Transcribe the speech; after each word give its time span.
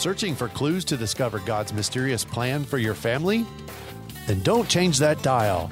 Searching 0.00 0.34
for 0.34 0.48
clues 0.48 0.86
to 0.86 0.96
discover 0.96 1.40
God's 1.40 1.74
mysterious 1.74 2.24
plan 2.24 2.64
for 2.64 2.78
your 2.78 2.94
family? 2.94 3.44
Then 4.26 4.40
don't 4.40 4.66
change 4.66 4.96
that 4.96 5.22
dial. 5.22 5.70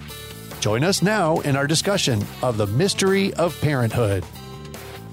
Join 0.61 0.85
us 0.85 1.01
now 1.01 1.41
in 1.41 1.57
our 1.57 1.67
discussion 1.67 2.23
of 2.43 2.59
the 2.59 2.67
mystery 2.67 3.33
of 3.35 3.59
parenthood. 3.63 4.23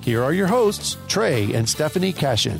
Here 0.01 0.21
are 0.21 0.33
your 0.33 0.47
hosts, 0.47 0.97
Trey 1.07 1.53
and 1.53 1.69
Stephanie 1.69 2.11
Cashin. 2.11 2.59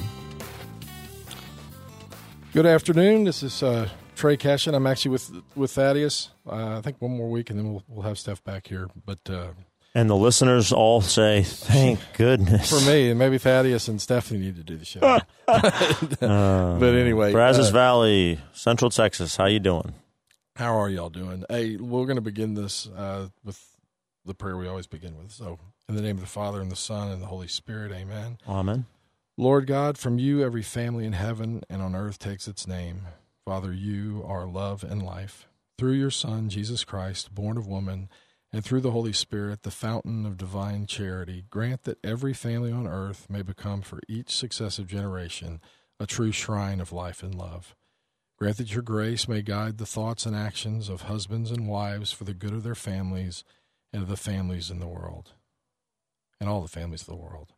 Good 2.53 2.65
afternoon. 2.65 3.25
This 3.25 3.43
is 3.43 3.61
uh, 3.61 3.89
Trey 4.15 4.37
Cashin. 4.37 4.75
I'm 4.75 4.87
actually 4.87 5.11
with 5.11 5.29
with 5.55 5.71
Thaddeus. 5.71 6.29
Uh, 6.49 6.77
I 6.77 6.81
think 6.81 7.01
one 7.01 7.17
more 7.17 7.29
week, 7.29 7.49
and 7.49 7.59
then 7.59 7.69
we'll 7.69 7.83
we'll 7.89 8.03
have 8.03 8.17
Steph 8.17 8.41
back 8.45 8.67
here. 8.67 8.87
But 9.05 9.19
uh, 9.29 9.47
And 9.95 10.09
the 10.09 10.15
listeners 10.15 10.71
all 10.71 11.01
say, 11.01 11.43
"Thank 11.43 11.99
goodness." 12.17 12.69
for 12.69 12.85
me, 12.87 13.13
maybe 13.13 13.37
Thaddeus 13.37 13.87
and 13.87 13.99
Stephanie 14.01 14.41
need 14.41 14.57
to 14.57 14.63
do 14.63 14.77
the 14.77 14.85
show. 14.85 14.99
but 15.47 16.83
anyway, 16.83 17.31
Brazos 17.31 17.69
uh, 17.69 17.71
Valley, 17.71 18.39
Central 18.53 18.91
Texas. 18.91 19.37
How 19.37 19.45
you 19.45 19.59
doing? 19.59 19.93
how 20.55 20.79
are 20.79 20.89
y'all 20.89 21.09
doing? 21.09 21.43
Hey, 21.49 21.75
we're 21.75 22.05
going 22.05 22.15
to 22.15 22.21
begin 22.21 22.53
this 22.53 22.87
uh, 22.87 23.27
with 23.43 23.61
the 24.25 24.33
prayer 24.33 24.57
we 24.57 24.67
always 24.67 24.87
begin 24.87 25.17
with. 25.17 25.31
So, 25.31 25.59
in 25.89 25.95
the 25.95 26.01
name 26.01 26.15
of 26.15 26.21
the 26.21 26.27
Father 26.27 26.61
and 26.61 26.71
the 26.71 26.77
Son 26.77 27.11
and 27.11 27.21
the 27.21 27.27
Holy 27.27 27.47
Spirit, 27.47 27.91
Amen. 27.91 28.37
Amen. 28.47 28.85
Lord 29.37 29.67
God, 29.67 29.97
from 29.97 30.17
you 30.17 30.43
every 30.43 30.61
family 30.61 31.05
in 31.05 31.13
heaven 31.13 31.63
and 31.69 31.81
on 31.81 31.93
earth 31.93 32.19
takes 32.19 32.47
its 32.47 32.65
name. 32.65 33.01
Father, 33.43 33.73
you 33.73 34.23
are 34.25 34.45
love 34.45 34.83
and 34.83 35.03
life. 35.03 35.47
Through 35.77 35.93
your 35.93 36.09
Son, 36.09 36.47
Jesus 36.47 36.85
Christ, 36.85 37.35
born 37.35 37.57
of 37.57 37.67
woman, 37.67 38.09
and 38.55 38.63
through 38.63 38.79
the 38.79 38.91
Holy 38.91 39.11
Spirit, 39.11 39.63
the 39.63 39.69
fountain 39.69 40.25
of 40.25 40.37
divine 40.37 40.85
charity, 40.85 41.43
grant 41.49 41.83
that 41.83 41.97
every 42.05 42.33
family 42.33 42.71
on 42.71 42.87
earth 42.87 43.27
may 43.29 43.41
become 43.41 43.81
for 43.81 43.99
each 44.07 44.33
successive 44.33 44.87
generation 44.87 45.59
a 45.99 46.05
true 46.05 46.31
shrine 46.31 46.79
of 46.79 46.93
life 46.93 47.21
and 47.21 47.35
love. 47.35 47.75
Grant 48.39 48.55
that 48.55 48.71
your 48.71 48.81
grace 48.81 49.27
may 49.27 49.41
guide 49.41 49.77
the 49.77 49.85
thoughts 49.85 50.25
and 50.25 50.33
actions 50.33 50.87
of 50.87 51.01
husbands 51.01 51.51
and 51.51 51.67
wives 51.67 52.13
for 52.13 52.23
the 52.23 52.33
good 52.33 52.53
of 52.53 52.63
their 52.63 52.75
families 52.75 53.43
and 53.91 54.01
of 54.01 54.07
the 54.07 54.15
families 54.15 54.71
in 54.71 54.79
the 54.79 54.87
world, 54.87 55.33
and 56.39 56.49
all 56.49 56.61
the 56.61 56.69
families 56.69 57.01
of 57.01 57.07
the 57.07 57.15
world. 57.15 57.51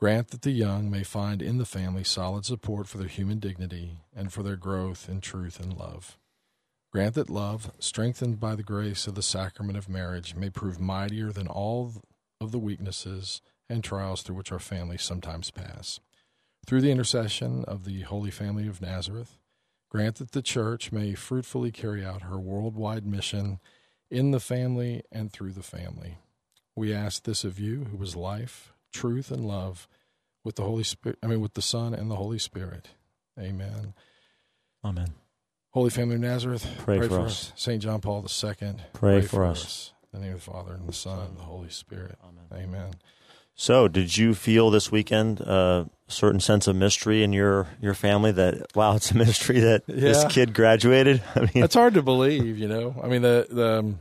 Grant 0.00 0.28
that 0.28 0.40
the 0.40 0.52
young 0.52 0.90
may 0.90 1.02
find 1.02 1.42
in 1.42 1.58
the 1.58 1.66
family 1.66 2.02
solid 2.02 2.46
support 2.46 2.88
for 2.88 2.96
their 2.96 3.08
human 3.08 3.40
dignity 3.40 3.98
and 4.16 4.32
for 4.32 4.42
their 4.42 4.56
growth 4.56 5.06
in 5.06 5.20
truth 5.20 5.60
and 5.60 5.76
love. 5.76 6.16
Grant 6.94 7.16
that 7.16 7.28
love, 7.28 7.72
strengthened 7.80 8.38
by 8.38 8.54
the 8.54 8.62
grace 8.62 9.08
of 9.08 9.16
the 9.16 9.22
sacrament 9.22 9.76
of 9.76 9.88
marriage, 9.88 10.36
may 10.36 10.48
prove 10.48 10.78
mightier 10.78 11.32
than 11.32 11.48
all 11.48 11.92
of 12.40 12.52
the 12.52 12.58
weaknesses 12.58 13.42
and 13.68 13.82
trials 13.82 14.22
through 14.22 14.36
which 14.36 14.52
our 14.52 14.60
families 14.60 15.02
sometimes 15.02 15.50
pass. 15.50 15.98
Through 16.64 16.82
the 16.82 16.92
intercession 16.92 17.64
of 17.64 17.84
the 17.84 18.02
Holy 18.02 18.30
Family 18.30 18.68
of 18.68 18.80
Nazareth, 18.80 19.38
grant 19.90 20.16
that 20.16 20.30
the 20.30 20.40
Church 20.40 20.92
may 20.92 21.14
fruitfully 21.14 21.72
carry 21.72 22.04
out 22.04 22.22
her 22.22 22.38
worldwide 22.38 23.04
mission 23.04 23.58
in 24.08 24.30
the 24.30 24.38
family 24.38 25.02
and 25.10 25.32
through 25.32 25.52
the 25.52 25.64
family. 25.64 26.18
We 26.76 26.94
ask 26.94 27.24
this 27.24 27.42
of 27.42 27.58
you, 27.58 27.86
who 27.86 28.00
is 28.04 28.14
life, 28.14 28.72
truth, 28.92 29.32
and 29.32 29.44
love, 29.44 29.88
with 30.44 30.54
the 30.54 30.62
Holy 30.62 30.84
Spirit. 30.84 31.18
I 31.24 31.26
mean, 31.26 31.40
with 31.40 31.54
the 31.54 31.62
Son 31.62 31.92
and 31.92 32.08
the 32.08 32.16
Holy 32.16 32.38
Spirit. 32.38 32.90
Amen. 33.36 33.94
Amen. 34.84 35.14
Holy 35.74 35.90
Family 35.90 36.14
of 36.14 36.20
Nazareth, 36.20 36.72
Pray 36.78 37.00
for 37.08 37.22
us. 37.22 37.52
Saint 37.56 37.82
John 37.82 38.00
Paul 38.00 38.24
II, 38.24 38.74
Pray 38.92 39.22
for 39.22 39.44
us. 39.44 39.92
In 40.12 40.20
the 40.20 40.26
name 40.26 40.36
of 40.36 40.44
the 40.44 40.50
Father 40.52 40.72
and 40.72 40.88
the 40.88 40.92
Son 40.92 41.18
and 41.18 41.36
the 41.36 41.42
Holy 41.42 41.68
Spirit. 41.68 42.16
Amen. 42.22 42.64
Amen. 42.64 42.90
So, 43.56 43.88
did 43.88 44.16
you 44.16 44.34
feel 44.34 44.70
this 44.70 44.92
weekend 44.92 45.40
uh, 45.40 45.86
a 46.08 46.12
certain 46.12 46.38
sense 46.38 46.68
of 46.68 46.76
mystery 46.76 47.24
in 47.24 47.32
your 47.32 47.66
your 47.80 47.94
family 47.94 48.30
that 48.30 48.76
wow, 48.76 48.94
it's 48.94 49.10
a 49.10 49.16
mystery 49.16 49.58
that 49.60 49.84
this 49.88 50.24
kid 50.32 50.54
graduated? 50.54 51.24
I 51.34 51.40
mean, 51.40 51.64
It's 51.64 51.74
hard 51.74 51.94
to 51.94 52.02
believe, 52.02 52.56
you 52.56 52.68
know. 52.68 52.94
I 53.02 53.08
mean, 53.08 53.22
the 53.22 53.48
the 53.50 53.78
um, 53.80 53.98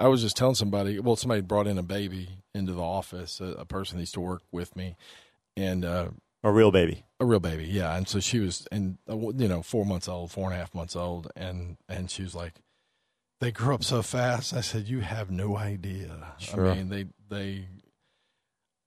I 0.00 0.08
was 0.08 0.22
just 0.22 0.38
telling 0.38 0.54
somebody. 0.54 0.98
Well, 0.98 1.16
somebody 1.16 1.42
brought 1.42 1.66
in 1.66 1.76
a 1.76 1.82
baby 1.82 2.30
into 2.54 2.72
the 2.72 2.82
office, 2.82 3.38
a, 3.42 3.44
a 3.44 3.64
person 3.66 3.98
that 3.98 4.02
used 4.02 4.14
to 4.14 4.20
work 4.20 4.40
with 4.50 4.74
me, 4.76 4.96
and 5.58 5.84
uh, 5.84 6.08
a 6.44 6.50
real 6.52 6.70
baby. 6.70 7.04
a 7.20 7.24
real 7.26 7.40
baby, 7.40 7.64
yeah. 7.64 7.96
And 7.96 8.08
so 8.08 8.20
she 8.20 8.38
was, 8.38 8.66
and 8.70 8.98
uh, 9.10 9.16
you 9.16 9.48
know, 9.48 9.62
four 9.62 9.84
months 9.84 10.08
old, 10.08 10.30
four 10.30 10.44
and 10.46 10.54
a 10.54 10.56
half 10.58 10.74
months 10.74 10.94
old, 10.96 11.30
and 11.36 11.76
and 11.88 12.10
she 12.10 12.22
was 12.22 12.34
like, 12.34 12.54
they 13.40 13.50
grew 13.50 13.74
up 13.74 13.84
so 13.84 14.02
fast. 14.02 14.52
I 14.54 14.60
said, 14.60 14.88
you 14.88 15.00
have 15.00 15.30
no 15.30 15.56
idea. 15.56 16.34
Sure. 16.38 16.68
I 16.70 16.74
mean, 16.76 16.88
they 16.88 17.06
they 17.28 17.66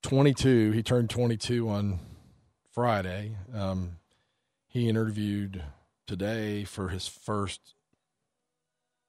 twenty 0.03 0.33
two. 0.33 0.71
He 0.71 0.81
turned 0.83 1.09
twenty 1.09 1.37
two 1.37 1.69
on 1.69 1.99
Friday. 2.73 3.35
Um, 3.53 3.97
he 4.67 4.87
interviewed 4.87 5.63
today 6.07 6.63
for 6.63 6.87
his 6.89 7.07
first, 7.07 7.75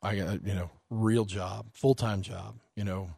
I 0.02 0.16
got 0.16 0.44
you 0.46 0.54
know, 0.54 0.70
real 0.90 1.24
job, 1.24 1.66
full 1.72 1.94
time 1.94 2.22
job. 2.22 2.56
You 2.76 2.84
know, 2.84 3.10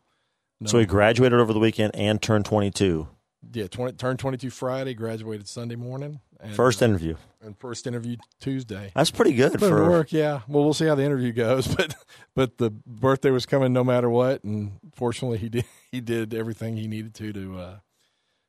no- 0.61 0.69
So 0.69 0.79
he 0.79 0.87
graduated 0.87 1.39
over 1.41 1.53
the 1.53 1.59
weekend 1.59 1.95
and 1.97 2.21
turned 2.21 2.45
22. 2.45 3.09
Yeah, 3.53 3.67
20, 3.67 3.93
turned 3.95 4.19
22 4.19 4.51
Friday, 4.51 4.95
graduated 4.95 5.49
Sunday 5.49 5.77
morning. 5.77 6.21
And, 6.41 6.55
First 6.55 6.83
uh, 6.83 6.87
interview. 6.87 7.17
and 7.41 7.57
first 7.59 7.87
interview 7.87 8.17
Tuesday. 8.41 8.93
That's 8.95 9.11
pretty 9.11 9.33
good 9.33 9.59
for 9.59 9.89
work, 9.89 10.13
yeah. 10.13 10.41
Well, 10.47 10.65
we'll 10.65 10.75
see 10.75 10.87
how 10.87 10.95
the 10.95 11.05
interview 11.05 11.33
goes, 11.33 11.67
but 11.77 11.95
but 12.35 12.59
the 12.59 12.71
birthday 12.71 13.31
was 13.31 13.47
coming 13.47 13.73
no 13.73 13.83
matter 13.85 14.11
what, 14.11 14.45
and 14.45 14.73
fortunately 14.95 15.39
he 15.39 15.49
did 15.49 15.65
he 15.91 16.01
did 16.01 16.35
everything 16.35 16.77
he 16.77 16.87
needed 16.87 17.15
to 17.15 17.33
to 17.33 17.59
uh, 17.59 17.77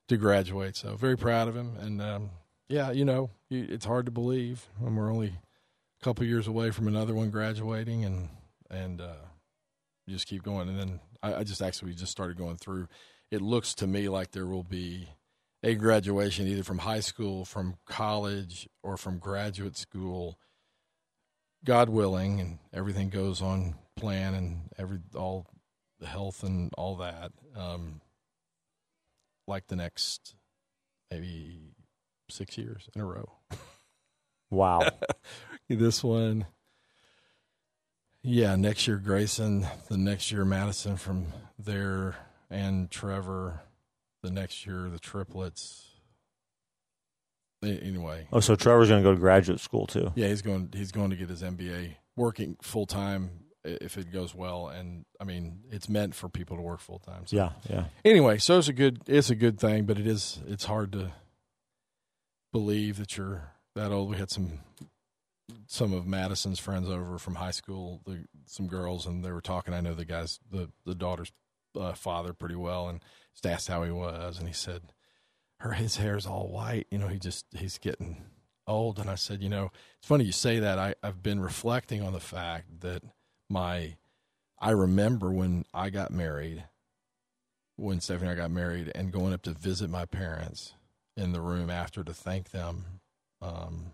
to 0.09 0.17
graduate. 0.17 0.75
So 0.75 0.95
very 0.95 1.17
proud 1.17 1.47
of 1.47 1.55
him, 1.55 1.78
and 1.79 2.01
um, 2.01 2.29
yeah, 2.67 2.91
you 2.91 3.05
know, 3.05 3.29
it's 3.50 3.85
hard 3.85 4.05
to 4.07 4.11
believe, 4.11 4.67
and 4.84 4.97
we're 4.97 5.11
only 5.11 5.28
a 6.01 6.03
couple 6.03 6.25
years 6.25 6.47
away 6.47 6.72
from 6.72 6.88
another 6.88 7.13
one 7.13 7.29
graduating, 7.29 8.03
and 8.03 8.29
and 8.69 9.00
uh, 9.00 9.23
just 10.09 10.28
keep 10.28 10.44
going. 10.44 10.67
And 10.67 10.78
then 10.78 11.00
I, 11.23 11.35
I 11.35 11.44
just 11.44 11.61
actually 11.61 11.94
just 11.94 12.11
started 12.11 12.38
going 12.38 12.57
through. 12.57 12.88
It 13.35 13.41
looks 13.41 13.75
to 13.75 13.88
me 13.88 14.07
like 14.07 14.31
there 14.31 14.46
will 14.46 14.63
be 14.63 15.09
a 15.62 15.75
graduation 15.75 16.47
either 16.47 16.63
from 16.63 16.78
high 16.78 17.01
school, 17.01 17.44
from 17.44 17.75
college, 17.85 18.69
or 18.81 18.96
from 18.96 19.18
graduate 19.18 19.75
school. 19.75 20.40
God 21.66 21.90
willing, 21.90 22.40
and 22.40 22.59
everything 22.73 23.09
goes 23.09 23.41
on 23.41 23.75
plan, 23.97 24.35
and 24.35 24.69
every 24.78 25.00
all 25.13 25.47
the 26.00 26.07
health 26.07 26.44
and 26.44 26.72
all 26.78 26.96
that. 26.96 27.34
Um, 27.57 28.00
like 29.47 29.67
the 29.67 29.75
next 29.75 30.35
maybe 31.12 31.73
six 32.29 32.57
years 32.57 32.88
in 32.96 33.02
a 33.02 33.06
row. 33.06 33.34
wow. 34.50 34.88
This 35.67 36.03
one, 36.03 36.46
yeah, 38.22 38.56
next 38.56 38.88
year 38.88 38.97
Grayson, 38.97 39.66
the 39.90 39.97
next 39.97 40.31
year 40.31 40.46
Madison 40.46 40.96
from 40.96 41.25
there, 41.57 42.16
and 42.50 42.89
Trevor, 42.91 43.61
the 44.23 44.31
next 44.31 44.66
year 44.66 44.89
the 44.89 45.00
triplets. 45.00 45.83
Anyway, 47.63 48.28
Oh, 48.31 48.41
so 48.41 48.56
Trevor's 48.56 48.89
going 48.89 49.01
to 49.01 49.09
go 49.09 49.13
to 49.13 49.19
graduate 49.19 49.59
school 49.59 49.88
too. 49.88 50.11
yeah, 50.16 50.28
he's 50.28 50.44
going. 50.44 50.69
He's 50.73 50.91
going 50.91 51.09
to 51.09 51.16
get 51.16 51.29
his 51.29 51.41
MBA, 51.41 51.95
working 52.16 52.57
full 52.61 52.85
time 52.85 53.31
if 53.63 53.97
it 53.97 54.11
goes 54.11 54.35
well. 54.35 54.67
And 54.67 55.05
I 55.19 55.23
mean, 55.23 55.61
it's 55.72 55.89
meant 55.89 56.13
for 56.13 56.29
people 56.29 56.57
to 56.57 56.61
work 56.61 56.79
full 56.79 57.00
time. 57.00 57.25
So 57.25 57.35
Yeah, 57.35 57.50
yeah. 57.67 57.85
anyway, 58.03 58.38
so 58.38 58.59
it's 58.59 58.67
a 58.67 58.73
good 58.73 59.01
it's 59.07 59.31
a 59.31 59.35
good 59.35 59.59
thing, 59.59 59.85
but 59.85 59.97
it 59.97 60.05
is 60.05 60.39
it's 60.45 60.66
hard 60.66 60.91
to 60.91 61.11
believe 62.53 62.97
that 62.97 63.17
you're 63.17 63.51
that 63.75 63.91
old. 63.91 64.11
We 64.11 64.17
had 64.17 64.29
some 64.29 64.59
some 65.66 65.91
of 65.93 66.05
Madison's 66.05 66.59
friends 66.59 66.87
over 66.87 67.17
from 67.17 67.35
high 67.35 67.49
school, 67.52 68.02
the, 68.05 68.25
some 68.46 68.67
girls, 68.67 69.08
and 69.08 69.25
they 69.25 69.31
were 69.31 69.41
talking. 69.41 69.73
I 69.73 69.81
know 69.81 69.96
the 69.96 70.05
guys, 70.05 70.40
the 70.52 70.70
the 70.85 70.93
daughter's 70.93 71.31
uh, 71.75 71.93
father 71.93 72.33
pretty 72.33 72.55
well, 72.55 72.87
and 72.89 73.01
just 73.33 73.45
asked 73.45 73.67
how 73.67 73.83
he 73.83 73.91
was, 73.91 74.37
and 74.37 74.47
he 74.47 74.53
said, 74.53 74.93
"Her 75.59 75.73
his 75.73 75.97
hair's 75.97 76.25
all 76.25 76.49
white. 76.49 76.87
You 76.91 76.97
know, 76.97 77.07
he 77.07 77.19
just 77.19 77.45
he's 77.51 77.77
getting 77.77 78.25
old." 78.67 78.99
And 78.99 79.09
I 79.09 79.16
said, 79.16 79.41
"You 79.41 79.49
know, 79.49 79.72
it's 79.97 80.07
funny 80.07 80.25
you 80.25 80.31
say 80.31 80.59
that. 80.59 80.79
I 80.79 80.95
I've 81.03 81.23
been 81.23 81.39
reflecting 81.39 82.01
on 82.01 82.13
the 82.13 82.19
fact 82.19 82.81
that 82.81 83.03
my 83.49 83.95
I 84.59 84.72
remember 84.72 85.31
when 85.31 85.66
I 85.73 85.89
got 85.89 86.11
married." 86.11 86.66
when 87.77 87.99
Stephanie 87.99 88.29
and 88.29 88.39
I 88.39 88.41
got 88.43 88.51
married 88.51 88.91
and 88.95 89.11
going 89.11 89.33
up 89.33 89.41
to 89.43 89.51
visit 89.51 89.89
my 89.89 90.05
parents 90.05 90.73
in 91.17 91.31
the 91.31 91.41
room 91.41 91.69
after 91.69 92.03
to 92.03 92.13
thank 92.13 92.51
them 92.51 93.01
um, 93.41 93.91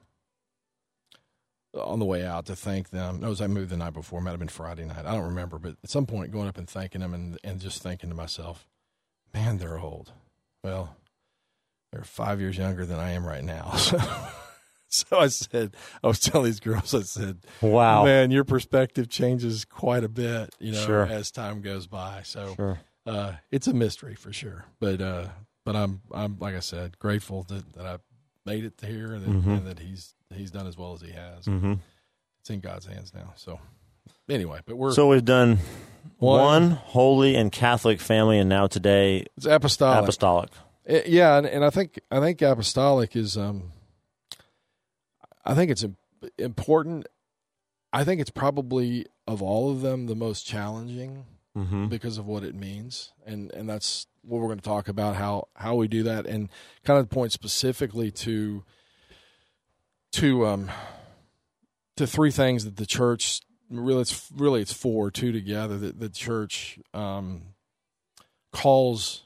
on 1.73 1.99
the 1.99 2.05
way 2.05 2.25
out 2.25 2.45
to 2.47 2.55
thank 2.55 2.89
them. 2.89 3.19
No, 3.21 3.27
it 3.27 3.29
was 3.29 3.41
I 3.41 3.47
moved 3.47 3.69
the 3.71 3.77
night 3.77 3.93
before. 3.93 4.19
It 4.19 4.23
might 4.23 4.31
have 4.31 4.39
been 4.39 4.47
Friday 4.49 4.85
night. 4.85 5.05
I 5.05 5.13
don't 5.13 5.23
remember, 5.25 5.57
but 5.57 5.75
at 5.83 5.89
some 5.89 6.05
point 6.05 6.31
going 6.31 6.47
up 6.47 6.57
and 6.57 6.69
thanking 6.69 7.01
them 7.01 7.13
and, 7.13 7.37
and 7.43 7.59
just 7.61 7.81
thinking 7.81 8.09
to 8.09 8.15
myself, 8.15 8.67
man, 9.33 9.57
they're 9.57 9.79
old. 9.79 10.11
Well, 10.63 10.95
they're 11.91 12.03
five 12.03 12.39
years 12.41 12.57
younger 12.57 12.85
than 12.85 12.99
I 12.99 13.11
am 13.11 13.25
right 13.25 13.43
now. 13.43 13.73
So, 14.91 15.07
so 15.07 15.19
I 15.19 15.27
said, 15.27 15.73
I 16.03 16.07
was 16.07 16.19
telling 16.19 16.47
these 16.47 16.59
girls, 16.59 16.93
I 16.93 17.03
said, 17.03 17.37
Wow. 17.61 18.03
man, 18.03 18.29
your 18.29 18.43
perspective 18.43 19.07
changes 19.07 19.63
quite 19.63 20.03
a 20.03 20.09
bit, 20.09 20.53
you 20.59 20.73
know, 20.73 20.85
Sure. 20.85 21.05
as 21.05 21.31
time 21.31 21.61
goes 21.61 21.87
by. 21.87 22.23
So, 22.25 22.55
Sure. 22.57 22.79
uh, 23.05 23.33
it's 23.51 23.67
a 23.67 23.73
mystery 23.73 24.15
for 24.15 24.33
sure. 24.33 24.65
But 24.81 24.99
uh, 25.01 25.29
but 25.63 25.77
I'm 25.77 26.01
I'm 26.13 26.37
like 26.39 26.55
I 26.55 26.59
said, 26.59 26.99
grateful 26.99 27.43
that, 27.43 27.71
that 27.75 27.85
I 27.85 27.97
made 28.45 28.63
it 28.65 28.73
here 28.85 29.13
and, 29.13 29.23
that- 29.23 29.29
Mhm. 29.45 29.57
and 29.57 29.67
that 29.67 29.79
he's 29.79 30.13
he's 30.33 30.51
done 30.51 30.67
as 30.67 30.77
well 30.77 30.93
as 30.93 31.01
he 31.01 31.11
has. 31.11 31.45
hmm 31.45 31.73
It's 32.39 32.49
in 32.49 32.59
God's 32.59 32.85
hands 32.85 33.13
now. 33.13 33.33
So 33.35 33.59
anyway, 34.29 34.59
but 34.65 34.77
we're 34.77 34.93
So 34.93 35.09
we've 35.09 35.23
done 35.25 35.59
One. 36.17 36.39
one, 36.41 36.71
holy 36.71 37.35
and 37.35 37.51
Catholic 37.51 37.99
family, 37.99 38.39
and 38.39 38.49
now 38.49 38.67
today 38.67 39.25
it's 39.37 39.45
apostolic. 39.45 40.03
apostolic. 40.03 40.49
Uh, 40.89 40.99
yeah, 41.05 41.37
and, 41.37 41.45
and 41.45 41.63
I 41.65 41.69
think 41.69 41.99
I 42.09 42.19
think 42.19 42.41
apostolic 42.41 43.15
is 43.15 43.37
um 43.37 43.71
I 45.45 45.53
think 45.55 45.71
it's 45.71 45.85
important. 46.37 47.07
I 47.93 48.03
think 48.03 48.21
it's 48.21 48.29
probably 48.29 49.05
of 49.27 49.41
all 49.41 49.69
of 49.71 49.81
them 49.81 50.07
the 50.07 50.15
most 50.15 50.45
challenging 50.45 51.25
Mm-hmm. 51.57 51.87
because 51.87 52.17
of 52.17 52.25
what 52.25 52.43
it 52.45 52.55
means, 52.55 53.11
and 53.25 53.51
and 53.51 53.67
that's 53.67 54.07
what 54.23 54.39
we're 54.39 54.47
going 54.47 54.59
to 54.59 54.63
talk 54.63 54.87
about 54.87 55.15
how 55.15 55.47
how 55.55 55.75
we 55.75 55.87
do 55.87 56.03
that, 56.03 56.25
and 56.25 56.49
kind 56.83 56.99
of 56.99 57.09
point 57.09 57.31
specifically 57.31 58.11
to 58.11 58.63
to 60.13 60.45
um 60.45 60.69
to 61.97 62.05
three 62.05 62.31
things 62.31 62.65
that 62.65 62.77
the 62.77 62.85
church 62.85 63.41
really 63.69 64.01
it's 64.01 64.29
really 64.35 64.61
it's 64.61 64.73
four 64.73 65.09
two 65.09 65.31
together 65.31 65.77
that 65.77 65.99
the 65.99 66.09
church 66.09 66.77
um 66.93 67.41
calls 68.51 69.23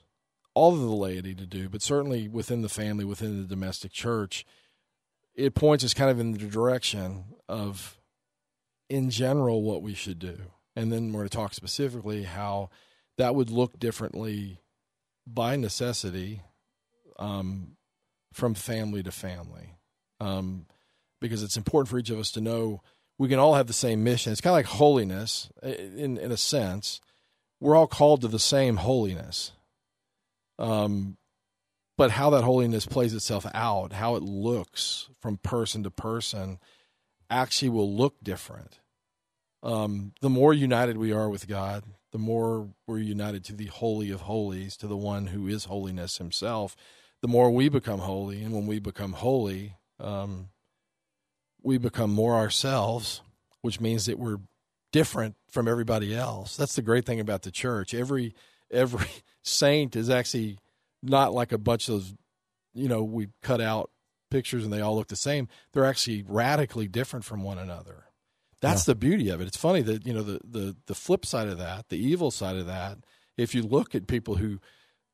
all 0.56 0.74
of 0.74 0.80
the 0.80 0.88
laity 0.88 1.36
to 1.36 1.45
do, 1.45 1.69
but 1.69 1.81
certainly 1.81 2.27
within 2.27 2.62
the 2.62 2.69
family, 2.69 3.03
within 3.03 3.41
the 3.41 3.48
domestic 3.48 3.91
church, 3.91 4.45
it 5.36 5.53
points 5.53 5.83
us 5.83 5.94
kind 5.94 6.09
of 6.09 6.19
in 6.19 6.31
the 6.31 6.38
direction 6.39 7.25
of, 7.50 8.00
in 8.89 9.09
general, 9.09 9.62
what 9.62 9.81
we 9.81 9.94
should 9.94 10.18
do. 10.18 10.38
And 10.75 10.91
then 10.91 11.12
we're 11.12 11.19
going 11.19 11.30
to 11.30 11.38
talk 11.38 11.53
specifically 11.53 12.24
how 12.24 12.69
that 13.18 13.36
would 13.36 13.50
look 13.50 13.77
differently 13.80 14.59
by 15.27 15.56
necessity 15.56 16.42
um, 17.18 17.77
from 18.33 18.54
family 18.54 19.04
to 19.04 19.12
family. 19.12 19.75
Um, 20.19 20.66
because 21.22 21.44
it's 21.44 21.57
important 21.57 21.89
for 21.89 21.98
each 21.98 22.10
of 22.10 22.19
us 22.19 22.31
to 22.31 22.42
know 22.42 22.81
we 23.18 23.30
can 23.30 23.39
all 23.39 23.56
have 23.56 23.68
the 23.68 23.74
same 23.74 24.04
mission. 24.04 24.31
It's 24.31 24.42
kind 24.42 24.51
of 24.51 24.57
like 24.57 24.66
holiness 24.66 25.50
in, 25.63 26.18
in 26.18 26.31
a 26.31 26.38
sense. 26.38 27.01
We're 27.60 27.75
all 27.75 27.88
called 27.88 28.22
to 28.22 28.27
the 28.27 28.39
same 28.39 28.77
holiness 28.77 29.51
um, 30.57 31.18
but 31.98 32.12
how 32.12 32.30
that 32.31 32.44
holiness 32.44 32.86
plays 32.86 33.13
itself 33.13 33.45
out, 33.54 33.94
how 33.94 34.16
it 34.16 34.24
looks 34.24 35.10
from 35.19 35.38
person 35.38 35.83
to 35.83 35.92
person, 35.92 36.60
actually 37.30 37.69
will 37.69 37.94
look 37.94 38.16
different. 38.22 38.80
Um, 39.65 40.13
the 40.21 40.29
more 40.29 40.53
united 40.53 40.95
we 40.95 41.12
are 41.12 41.27
with 41.27 41.47
God, 41.47 41.83
the 42.12 42.19
more 42.19 42.69
we're 42.85 43.00
united 43.00 43.44
to 43.45 43.53
the 43.53 43.65
Holy 43.65 44.12
of 44.12 44.21
Holies, 44.21 44.77
to 44.77 44.88
the 44.88 44.95
one 44.95 45.27
who 45.27 45.47
is 45.47 45.65
holiness 45.65 46.19
himself, 46.19 46.75
the 47.21 47.27
more 47.27 47.50
we 47.50 47.67
become 47.67 48.00
holy. 48.00 48.44
And 48.44 48.53
when 48.53 48.67
we 48.67 48.77
become 48.79 49.13
holy, 49.13 49.77
um, 50.00 50.50
we 51.63 51.79
become 51.79 52.12
more 52.12 52.35
ourselves, 52.35 53.21
which 53.62 53.81
means 53.81 54.06
that 54.06 54.19
we're 54.19 54.38
different 54.91 55.35
from 55.50 55.67
everybody 55.67 56.15
else. 56.15 56.56
That's 56.56 56.75
the 56.75 56.83
great 56.83 57.06
thing 57.06 57.19
about 57.19 57.41
the 57.41 57.51
church. 57.51 57.95
Every 57.95 58.35
every 58.71 59.07
saint 59.44 59.95
is 59.95 60.12
actually 60.12 60.59
not 61.01 61.33
like 61.33 61.51
a 61.51 61.57
bunch 61.57 61.89
of 61.89 62.13
you 62.75 62.88
know 62.88 63.03
we 63.03 63.29
cut 63.41 63.62
out 63.62 63.89
pictures 64.29 64.63
and 64.63 64.71
they 64.71 64.81
all 64.81 64.95
look 64.95 65.07
the 65.07 65.15
same 65.15 65.47
they're 65.71 65.85
actually 65.85 66.23
radically 66.27 66.88
different 66.88 67.23
from 67.23 67.44
one 67.44 67.57
another 67.57 68.06
that's 68.65 68.85
the 68.85 68.95
beauty 68.95 69.29
of 69.29 69.41
it 69.41 69.47
it's 69.47 69.57
funny 69.57 69.81
that 69.81 70.06
you 70.06 70.13
know 70.13 70.23
the, 70.23 70.39
the 70.44 70.75
the 70.88 70.95
flip 70.95 71.25
side 71.25 71.47
of 71.47 71.57
that 71.57 71.89
the 71.89 71.97
evil 71.97 72.31
side 72.31 72.56
of 72.57 72.65
that 72.67 72.97
if 73.38 73.53
you 73.56 73.62
look 73.62 73.95
at 73.95 74.07
people 74.07 74.35
who 74.35 74.59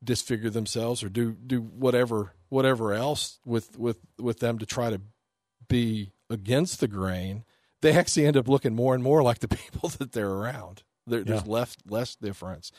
disfigure 0.02 0.50
themselves 0.50 1.02
or 1.02 1.08
do 1.08 1.32
do 1.32 1.60
whatever 1.60 2.32
whatever 2.48 2.92
else 2.92 3.38
with 3.44 3.78
with 3.78 3.98
with 4.18 4.40
them 4.40 4.58
to 4.58 4.66
try 4.66 4.90
to 4.90 5.00
be 5.68 6.12
against 6.28 6.80
the 6.80 6.88
grain 6.88 7.44
they 7.82 7.92
actually 7.96 8.26
end 8.26 8.36
up 8.36 8.48
looking 8.48 8.74
more 8.74 8.94
and 8.94 9.02
more 9.04 9.22
like 9.22 9.38
the 9.40 9.48
people 9.62 9.88
that 9.90 10.12
they're 10.12 10.30
around 10.30 10.82
there, 11.06 11.22
there's 11.24 11.42
Yeah. 11.46 11.52
less 11.52 11.76
less 11.88 12.14
difference 12.16 12.72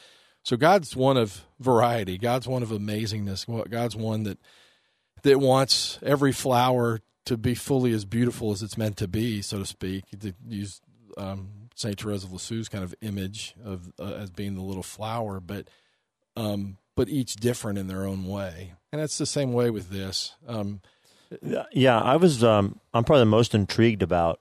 so 0.46 0.58
God's 0.58 0.94
one 0.94 1.16
of 1.16 1.46
variety. 1.62 2.18
God's 2.18 2.50
one 2.50 2.64
of 2.64 2.70
amazingness. 2.70 3.46
God's 3.70 3.96
one 3.96 4.24
that 4.24 4.40
that 5.22 5.40
wants 5.40 6.00
every 6.04 6.34
flower 6.34 7.00
to 7.26 7.38
be 7.38 7.56
fully 7.56 7.94
as 7.94 8.06
beautiful 8.06 8.52
as 8.52 8.62
it's 8.62 8.78
meant 8.78 8.98
to 8.98 9.08
be, 9.08 9.42
so 9.42 9.60
to 9.60 9.66
speak. 9.66 10.06
To 10.20 10.34
use 10.48 10.82
um, 11.18 11.50
Saint 11.76 12.00
Therese 12.00 12.24
of 12.24 12.32
Lisieux's 12.32 12.70
kind 12.70 12.84
of 12.84 12.94
image 13.02 13.56
of 13.64 13.92
uh, 14.00 14.14
as 14.14 14.30
being 14.30 14.56
the 14.56 14.62
little 14.62 14.84
flower, 14.84 15.40
but 15.40 15.68
um, 16.36 16.78
but 16.96 17.10
each 17.10 17.36
different 17.36 17.78
in 17.78 17.88
their 17.88 18.06
own 18.06 18.26
way, 18.26 18.74
and 18.92 19.02
that's 19.02 19.18
the 19.18 19.26
same 19.26 19.54
way 19.54 19.70
with 19.70 19.90
this. 19.90 20.36
Um, 20.48 20.82
Yeah, 21.72 22.00
I 22.00 22.18
was. 22.18 22.44
Um, 22.44 22.80
I'm 22.94 23.04
probably 23.04 23.22
the 23.22 23.26
most 23.26 23.56
intrigued 23.56 24.04
about 24.04 24.40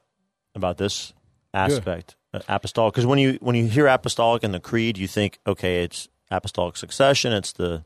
about 0.55 0.79
this 0.79 1.13
aspect, 1.55 2.17
uh, 2.35 2.41
apostolic. 2.49 2.95
Because 2.95 3.07
when 3.07 3.19
you 3.19 3.39
when 3.41 3.57
you 3.57 3.67
hear 3.67 3.87
apostolic 3.87 4.43
in 4.43 4.53
the 4.53 4.61
creed, 4.61 4.99
you 4.99 5.09
think, 5.09 5.39
okay, 5.47 5.85
it's 5.85 6.09
apostolic 6.31 6.77
succession. 6.77 7.33
It's 7.33 7.53
the 7.53 7.85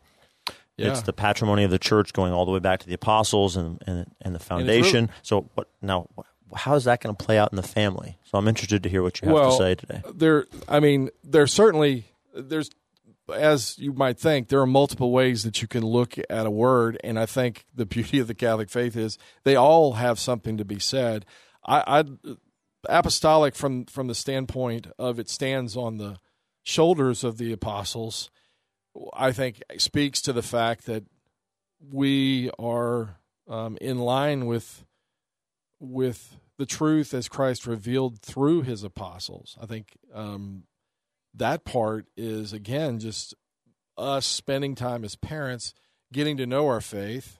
yeah, 0.77 0.91
it's 0.91 1.03
the 1.03 1.13
patrimony 1.13 1.65
of 1.65 1.71
the 1.71 1.79
church 1.79 2.13
going 2.13 2.33
all 2.33 2.45
the 2.45 2.53
way 2.53 2.59
back 2.59 2.81
to 2.81 2.87
the 2.87 2.95
apostles 2.95 3.57
and 3.57 3.83
and, 3.87 4.07
and 4.23 4.35
the 4.35 4.39
foundation. 4.39 5.11
so 5.23 5.49
what 5.55 5.69
now? 5.83 6.09
How 6.55 6.75
is 6.77 6.85
that 6.85 7.01
going 7.01 7.15
to 7.15 7.25
play 7.25 7.39
out 7.39 7.53
in 7.53 7.57
the 7.57 7.63
family? 7.63 8.19
So 8.25 8.39
I'm 8.39 8.47
interested 8.47 8.83
to 8.85 8.89
hear 8.89 9.03
what 9.03 9.21
you 9.21 9.27
have 9.29 9.35
Well, 9.35 9.51
to 9.51 9.57
say 9.57 9.75
today. 9.75 10.03
there 10.15 10.47
i 10.69 10.79
mean 10.81 11.11
there's 11.25 11.53
certainly 11.53 12.05
there's 12.35 12.71
as 13.35 13.77
you 13.79 13.93
might 13.93 14.19
think 14.21 14.49
there 14.49 14.61
are 14.61 14.67
multiple 14.67 15.11
ways 15.11 15.43
that 15.43 15.61
you 15.61 15.67
can 15.67 15.85
look 15.85 16.15
at 16.31 16.47
a 16.47 16.51
word 16.51 16.97
and 17.03 17.19
i 17.19 17.27
think 17.27 17.67
the 17.75 17.85
beauty 17.85 18.21
of 18.21 18.29
the 18.29 18.35
catholic 18.35 18.71
faith 18.71 18.97
is 18.97 19.19
they 19.43 19.57
all 19.57 19.95
have 19.95 20.21
something 20.21 20.57
to 20.57 20.65
be 20.65 20.79
said 20.79 21.27
i 21.67 21.83
i 22.01 22.05
apostolic 22.89 23.55
from 23.57 23.85
from 23.87 24.07
the 24.07 24.15
standpoint 24.15 24.87
of 24.99 25.19
it 25.19 25.29
stands 25.29 25.77
on 25.77 25.99
the 25.99 26.19
shoulders 26.63 27.25
of 27.25 27.39
the 27.39 27.53
apostles 27.53 28.31
i 29.13 29.33
think 29.33 29.63
speaks 29.79 30.21
to 30.21 30.33
the 30.33 30.43
fact 30.43 30.87
that 30.87 31.05
we 31.81 32.51
are 32.59 33.19
um, 33.49 33.77
in 33.81 33.99
line 33.99 34.47
with 34.47 34.85
with 35.79 36.39
the 36.59 36.67
truth 36.67 37.13
as 37.13 37.29
Christ 37.29 37.67
revealed 37.67 38.21
through 38.21 38.63
his 38.63 38.83
apostles. 38.83 39.59
I 39.61 39.67
think 39.67 39.99
um, 40.15 40.65
that 41.35 41.65
part 41.65 42.07
is, 42.17 42.53
again, 42.53 42.99
just 42.99 43.35
us 43.99 44.25
spending 44.25 44.75
time 44.75 45.05
as 45.05 45.17
parents, 45.17 45.75
getting 46.13 46.37
to 46.39 46.47
know 46.47 46.67
our 46.67 46.81
faith, 46.81 47.39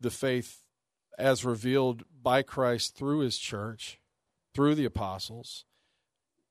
the 0.00 0.10
faith 0.10 0.62
as 1.18 1.44
revealed 1.44 2.04
by 2.22 2.42
Christ 2.42 2.96
through 2.96 3.20
his 3.20 3.38
church, 3.38 3.98
through 4.54 4.74
the 4.74 4.84
apostles, 4.84 5.64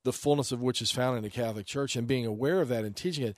the 0.03 0.13
fullness 0.13 0.51
of 0.51 0.61
which 0.61 0.81
is 0.81 0.91
found 0.91 1.17
in 1.17 1.23
the 1.23 1.29
Catholic 1.29 1.65
Church, 1.65 1.95
and 1.95 2.07
being 2.07 2.25
aware 2.25 2.61
of 2.61 2.69
that 2.69 2.83
and 2.83 2.95
teaching 2.95 3.25
it. 3.25 3.37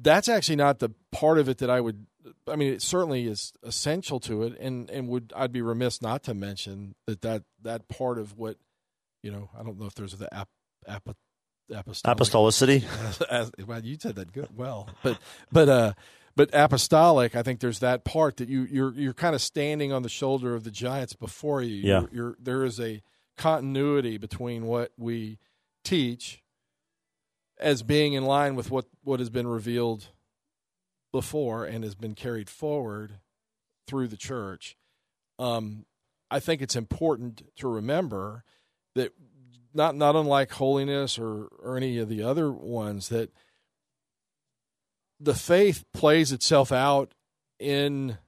That's 0.00 0.28
actually 0.28 0.56
not 0.56 0.78
the 0.78 0.90
part 1.12 1.38
of 1.38 1.48
it 1.48 1.58
that 1.58 1.70
I 1.70 1.80
would. 1.80 2.06
I 2.48 2.56
mean, 2.56 2.72
it 2.72 2.82
certainly 2.82 3.26
is 3.26 3.52
essential 3.62 4.18
to 4.20 4.42
it, 4.42 4.58
and 4.58 4.90
and 4.90 5.08
would 5.08 5.32
I'd 5.36 5.52
be 5.52 5.62
remiss 5.62 6.02
not 6.02 6.22
to 6.24 6.34
mention 6.34 6.94
that 7.06 7.22
that 7.22 7.42
that 7.62 7.88
part 7.88 8.18
of 8.18 8.36
what 8.36 8.56
you 9.22 9.30
know. 9.30 9.50
I 9.58 9.62
don't 9.62 9.78
know 9.78 9.86
if 9.86 9.94
there's 9.94 10.14
the 10.14 10.32
ap, 10.34 10.48
ap, 10.86 11.08
apostolic 11.72 12.18
Apostolicity. 12.18 12.84
as, 13.06 13.20
as, 13.30 13.50
well, 13.66 13.80
you 13.84 13.96
said 14.00 14.16
that 14.16 14.32
good, 14.32 14.48
well, 14.56 14.88
but 15.02 15.18
but 15.52 15.68
uh, 15.68 15.92
but 16.36 16.50
apostolic. 16.52 17.36
I 17.36 17.42
think 17.42 17.60
there's 17.60 17.80
that 17.80 18.04
part 18.04 18.38
that 18.38 18.48
you 18.48 18.66
you're 18.70 18.92
you're 18.94 19.14
kind 19.14 19.34
of 19.34 19.42
standing 19.42 19.92
on 19.92 20.02
the 20.02 20.08
shoulder 20.08 20.54
of 20.54 20.64
the 20.64 20.70
giants 20.70 21.14
before 21.14 21.62
you. 21.62 21.76
Yeah. 21.76 22.00
You're, 22.00 22.08
you're, 22.12 22.36
there 22.40 22.64
is 22.64 22.80
a 22.80 23.02
continuity 23.36 24.18
between 24.18 24.66
what 24.66 24.92
we 24.96 25.38
teach 25.84 26.42
as 27.58 27.82
being 27.82 28.14
in 28.14 28.24
line 28.24 28.56
with 28.56 28.70
what 28.70 28.86
what 29.02 29.20
has 29.20 29.30
been 29.30 29.46
revealed 29.46 30.06
before 31.12 31.64
and 31.64 31.84
has 31.84 31.94
been 31.94 32.14
carried 32.14 32.50
forward 32.50 33.20
through 33.86 34.08
the 34.08 34.16
church. 34.16 34.76
Um, 35.38 35.86
I 36.30 36.40
think 36.40 36.62
it's 36.62 36.76
important 36.76 37.42
to 37.56 37.68
remember 37.68 38.44
that 38.94 39.12
not 39.72 39.94
not 39.94 40.16
unlike 40.16 40.52
holiness 40.52 41.18
or 41.18 41.48
or 41.62 41.76
any 41.76 41.98
of 41.98 42.08
the 42.08 42.22
other 42.22 42.50
ones 42.50 43.08
that 43.08 43.30
the 45.20 45.34
faith 45.34 45.84
plays 45.92 46.32
itself 46.32 46.72
out 46.72 47.14
in 47.58 48.18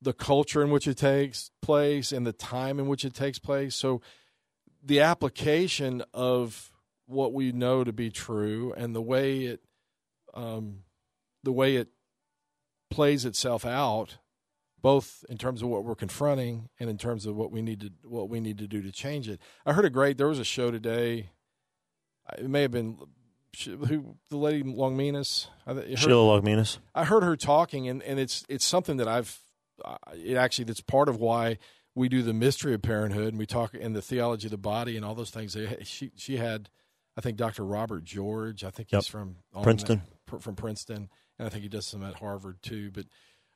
the 0.00 0.12
culture 0.12 0.62
in 0.62 0.70
which 0.70 0.88
it 0.88 0.96
takes 0.96 1.50
place 1.60 2.12
and 2.12 2.26
the 2.26 2.32
time 2.32 2.78
in 2.78 2.88
which 2.88 3.04
it 3.04 3.14
takes 3.14 3.38
place. 3.38 3.76
So 3.76 4.00
the 4.82 5.00
application 5.00 6.02
of 6.12 6.71
what 7.12 7.32
we 7.32 7.52
know 7.52 7.84
to 7.84 7.92
be 7.92 8.10
true 8.10 8.72
and 8.76 8.94
the 8.94 9.02
way 9.02 9.44
it 9.44 9.60
um, 10.34 10.80
the 11.42 11.52
way 11.52 11.76
it 11.76 11.88
plays 12.90 13.24
itself 13.24 13.64
out 13.64 14.18
both 14.80 15.24
in 15.28 15.38
terms 15.38 15.62
of 15.62 15.68
what 15.68 15.84
we're 15.84 15.94
confronting 15.94 16.68
and 16.80 16.90
in 16.90 16.98
terms 16.98 17.24
of 17.24 17.36
what 17.36 17.52
we 17.52 17.62
need 17.62 17.80
to 17.80 17.90
what 18.02 18.28
we 18.28 18.40
need 18.40 18.58
to 18.58 18.66
do 18.66 18.82
to 18.82 18.90
change 18.90 19.28
it. 19.28 19.40
I 19.64 19.72
heard 19.72 19.84
a 19.84 19.90
great. 19.90 20.18
There 20.18 20.28
was 20.28 20.40
a 20.40 20.44
show 20.44 20.70
today. 20.70 21.30
It 22.36 22.48
may 22.48 22.62
have 22.62 22.72
been 22.72 22.98
who 23.64 24.16
the 24.28 24.36
lady 24.36 24.62
Longminas. 24.64 25.46
I, 25.66 25.74
heard- 25.74 25.98
Sheila 25.98 26.40
Liaugminas. 26.40 26.78
I 26.94 27.04
heard 27.04 27.22
her 27.22 27.36
talking, 27.36 27.88
and, 27.88 28.02
and 28.02 28.18
it's 28.18 28.44
it's 28.48 28.64
something 28.64 28.96
that 28.96 29.08
I've 29.08 29.38
it 30.14 30.36
actually 30.36 30.64
that's 30.64 30.80
part 30.80 31.08
of 31.08 31.16
why 31.16 31.58
we 31.94 32.08
do 32.08 32.22
the 32.22 32.32
mystery 32.32 32.74
of 32.74 32.82
parenthood 32.82 33.28
and 33.28 33.38
we 33.38 33.46
talk 33.46 33.74
in 33.74 33.92
the 33.92 34.02
theology 34.02 34.46
of 34.46 34.50
the 34.50 34.58
body 34.58 34.96
and 34.96 35.04
all 35.04 35.14
those 35.14 35.30
things. 35.30 35.56
She 35.82 36.10
she 36.16 36.36
had, 36.38 36.70
I 37.16 37.20
think, 37.20 37.36
Dr. 37.36 37.64
Robert 37.64 38.04
George. 38.04 38.64
I 38.64 38.70
think 38.70 38.90
Yep. 38.92 39.02
he's 39.02 39.06
from 39.08 39.36
Princeton. 39.62 40.02
from 40.40 40.54
Princeton, 40.56 41.08
and 41.38 41.46
I 41.46 41.50
think 41.50 41.62
he 41.62 41.68
does 41.68 41.86
some 41.86 42.02
at 42.02 42.14
Harvard 42.14 42.62
too. 42.62 42.90
But 42.90 43.06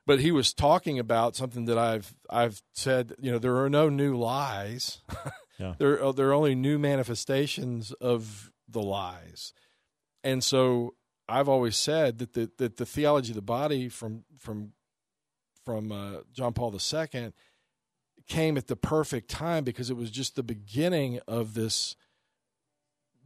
but 0.07 0.21
he 0.21 0.31
was 0.31 0.53
talking 0.53 0.99
about 0.99 1.35
something 1.37 1.65
that 1.67 1.79
I've 1.79 2.15
I've 2.29 2.61
said. 2.75 3.15
You 3.19 3.33
know, 3.33 3.39
there 3.39 3.57
are 3.57 3.71
no 3.71 3.89
new 3.89 4.17
lies. 4.17 5.03
Yeah. 5.59 5.75
there 5.79 6.05
are, 6.05 6.13
there 6.13 6.29
are 6.29 6.33
only 6.35 6.55
new 6.55 6.79
manifestations 6.79 7.91
of 7.93 8.53
the 8.69 8.83
lies, 8.83 9.55
and 10.23 10.45
so 10.45 10.97
I've 11.31 11.49
always 11.49 11.77
said 11.77 12.19
that 12.19 12.35
the 12.35 12.51
that 12.59 12.77
the 12.77 12.85
theology 12.85 13.31
of 13.31 13.37
the 13.37 13.41
body 13.41 13.89
from 13.89 14.25
from 14.39 14.75
from 15.65 15.91
uh, 15.91 16.17
John 16.31 16.53
Paul 16.53 16.75
II 16.79 17.33
came 18.29 18.59
at 18.59 18.67
the 18.67 18.77
perfect 18.77 19.31
time 19.31 19.65
because 19.65 19.89
it 19.89 19.97
was 19.97 20.11
just 20.11 20.37
the 20.37 20.43
beginning 20.43 21.21
of 21.27 21.55
this 21.55 21.97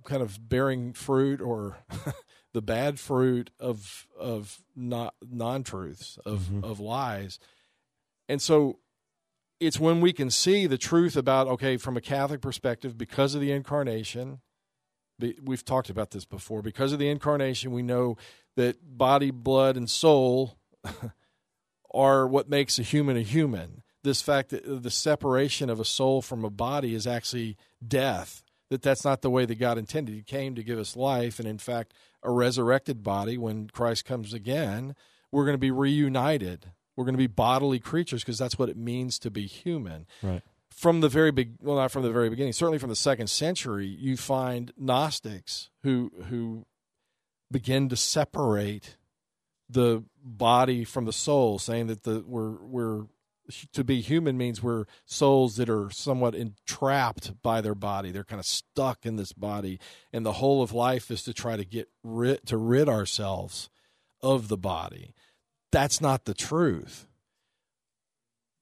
kind 0.05 0.23
of 0.23 0.49
bearing 0.49 0.93
fruit 0.93 1.41
or 1.41 1.79
the 2.53 2.63
bad 2.63 2.99
fruit 2.99 3.51
of 3.61 4.07
of 4.19 4.63
not 4.75 5.15
non 5.29 5.63
truths 5.63 6.19
of 6.25 6.43
Mhm. 6.51 6.65
of 6.65 6.81
lies, 6.81 7.39
and 8.29 8.41
so 8.43 8.79
it's 9.61 9.79
when 9.79 10.01
we 10.01 10.13
can 10.13 10.31
see 10.31 10.67
the 10.67 10.79
truth 10.79 11.17
about 11.17 11.47
okay 11.47 11.77
from 11.77 11.97
a 11.97 12.01
Catholic 12.01 12.41
perspective 12.41 12.97
because 12.97 13.35
of 13.35 13.41
the 13.41 13.53
incarnation. 13.53 14.41
We've 15.43 15.65
talked 15.65 15.91
about 15.91 16.13
this 16.13 16.25
before. 16.25 16.63
Because 16.63 16.95
of 16.95 16.99
the 16.99 17.11
incarnation, 17.11 17.73
we 17.73 17.83
know 17.83 18.17
that 18.57 18.97
body, 18.97 19.31
blood, 19.31 19.77
and 19.77 19.91
soul 19.91 20.57
are 21.93 22.27
what 22.27 22.49
makes 22.49 22.79
a 22.79 22.83
human 22.83 23.17
a 23.19 23.23
human. 23.23 23.83
This 24.03 24.23
fact 24.23 24.49
that 24.49 24.83
the 24.83 24.91
separation 24.91 25.69
of 25.69 25.79
a 25.79 25.85
soul 25.85 26.23
from 26.23 26.43
a 26.43 26.49
body 26.51 26.95
is 26.95 27.07
actually 27.07 27.59
death. 27.87 28.43
That 28.71 28.83
that's 28.83 29.05
not 29.05 29.21
the 29.21 29.31
way 29.31 29.45
that 29.47 29.57
God 29.57 29.79
intended. 29.79 30.15
He 30.15 30.23
came 30.23 30.55
to 30.55 30.63
give 30.63 30.79
us 30.79 30.97
life, 30.97 31.39
and 31.39 31.49
in 31.49 31.59
fact, 31.59 31.93
a 32.23 32.31
resurrected 32.31 33.03
body. 33.03 33.37
When 33.37 33.69
Christ 33.69 34.05
comes 34.05 34.33
again, 34.33 34.95
we're 35.33 35.45
going 35.45 35.55
to 35.55 35.59
be 35.59 35.71
reunited. 35.73 36.73
We're 36.97 37.05
going 37.05 37.15
to 37.15 37.19
be 37.19 37.27
bodily 37.27 37.79
creatures 37.81 38.23
because 38.23 38.39
that's 38.39 38.59
what 38.59 38.69
it 38.69 38.77
means 38.77 39.19
to 39.21 39.31
be 39.31 39.47
human 39.47 40.07
Right. 40.23 40.43
from 40.71 41.01
the 41.01 41.09
very 41.09 41.31
big 41.31 41.55
well 41.61 41.77
not 41.77 41.91
from 41.91 42.03
the 42.03 42.11
very 42.13 42.29
beginning 42.31 42.53
certainly 42.53 42.79
from 42.79 42.91
the 42.91 42.97
second 42.97 43.29
century 43.29 43.87
you 43.87 44.17
find 44.17 44.73
gnostics 44.77 45.71
who 45.83 46.11
who 46.29 46.67
begin 47.51 47.89
to 47.89 47.97
separate 47.97 48.97
the 49.69 50.05
body 50.23 50.85
from 50.85 51.07
the 51.07 51.13
soul 51.13 51.59
saying 51.59 51.87
that 51.87 52.03
the 52.03 52.23
we're 52.27 52.57
we're 52.63 53.05
to 53.73 53.85
be 53.85 54.01
human 54.01 54.37
means 54.37 54.63
we're 54.63 54.85
souls 55.05 55.57
that 55.57 55.69
are 55.69 55.91
somewhat 55.91 56.35
entrapped 56.35 57.43
by 57.43 57.61
their 57.61 57.75
body. 57.75 58.11
They're 58.11 58.25
kind 58.25 58.41
of 58.41 58.47
stuck 58.47 59.05
in 59.05 59.17
this 59.17 59.33
body. 59.33 59.79
And 60.13 60.25
the 60.25 60.35
whole 60.35 60.63
of 60.63 60.73
life 60.73 61.11
is 61.11 61.23
to 61.25 61.35
try 61.35 61.57
to 61.57 61.65
get 61.65 61.89
rid 62.03 62.47
to 62.47 62.57
rid 62.57 62.89
ourselves 62.89 63.71
of 64.23 64.49
the 64.49 64.57
body. 64.57 65.15
That's 65.73 66.01
not 66.01 66.25
the 66.25 66.35
truth. 66.35 67.07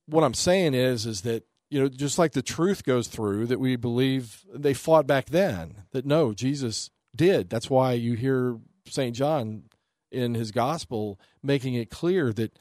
What 0.06 0.24
I'm 0.24 0.34
saying 0.34 0.74
is 0.74 1.06
is 1.06 1.22
that 1.22 1.44
you 1.70 1.80
know 1.80 1.88
just 1.88 2.18
like 2.18 2.32
the 2.32 2.42
truth 2.42 2.84
goes 2.84 3.08
through 3.08 3.46
that 3.46 3.60
we 3.60 3.76
believe 3.76 4.44
they 4.52 4.74
fought 4.74 5.06
back 5.06 5.26
then 5.26 5.84
that 5.92 6.06
no 6.06 6.32
Jesus 6.32 6.90
did. 7.14 7.50
That's 7.50 7.70
why 7.70 7.92
you 7.92 8.14
hear 8.14 8.58
St 8.86 9.14
John 9.14 9.64
in 10.10 10.34
his 10.34 10.50
gospel 10.50 11.20
making 11.42 11.74
it 11.74 11.90
clear 11.90 12.32
that 12.32 12.58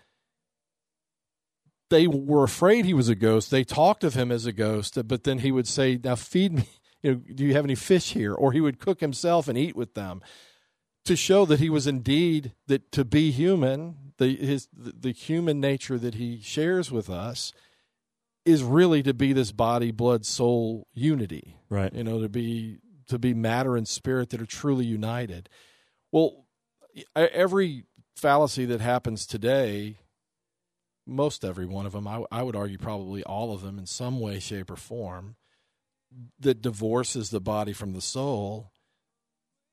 they 1.89 2.07
were 2.07 2.43
afraid 2.43 2.85
he 2.85 2.93
was 2.93 3.09
a 3.09 3.15
ghost. 3.15 3.51
They 3.51 3.63
talked 3.63 4.03
of 4.03 4.13
him 4.13 4.31
as 4.31 4.45
a 4.45 4.53
ghost 4.53 4.97
but 5.07 5.23
then 5.23 5.39
he 5.39 5.51
would 5.51 5.67
say 5.67 5.99
now 6.03 6.15
feed 6.15 6.53
me 6.53 6.69
you 7.01 7.13
know 7.13 7.21
do 7.35 7.45
you 7.45 7.53
have 7.53 7.65
any 7.65 7.75
fish 7.75 8.13
here? 8.13 8.33
Or 8.33 8.51
he 8.51 8.61
would 8.61 8.79
cook 8.79 8.99
himself 8.99 9.47
and 9.47 9.57
eat 9.57 9.75
with 9.75 9.93
them 9.93 10.21
to 11.05 11.15
show 11.15 11.45
that 11.45 11.59
he 11.59 11.69
was 11.69 11.87
indeed 11.87 12.53
that 12.67 12.91
to 12.91 13.05
be 13.05 13.31
human 13.31 13.95
the 14.17 14.35
his 14.35 14.67
the, 14.73 15.11
human 15.11 15.59
nature 15.59 15.97
that 15.97 16.15
he 16.15 16.41
shares 16.41 16.91
with 16.91 17.09
us 17.09 17.53
is 18.45 18.63
really 18.63 19.03
to 19.03 19.13
be 19.13 19.31
this 19.31 19.51
body 19.51 19.91
blood 19.91 20.25
soul 20.25 20.87
unity 20.93 21.55
Right. 21.69 21.93
you 21.93 22.03
know 22.03 22.21
to 22.21 22.29
be 22.29 22.79
to 23.07 23.17
be 23.17 23.33
matter 23.33 23.77
and 23.77 23.87
spirit 23.87 24.31
that 24.31 24.41
are 24.41 24.45
truly 24.45 24.85
united. 24.85 25.47
Well 26.11 26.45
every 27.15 27.85
fallacy 28.15 28.65
that 28.65 28.81
happens 28.81 29.25
today 29.25 29.99
most 31.07 31.45
every 31.45 31.65
one 31.65 31.85
of 31.85 31.93
them 31.93 32.07
I, 32.07 32.23
I 32.31 32.43
would 32.43 32.55
argue 32.55 32.77
probably 32.77 33.23
all 33.23 33.53
of 33.53 33.61
them 33.61 33.79
in 33.79 33.85
some 33.85 34.19
way 34.19 34.39
shape 34.39 34.69
or 34.69 34.75
form. 34.75 35.35
That 36.39 36.61
divorces 36.61 37.29
the 37.29 37.41
body 37.41 37.73
from 37.73 37.93
the 37.93 38.01
soul 38.01 38.71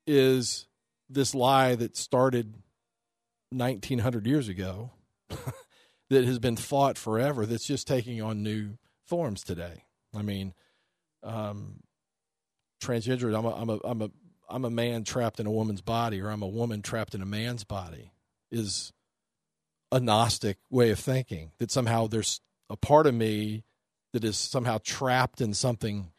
is 0.05 0.67
this 1.09 1.33
lie 1.33 1.75
that 1.75 1.95
started 1.95 2.55
1900 3.51 4.27
years 4.27 4.47
ago 4.47 4.91
that 6.09 6.25
has 6.25 6.39
been 6.39 6.57
fought 6.57 6.97
forever 6.97 7.45
that's 7.45 7.65
just 7.65 7.87
taking 7.87 8.21
on 8.21 8.43
new 8.43 8.77
forms 9.05 9.43
today. 9.43 9.83
I 10.13 10.21
mean 10.21 10.53
um 11.23 11.79
transgender 12.81 13.35
i'm 13.35 13.45
a 13.45 13.55
i'm 13.55 13.69
a 13.69 13.79
i'm 13.83 14.01
a 14.01 14.11
i'm 14.47 14.65
a 14.65 14.69
man 14.69 15.03
trapped 15.03 15.39
in 15.39 15.47
a 15.47 15.51
woman's 15.51 15.81
body 15.81 16.21
or 16.21 16.29
i'm 16.29 16.43
a 16.43 16.47
woman 16.47 16.81
trapped 16.81 17.15
in 17.15 17.21
a 17.21 17.25
man's 17.25 17.63
body 17.63 18.11
is 18.51 18.93
a 19.91 19.99
gnostic 19.99 20.57
way 20.69 20.89
of 20.89 20.99
thinking 20.99 21.51
that 21.59 21.71
somehow 21.71 22.07
there's 22.07 22.41
a 22.69 22.75
part 22.75 23.07
of 23.07 23.13
me 23.13 23.63
that 24.13 24.23
is 24.23 24.37
somehow 24.37 24.79
trapped 24.83 25.41
in 25.41 25.53
something 25.53 26.11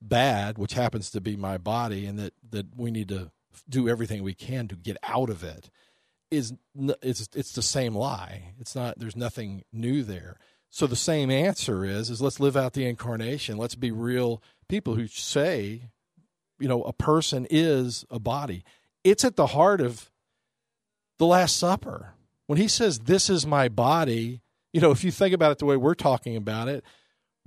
bad 0.00 0.58
which 0.58 0.74
happens 0.74 1.10
to 1.10 1.20
be 1.20 1.36
my 1.36 1.56
body 1.56 2.06
and 2.06 2.18
that 2.18 2.34
that 2.50 2.66
we 2.76 2.90
need 2.90 3.08
to 3.08 3.30
do 3.68 3.88
everything 3.88 4.22
we 4.22 4.34
can 4.34 4.66
to 4.66 4.74
get 4.74 4.96
out 5.04 5.30
of 5.30 5.44
it 5.44 5.70
is 6.32 6.54
it's 7.02 7.28
it's 7.34 7.52
the 7.52 7.62
same 7.62 7.94
lie. 7.94 8.54
It's 8.58 8.74
not 8.74 8.98
there's 8.98 9.16
nothing 9.16 9.62
new 9.72 10.02
there. 10.02 10.38
So 10.70 10.86
the 10.86 10.96
same 10.96 11.30
answer 11.30 11.84
is 11.84 12.10
is 12.10 12.22
let's 12.22 12.40
live 12.40 12.56
out 12.56 12.72
the 12.72 12.86
incarnation. 12.86 13.58
Let's 13.58 13.74
be 13.74 13.90
real 13.90 14.42
people 14.68 14.94
who 14.94 15.06
say 15.06 15.90
you 16.58 16.68
know 16.68 16.82
a 16.82 16.92
person 16.92 17.46
is 17.50 18.04
a 18.10 18.18
body. 18.18 18.64
It's 19.04 19.24
at 19.24 19.36
the 19.36 19.48
heart 19.48 19.80
of 19.80 20.10
the 21.18 21.26
last 21.26 21.58
supper 21.58 22.14
when 22.52 22.58
he 22.58 22.68
says 22.68 23.00
this 23.00 23.30
is 23.30 23.46
my 23.46 23.68
body 23.68 24.42
you 24.72 24.80
know 24.80 24.90
if 24.90 25.02
you 25.02 25.10
think 25.10 25.34
about 25.34 25.52
it 25.52 25.58
the 25.58 25.66
way 25.66 25.76
we're 25.76 25.94
talking 25.94 26.36
about 26.36 26.68
it 26.68 26.84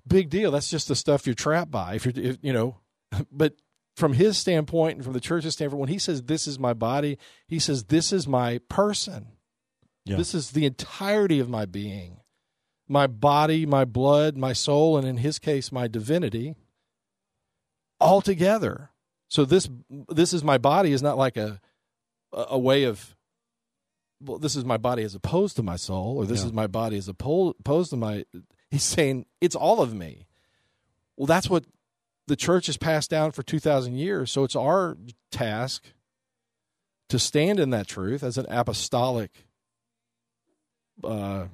big 0.07 0.29
deal. 0.29 0.51
That's 0.51 0.69
just 0.69 0.87
the 0.87 0.95
stuff 0.95 1.25
you're 1.25 1.35
trapped 1.35 1.71
by 1.71 1.95
if 1.95 2.05
you're 2.05 2.13
if, 2.17 2.37
you 2.41 2.53
know. 2.53 2.77
But 3.31 3.53
from 3.95 4.13
his 4.13 4.37
standpoint 4.37 4.97
and 4.97 5.03
from 5.03 5.13
the 5.13 5.21
church's 5.21 5.53
standpoint 5.53 5.79
when 5.79 5.89
he 5.89 5.99
says 5.99 6.23
this 6.23 6.47
is 6.47 6.59
my 6.59 6.73
body 6.73 7.17
he 7.47 7.59
says 7.59 7.85
this 7.85 8.11
is 8.11 8.27
my 8.27 8.59
person. 8.69 9.27
Yeah. 10.05 10.17
this 10.17 10.35
is 10.35 10.51
the 10.51 10.65
entirety 10.65 11.39
of 11.39 11.49
my 11.49 11.65
being. 11.65 12.17
My 12.87 13.07
body 13.07 13.65
my 13.65 13.85
blood 13.85 14.35
my 14.35 14.53
soul 14.53 14.97
and 14.97 15.07
in 15.07 15.17
his 15.17 15.39
case 15.39 15.71
my 15.71 15.87
divinity 15.87 16.55
all 17.99 18.21
together 18.21 18.89
so 19.29 19.45
this 19.45 19.69
this 20.09 20.33
is 20.33 20.43
my 20.43 20.57
body 20.57 20.91
is 20.91 21.01
not 21.01 21.17
like 21.17 21.37
a 21.37 21.61
a 22.33 22.45
a 22.49 22.59
way 22.59 22.83
of 22.83 23.14
well 24.21 24.37
this 24.37 24.55
is 24.55 24.63
my 24.65 24.77
body 24.77 25.03
as 25.03 25.15
opposed 25.15 25.55
to 25.55 25.63
my 25.63 25.75
soul 25.75 26.17
or 26.17 26.25
this 26.25 26.41
Yeah. 26.41 26.47
is 26.47 26.53
my 26.53 26.67
body 26.67 26.97
as 26.97 27.07
opposed 27.07 27.89
to 27.89 27.97
my 27.97 28.25
he's 28.71 28.83
saying 28.83 29.25
it's 29.41 29.55
all 29.55 29.81
of 29.81 29.93
me 29.93 30.25
well 31.17 31.25
that's 31.27 31.49
what 31.49 31.65
the 32.27 32.35
church 32.35 32.65
has 32.67 32.77
passed 32.77 33.09
down 33.09 33.31
for 33.31 33.43
2000 33.43 33.95
years 33.95 34.31
so 34.31 34.43
it's 34.43 34.55
our 34.55 34.97
task 35.31 35.83
to 37.09 37.19
stand 37.19 37.59
in 37.59 37.69
that 37.69 37.87
truth 37.87 38.23
as 38.23 38.37
an 38.37 38.45
apostolic 38.49 39.45
uh, 41.03 41.45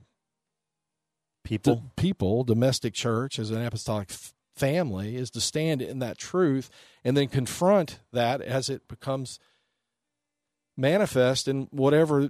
People. 1.44 1.76
the 1.76 1.82
people, 2.02 2.44
domestic 2.44 2.94
church, 2.94 3.40
as 3.40 3.50
an 3.50 3.66
apostolic 3.66 4.12
f- 4.12 4.34
family, 4.56 5.16
is 5.16 5.32
to 5.32 5.42
stand 5.42 5.82
in 5.82 5.98
that 6.00 6.18
truth 6.20 6.70
and 7.04 7.18
then 7.18 7.28
confront 7.28 8.00
that 8.14 8.42
as 8.42 8.70
it 8.70 8.88
becomes 8.88 9.40
manifest 10.78 11.48
in 11.48 11.68
whatever 11.72 12.30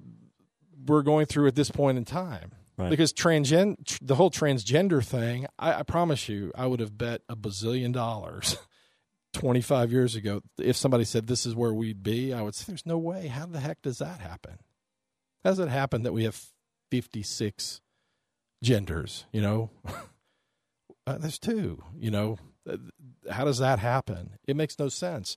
we're 0.85 1.01
going 1.03 1.25
through 1.25 1.47
at 1.47 1.55
this 1.55 1.69
point 1.71 1.97
in 1.97 2.05
time. 2.05 2.51
Right. 2.77 2.89
Because 2.89 3.13
transgen- 3.13 3.85
tr- 3.85 3.97
the 4.01 4.15
whole 4.15 4.31
transgender 4.31 5.03
thing, 5.03 5.45
I, 5.59 5.75
I 5.75 5.83
promise 5.83 6.27
you, 6.29 6.51
I 6.55 6.65
would 6.67 6.79
have 6.79 6.97
bet 6.97 7.21
a 7.29 7.35
bazillion 7.35 7.91
dollars 7.93 8.57
25 9.33 9.91
years 9.91 10.15
ago. 10.15 10.41
If 10.57 10.75
somebody 10.77 11.03
said 11.03 11.27
this 11.27 11.45
is 11.45 11.55
where 11.55 11.73
we'd 11.73 12.01
be, 12.01 12.33
I 12.33 12.41
would 12.41 12.55
say, 12.55 12.65
there's 12.67 12.85
no 12.85 12.97
way. 12.97 13.27
How 13.27 13.45
the 13.45 13.59
heck 13.59 13.81
does 13.81 13.99
that 13.99 14.19
happen? 14.19 14.57
How 15.43 15.51
does 15.51 15.59
it 15.59 15.69
happen 15.69 16.03
that 16.03 16.13
we 16.13 16.23
have 16.23 16.39
56 16.91 17.81
genders, 18.63 19.25
you 19.31 19.41
know? 19.41 19.69
uh, 21.07 21.17
there's 21.17 21.39
two, 21.39 21.83
you 21.97 22.11
know? 22.11 22.37
Uh, 22.69 22.77
How 23.29 23.43
does 23.45 23.57
that 23.59 23.79
happen? 23.79 24.37
It 24.47 24.55
makes 24.55 24.77
no 24.79 24.87
sense. 24.87 25.35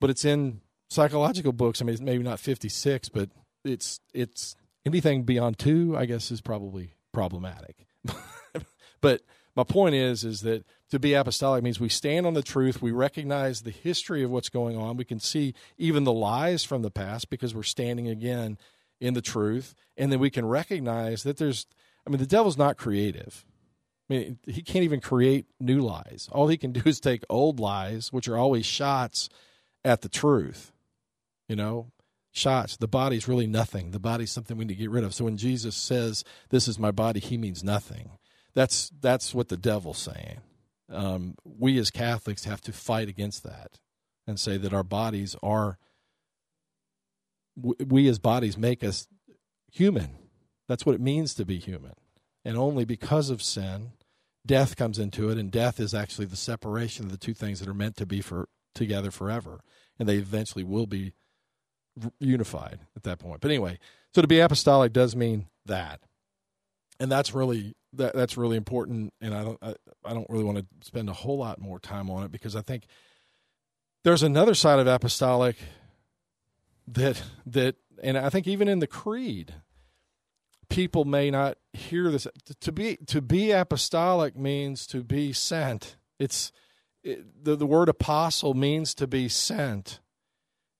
But 0.00 0.10
it's 0.10 0.24
in 0.24 0.60
psychological 0.90 1.52
books. 1.52 1.80
I 1.80 1.84
mean, 1.84 1.94
it's 1.94 2.02
maybe 2.02 2.22
not 2.22 2.40
56, 2.40 3.08
but 3.10 3.30
it's 3.66 4.00
it's 4.14 4.56
anything 4.84 5.24
beyond 5.24 5.58
two, 5.58 5.96
I 5.96 6.06
guess, 6.06 6.30
is 6.30 6.40
probably 6.40 6.94
problematic. 7.12 7.86
but 9.00 9.22
my 9.54 9.64
point 9.64 9.94
is 9.94 10.24
is 10.24 10.40
that 10.42 10.64
to 10.90 10.98
be 10.98 11.14
apostolic 11.14 11.64
means 11.64 11.80
we 11.80 11.88
stand 11.88 12.26
on 12.26 12.34
the 12.34 12.42
truth, 12.42 12.80
we 12.80 12.92
recognize 12.92 13.62
the 13.62 13.70
history 13.70 14.22
of 14.22 14.30
what's 14.30 14.48
going 14.48 14.76
on, 14.76 14.96
we 14.96 15.04
can 15.04 15.18
see 15.18 15.54
even 15.78 16.04
the 16.04 16.12
lies 16.12 16.62
from 16.62 16.82
the 16.82 16.90
past 16.90 17.28
because 17.28 17.54
we're 17.54 17.62
standing 17.64 18.06
again 18.06 18.58
in 19.00 19.14
the 19.14 19.22
truth, 19.22 19.74
and 19.96 20.12
then 20.12 20.20
we 20.20 20.30
can 20.30 20.46
recognize 20.46 21.22
that 21.24 21.38
there's 21.38 21.66
I 22.06 22.10
mean 22.10 22.18
the 22.18 22.26
devil's 22.26 22.58
not 22.58 22.76
creative. 22.76 23.44
I 24.08 24.14
mean, 24.14 24.38
he 24.46 24.62
can't 24.62 24.84
even 24.84 25.00
create 25.00 25.46
new 25.58 25.80
lies. 25.80 26.28
All 26.30 26.46
he 26.46 26.56
can 26.56 26.70
do 26.70 26.82
is 26.84 27.00
take 27.00 27.24
old 27.28 27.58
lies, 27.58 28.12
which 28.12 28.28
are 28.28 28.36
always 28.36 28.64
shots 28.64 29.28
at 29.84 30.02
the 30.02 30.08
truth. 30.08 30.72
You 31.48 31.56
know, 31.56 31.90
shots. 32.36 32.76
The 32.76 32.88
body's 32.88 33.28
really 33.28 33.46
nothing. 33.46 33.90
The 33.90 33.98
body's 33.98 34.30
something 34.30 34.56
we 34.56 34.64
need 34.64 34.74
to 34.74 34.80
get 34.80 34.90
rid 34.90 35.04
of. 35.04 35.14
So 35.14 35.24
when 35.24 35.36
Jesus 35.36 35.76
says, 35.76 36.24
"This 36.50 36.68
is 36.68 36.78
my 36.78 36.90
body," 36.90 37.20
he 37.20 37.36
means 37.36 37.64
nothing. 37.64 38.18
That's 38.54 38.90
that's 39.00 39.34
what 39.34 39.48
the 39.48 39.56
devil's 39.56 39.98
saying. 39.98 40.40
Um, 40.88 41.34
we 41.44 41.78
as 41.78 41.90
Catholics 41.90 42.44
have 42.44 42.60
to 42.62 42.72
fight 42.72 43.08
against 43.08 43.42
that 43.42 43.80
and 44.26 44.38
say 44.38 44.56
that 44.56 44.74
our 44.74 44.84
bodies 44.84 45.36
are. 45.42 45.78
We 47.56 48.06
as 48.08 48.18
bodies 48.18 48.58
make 48.58 48.84
us 48.84 49.08
human. 49.72 50.16
That's 50.68 50.84
what 50.84 50.94
it 50.94 51.00
means 51.00 51.34
to 51.34 51.46
be 51.46 51.58
human. 51.58 51.94
And 52.44 52.56
only 52.56 52.84
because 52.84 53.30
of 53.30 53.42
sin, 53.42 53.92
death 54.44 54.76
comes 54.76 54.98
into 54.98 55.30
it, 55.30 55.38
and 55.38 55.50
death 55.50 55.80
is 55.80 55.94
actually 55.94 56.26
the 56.26 56.36
separation 56.36 57.06
of 57.06 57.10
the 57.10 57.16
two 57.16 57.34
things 57.34 57.60
that 57.60 57.68
are 57.68 57.74
meant 57.74 57.96
to 57.96 58.06
be 58.06 58.20
for 58.20 58.48
together 58.74 59.10
forever, 59.10 59.60
and 59.98 60.06
they 60.08 60.16
eventually 60.16 60.62
will 60.62 60.86
be 60.86 61.14
unified 62.18 62.80
at 62.96 63.02
that 63.04 63.18
point. 63.18 63.40
But 63.40 63.50
anyway, 63.50 63.78
so 64.14 64.22
to 64.22 64.28
be 64.28 64.40
apostolic 64.40 64.92
does 64.92 65.16
mean 65.16 65.46
that, 65.66 66.00
and 66.98 67.10
that's 67.10 67.34
really 67.34 67.74
that 67.94 68.14
that's 68.14 68.36
really 68.36 68.56
important. 68.56 69.12
And 69.20 69.34
I 69.34 69.44
don't 69.44 69.58
I, 69.62 69.74
I 70.04 70.14
don't 70.14 70.28
really 70.30 70.44
want 70.44 70.58
to 70.58 70.66
spend 70.86 71.08
a 71.08 71.14
whole 71.14 71.38
lot 71.38 71.60
more 71.60 71.78
time 71.78 72.10
on 72.10 72.24
it 72.24 72.32
because 72.32 72.56
I 72.56 72.60
think 72.60 72.86
there's 74.04 74.22
another 74.22 74.54
side 74.54 74.78
of 74.78 74.86
apostolic 74.86 75.56
that 76.88 77.22
that 77.46 77.76
and 78.02 78.16
I 78.16 78.30
think 78.30 78.46
even 78.46 78.68
in 78.68 78.78
the 78.78 78.86
creed 78.86 79.54
people 80.68 81.04
may 81.04 81.30
not 81.30 81.58
hear 81.72 82.10
this 82.10 82.26
to 82.60 82.72
be 82.72 82.96
to 83.06 83.20
be 83.20 83.50
apostolic 83.50 84.36
means 84.36 84.86
to 84.88 85.02
be 85.02 85.32
sent 85.32 85.96
it's 86.18 86.52
it, 87.02 87.44
the 87.44 87.56
the 87.56 87.66
word 87.66 87.88
apostle 87.88 88.54
means 88.54 88.94
to 88.94 89.06
be 89.06 89.28
sent 89.28 90.00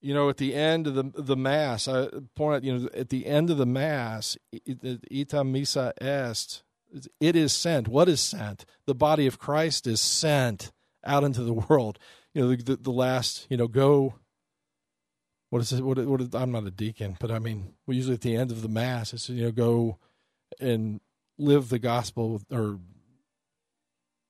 you 0.07 0.15
know, 0.15 0.29
at 0.29 0.37
the 0.37 0.55
end 0.55 0.87
of 0.87 0.95
the 0.95 1.03
the 1.21 1.37
mass, 1.37 1.89
I 1.89 2.07
point 2.37 2.55
out, 2.55 2.63
you 2.63 2.79
know, 2.79 2.89
at 2.95 3.09
the 3.09 3.27
end 3.27 3.51
of 3.51 3.59
the 3.59 3.67
mass, 3.67 4.37
ita 5.11 5.43
missa 5.43 5.93
est, 6.01 6.63
it 7.19 7.35
is 7.35 7.53
sent. 7.53 7.89
What 7.89 8.09
is 8.09 8.21
sent? 8.21 8.65
The 8.87 8.95
body 8.95 9.27
of 9.27 9.41
Christ 9.41 9.85
is 9.85 10.01
sent 10.01 10.71
out 11.05 11.25
into 11.25 11.43
the 11.43 11.53
world. 11.53 11.99
You 12.35 12.43
know, 12.43 12.49
the, 12.55 12.63
the, 12.63 12.77
the 12.77 12.93
last, 12.93 13.49
you 13.51 13.57
know, 13.57 13.67
go. 13.67 14.15
What 15.51 15.63
is 15.63 15.73
it? 15.73 15.83
What, 15.83 15.99
what 15.99 16.21
is, 16.21 16.29
I'm 16.35 16.53
not 16.53 16.67
a 16.67 16.71
deacon, 16.71 17.17
but 17.19 17.33
I 17.33 17.41
mean, 17.41 17.75
we 17.89 17.97
usually 17.97 18.15
at 18.15 18.21
the 18.21 18.37
end 18.37 18.53
of 18.53 18.63
the 18.63 18.69
mass, 18.69 19.13
it's 19.13 19.29
you 19.29 19.43
know, 19.43 19.51
go 19.51 19.99
and 20.61 21.01
live 21.37 21.69
the 21.69 21.81
gospel 21.81 22.41
or 22.53 22.79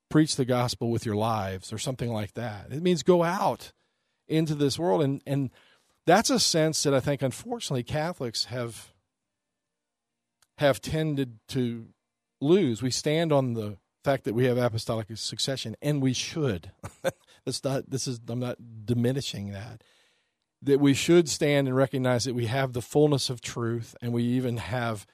preach 0.09 0.37
the 0.37 0.47
gospel 0.47 0.91
with 0.91 1.05
your 1.05 1.17
lives 1.17 1.71
or 1.71 1.77
something 1.77 2.11
like 2.11 2.33
that. 2.33 2.73
It 2.73 2.83
means 2.83 3.03
go 3.03 3.25
out 3.25 3.73
into 4.27 4.55
this 4.55 4.79
world 4.79 5.03
and 5.03 5.23
and 5.27 5.51
that's 6.07 6.31
a 6.31 6.39
sense 6.39 6.83
that 6.85 6.95
I 6.95 7.01
think, 7.01 7.21
unfortunately, 7.21 7.83
Catholics 7.83 8.47
have 8.47 8.93
have 10.59 10.81
tended 10.81 11.39
to 11.49 11.89
lose. 12.41 12.83
We 12.83 12.91
stand 12.91 13.33
on 13.33 13.53
the 13.53 13.77
fact 14.05 14.25
that 14.25 14.35
we 14.35 14.45
have 14.45 14.57
apostolic 14.57 15.09
succession, 15.15 15.77
and 15.83 16.01
we 16.01 16.13
should. 16.13 16.71
That's 17.45 17.63
not. 17.65 17.91
This 17.91 18.07
is. 18.07 18.21
I'm 18.29 18.39
not 18.39 18.57
diminishing 18.87 19.51
that. 19.51 19.83
That 20.63 20.81
we 20.81 20.95
should 20.95 21.29
stand 21.29 21.69
and 21.69 21.77
recognize 21.77 22.25
that 22.25 22.35
we 22.35 22.47
have 22.47 22.73
the 22.73 22.83
fullness 22.83 23.29
of 23.29 23.41
truth, 23.41 23.95
and 24.01 24.13
we 24.13 24.23
even 24.23 24.59
have 24.59 25.07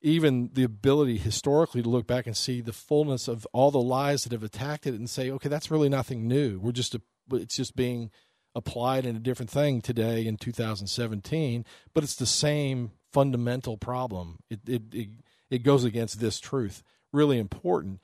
even 0.00 0.50
the 0.54 0.62
ability 0.62 1.18
historically 1.18 1.82
to 1.82 1.88
look 1.88 2.06
back 2.06 2.26
and 2.26 2.36
see 2.36 2.60
the 2.60 2.72
fullness 2.72 3.26
of 3.26 3.46
all 3.52 3.70
the 3.70 3.80
lies 3.80 4.22
that 4.22 4.32
have 4.32 4.42
attacked 4.42 4.86
it, 4.86 4.94
and 4.94 5.10
say, 5.10 5.30
okay, 5.30 5.48
that's 5.48 5.70
really 5.70 5.88
nothing 5.88 6.26
new. 6.26 6.58
We're 6.58 6.72
just 6.72 6.94
a. 6.94 7.02
It's 7.30 7.56
just 7.56 7.76
being 7.76 8.10
applied 8.54 9.06
in 9.06 9.16
a 9.16 9.20
different 9.20 9.50
thing 9.50 9.80
today 9.80 10.26
in 10.26 10.36
2017, 10.36 11.64
but 11.94 12.04
it's 12.04 12.16
the 12.16 12.26
same 12.26 12.92
fundamental 13.12 13.76
problem. 13.76 14.38
It 14.50 14.60
it 14.66 14.82
it, 14.92 15.08
it 15.50 15.62
goes 15.62 15.84
against 15.84 16.20
this 16.20 16.40
truth. 16.40 16.82
Really 17.12 17.38
important. 17.38 18.00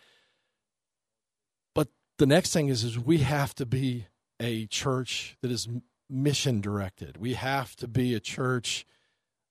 But 1.74 1.88
the 2.18 2.26
next 2.26 2.52
thing 2.52 2.68
is 2.68 2.84
is 2.84 2.98
we 2.98 3.18
have 3.18 3.54
to 3.56 3.66
be 3.66 4.06
a 4.40 4.66
church 4.66 5.36
that 5.42 5.50
is 5.50 5.68
mission 6.08 6.60
directed. 6.60 7.16
We 7.16 7.34
have 7.34 7.76
to 7.76 7.88
be 7.88 8.14
a 8.14 8.20
church 8.20 8.86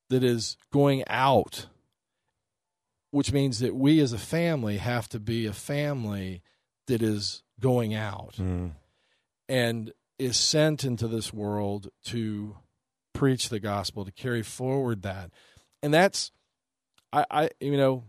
that 0.10 0.24
is 0.24 0.58
going 0.72 1.04
out, 1.08 1.68
which 3.12 3.32
means 3.32 3.60
that 3.60 3.76
we 3.76 4.00
as 4.00 4.14
a 4.14 4.18
family 4.18 4.78
have 4.78 5.10
to 5.10 5.20
be 5.20 5.46
a 5.46 5.54
family 5.54 6.44
that 6.88 7.02
is 7.02 7.44
going 7.60 7.94
out. 7.94 8.36
Mm. 8.38 8.72
And 9.50 9.94
is 10.20 10.38
sent 10.38 10.84
into 10.84 11.08
this 11.08 11.34
world 11.34 11.90
to 12.06 12.58
preach 13.14 13.50
the 13.50 13.60
gospel, 13.60 14.06
to 14.06 14.12
carry 14.12 14.42
forward 14.42 15.02
that. 15.04 15.32
And 15.82 15.94
that's 15.94 16.32
I, 17.12 17.26
I 17.30 17.50
you 17.60 17.78
know, 17.78 18.04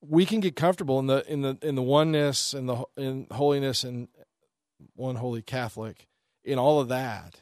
we 0.00 0.24
can 0.26 0.40
get 0.40 0.56
comfortable 0.56 0.98
in 0.98 1.06
the 1.06 1.24
in 1.30 1.42
the 1.42 1.58
in 1.62 1.74
the 1.74 1.82
oneness 1.82 2.54
and 2.54 2.68
the 2.68 2.84
in 2.96 3.26
holiness 3.30 3.84
and 3.84 4.08
one 4.94 5.16
holy 5.16 5.42
Catholic 5.42 6.06
in 6.44 6.58
all 6.58 6.80
of 6.80 6.88
that. 6.88 7.40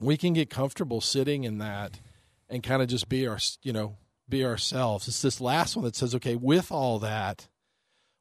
We 0.00 0.16
can 0.16 0.32
get 0.32 0.50
comfortable 0.50 1.00
sitting 1.00 1.44
in 1.44 1.58
that 1.58 2.00
and 2.48 2.62
kind 2.62 2.82
of 2.82 2.88
just 2.88 3.08
be 3.08 3.26
our 3.26 3.38
you 3.62 3.72
know 3.72 3.96
be 4.28 4.44
ourselves. 4.44 5.08
It's 5.08 5.22
this 5.22 5.40
last 5.40 5.76
one 5.76 5.84
that 5.84 5.96
says, 5.96 6.14
okay, 6.14 6.36
with 6.36 6.72
all 6.72 6.98
that, 7.00 7.48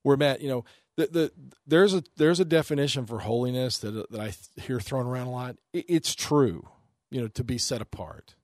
we're 0.04 0.18
met. 0.18 0.42
You 0.42 0.50
know, 0.50 0.66
the, 0.98 1.08
the 1.08 1.32
there's 1.66 1.94
a 1.94 2.04
there's 2.18 2.40
a 2.40 2.46
definition 2.46 3.06
for 3.06 3.20
holiness 3.20 3.78
that 3.80 4.12
that 4.12 4.20
I 4.20 4.34
hear 4.62 4.80
thrown 4.80 5.08
around 5.08 5.28
a 5.28 5.32
lot. 5.32 5.58
It, 5.72 5.86
it's 5.88 6.16
true, 6.16 6.68
you 7.10 7.22
know, 7.22 7.28
to 7.30 7.44
be 7.44 7.58
set 7.58 7.82
apart. 7.82 8.36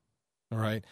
All 0.52 0.60
right. 0.60 0.84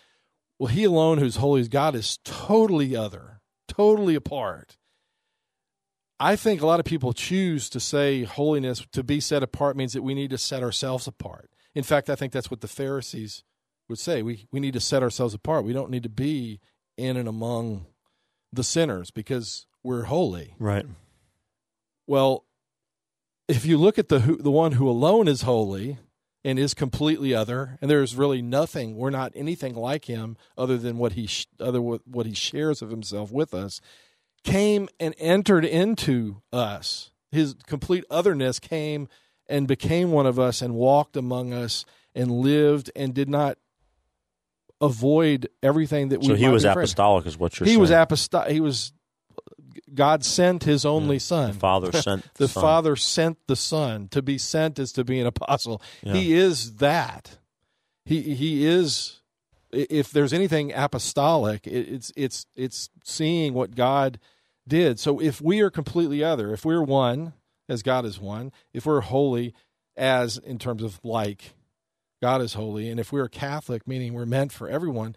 Well, 0.60 0.68
He 0.68 0.84
alone, 0.84 1.18
who's 1.20 1.38
holy 1.38 1.62
as 1.62 1.68
God, 1.68 1.96
is 1.96 2.20
totally 2.24 2.96
other, 2.96 3.42
totally 3.68 4.16
apart. 4.16 4.78
I 6.20 6.36
think 6.36 6.62
a 6.62 6.66
lot 6.66 6.80
of 6.80 6.86
people 6.86 7.14
choose 7.14 7.70
to 7.70 7.80
say 7.80 8.24
holiness 8.24 8.86
to 8.92 9.04
be 9.04 9.20
set 9.20 9.44
apart 9.44 9.78
means 9.78 9.94
that 9.94 10.02
we 10.02 10.16
need 10.16 10.32
to 10.32 10.38
set 10.38 10.64
ourselves 10.64 11.06
apart. 11.06 11.52
In 11.76 11.84
fact, 11.84 12.10
I 12.10 12.16
think 12.16 12.34
that's 12.34 12.50
what 12.50 12.62
the 12.62 12.68
Pharisees 12.68 13.44
would 13.88 14.00
say. 14.00 14.24
We 14.24 14.48
we 14.52 14.60
need 14.60 14.74
to 14.74 14.80
set 14.80 15.04
ourselves 15.04 15.34
apart. 15.34 15.64
We 15.64 15.74
don't 15.74 15.92
need 15.92 16.04
to 16.04 16.10
be 16.10 16.60
in 16.98 17.18
and 17.18 17.30
among 17.30 17.86
the 18.52 18.64
sinners 18.64 19.12
because 19.12 19.68
we're 19.84 20.04
holy. 20.04 20.56
Right. 20.58 20.86
Well, 22.08 22.46
if 23.48 23.66
you 23.66 23.78
look 23.78 24.00
at 24.00 24.08
the 24.08 24.22
who, 24.22 24.38
the 24.38 24.52
one 24.52 24.74
who 24.74 24.90
alone 24.90 25.28
is 25.28 25.44
holy 25.44 25.98
and 26.44 26.58
is 26.58 26.74
completely 26.74 27.34
other, 27.34 27.78
and 27.82 27.92
there's 27.92 28.16
really 28.16 28.42
nothing, 28.42 28.96
we're 28.96 29.10
not 29.10 29.34
anything 29.36 29.76
like 29.76 30.06
him 30.06 30.38
other 30.58 30.78
than 30.78 30.98
what 30.98 31.14
he 31.14 31.30
other 31.60 31.82
what 31.82 32.26
he 32.26 32.34
shares 32.34 32.82
of 32.82 32.90
himself 32.90 33.32
with 33.32 33.54
us, 33.54 33.82
came 34.44 34.88
and 35.00 35.14
entered 35.18 35.66
into 35.66 36.42
us. 36.54 37.12
His 37.32 37.56
complete 37.66 38.06
otherness 38.10 38.60
came 38.60 39.10
and 39.48 39.68
became 39.68 40.12
one 40.12 40.26
of 40.26 40.40
us 40.40 40.62
and 40.62 40.76
walked 40.76 41.18
among 41.18 41.54
us 41.54 41.86
and 42.16 42.32
lived 42.32 42.90
and 42.96 43.14
did 43.14 43.30
not 43.30 43.58
avoid 44.80 45.50
everything 45.62 46.10
that 46.10 46.20
we. 46.20 46.28
So 46.28 46.36
he 46.36 46.48
was 46.48 46.64
apostolic, 46.64 47.26
is 47.26 47.38
what 47.38 47.60
you're 47.60 47.66
he 47.66 47.72
saying. 47.72 47.78
He 47.78 47.82
was 47.82 47.92
apostolic. 47.92 48.52
He 48.52 48.60
was 48.60 48.94
God 49.94 50.24
sent 50.24 50.64
His 50.64 50.86
only 50.86 51.16
yeah. 51.16 51.20
Son. 51.20 51.52
The 51.54 51.60
Father 51.60 51.92
sent 52.02 52.24
the, 52.36 52.46
the 52.46 52.48
son. 52.48 52.62
Father 52.62 52.96
sent 52.96 53.38
the 53.48 53.56
Son. 53.56 54.08
To 54.10 54.22
be 54.22 54.38
sent 54.38 54.80
is 54.80 54.92
to 54.94 55.04
be 55.04 55.20
an 55.20 55.28
apostle. 55.28 55.82
Yeah. 56.04 56.14
He 56.14 56.34
is 56.34 56.76
that. 56.76 57.38
He 58.06 58.22
he 58.22 58.66
is. 58.66 59.22
If 59.72 60.12
there's 60.12 60.34
anything 60.34 60.72
apostolic, 60.74 61.68
it's 61.68 62.12
it's 62.16 62.46
it's 62.56 62.90
seeing 63.04 63.54
what 63.54 63.76
God 63.76 64.20
did. 64.68 65.00
So 65.00 65.20
if 65.20 65.42
we 65.42 65.60
are 65.60 65.70
completely 65.70 66.24
other, 66.24 66.54
if 66.54 66.64
we're 66.64 66.82
one 66.82 67.34
as 67.68 67.84
God 67.84 68.06
is 68.06 68.20
one, 68.20 68.54
if 68.74 68.86
we're 68.86 69.02
holy 69.02 69.54
as 69.98 70.38
in 70.38 70.58
terms 70.58 70.84
of 70.84 71.02
like 71.04 71.54
God 72.22 72.42
is 72.42 72.54
holy, 72.54 72.90
and 72.90 73.00
if 73.00 73.12
we're 73.12 73.28
Catholic, 73.28 73.86
meaning 73.86 74.14
we're 74.14 74.26
meant 74.26 74.54
for 74.54 74.70
everyone, 74.70 75.16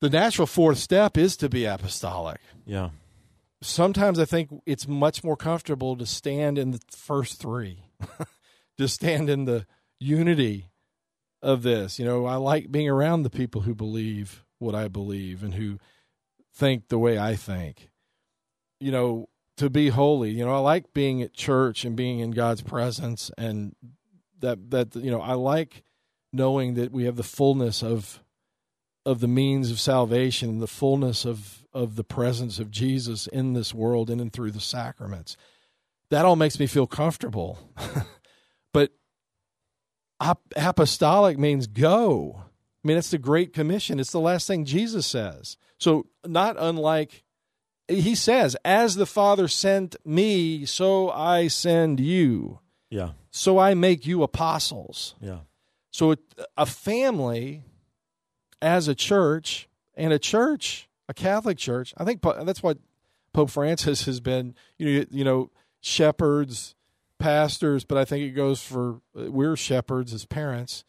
the 0.00 0.10
natural 0.10 0.46
fourth 0.46 0.78
step 0.78 1.16
is 1.16 1.36
to 1.36 1.48
be 1.48 1.64
apostolic. 1.64 2.40
Yeah 2.66 2.90
sometimes 3.64 4.18
I 4.18 4.24
think 4.26 4.50
it's 4.66 4.88
much 4.88 5.24
more 5.24 5.36
comfortable 5.36 5.96
to 5.96 6.06
stand 6.06 6.58
in 6.58 6.72
the 6.72 6.80
first 6.90 7.40
three, 7.40 7.84
to 8.78 8.88
stand 8.88 9.30
in 9.30 9.46
the 9.46 9.66
unity 10.00 10.70
of 11.42 11.62
this. 11.62 11.98
You 11.98 12.04
know, 12.04 12.26
I 12.26 12.36
like 12.36 12.70
being 12.72 12.88
around 12.88 13.22
the 13.22 13.30
people 13.30 13.62
who 13.62 13.74
believe 13.74 14.44
what 14.58 14.74
I 14.74 14.88
believe 14.88 15.42
and 15.42 15.54
who 15.54 15.78
think 16.54 16.88
the 16.88 16.98
way 16.98 17.18
I 17.18 17.36
think. 17.36 17.90
you 18.80 18.92
know, 18.92 19.28
to 19.56 19.70
be 19.70 19.88
holy. 19.90 20.30
You 20.30 20.44
know, 20.44 20.54
I 20.54 20.58
like 20.58 20.92
being 20.94 21.22
at 21.22 21.32
church 21.32 21.84
and 21.84 21.96
being 21.96 22.20
in 22.20 22.32
God's 22.32 22.62
presence, 22.62 23.30
and 23.38 23.74
that 24.40 24.70
that 24.70 24.96
you 24.96 25.10
know, 25.10 25.20
I 25.20 25.34
like 25.34 25.84
knowing 26.32 26.74
that 26.74 26.92
we 26.92 27.04
have 27.04 27.16
the 27.16 27.22
fullness 27.22 27.82
of 27.82 28.23
of 29.06 29.20
the 29.20 29.28
means 29.28 29.70
of 29.70 29.80
salvation, 29.80 30.58
the 30.58 30.66
fullness 30.66 31.24
of 31.24 31.64
of 31.72 31.96
the 31.96 32.04
presence 32.04 32.58
of 32.60 32.70
Jesus 32.70 33.26
in 33.26 33.52
this 33.52 33.74
world 33.74 34.08
in 34.08 34.20
and 34.20 34.32
through 34.32 34.52
the 34.52 34.60
sacraments. 34.60 35.36
That 36.10 36.24
all 36.24 36.36
makes 36.36 36.60
me 36.60 36.66
feel 36.66 36.86
comfortable. 36.86 37.58
but 38.72 38.92
apostolic 40.56 41.36
means 41.36 41.66
go. 41.66 42.44
I 42.84 42.88
mean, 42.88 42.96
it's 42.96 43.10
the 43.10 43.18
Great 43.18 43.52
Commission. 43.52 43.98
It's 43.98 44.12
the 44.12 44.20
last 44.20 44.46
thing 44.46 44.64
Jesus 44.64 45.06
says. 45.06 45.56
So, 45.78 46.06
not 46.24 46.56
unlike 46.58 47.24
he 47.88 48.14
says, 48.14 48.56
As 48.64 48.94
the 48.94 49.06
Father 49.06 49.48
sent 49.48 49.96
me, 50.04 50.64
so 50.66 51.10
I 51.10 51.48
send 51.48 52.00
you. 52.00 52.60
Yeah. 52.90 53.10
So 53.30 53.58
I 53.58 53.74
make 53.74 54.06
you 54.06 54.22
apostles. 54.22 55.14
Yeah. 55.20 55.40
So, 55.90 56.16
a 56.56 56.66
family 56.66 57.62
as 58.64 58.88
a 58.88 58.94
church, 58.94 59.68
and 59.94 60.12
a 60.12 60.18
church, 60.18 60.88
a 61.08 61.14
Catholic 61.14 61.58
church, 61.58 61.92
I 61.98 62.04
think 62.04 62.22
that's 62.22 62.62
what 62.62 62.78
Pope 63.32 63.50
Francis 63.50 64.06
has 64.06 64.20
been, 64.20 64.54
you 64.78 64.86
know, 64.86 65.04
you 65.10 65.24
know 65.24 65.50
shepherds, 65.80 66.74
pastors, 67.18 67.84
but 67.84 67.98
I 67.98 68.04
think 68.06 68.24
it 68.24 68.30
goes 68.30 68.62
for 68.62 69.00
we're 69.14 69.56
shepherds 69.56 70.14
as 70.14 70.24
parents. 70.24 70.84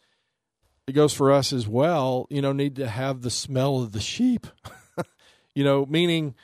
It 0.86 0.92
goes 0.92 1.12
for 1.12 1.32
us 1.32 1.52
as 1.52 1.68
well, 1.68 2.26
you 2.30 2.40
know, 2.40 2.52
need 2.52 2.76
to 2.76 2.88
have 2.88 3.22
the 3.22 3.30
smell 3.30 3.82
of 3.82 3.92
the 3.92 4.00
sheep. 4.00 4.46
you 5.54 5.64
know, 5.64 5.84
meaning 5.84 6.34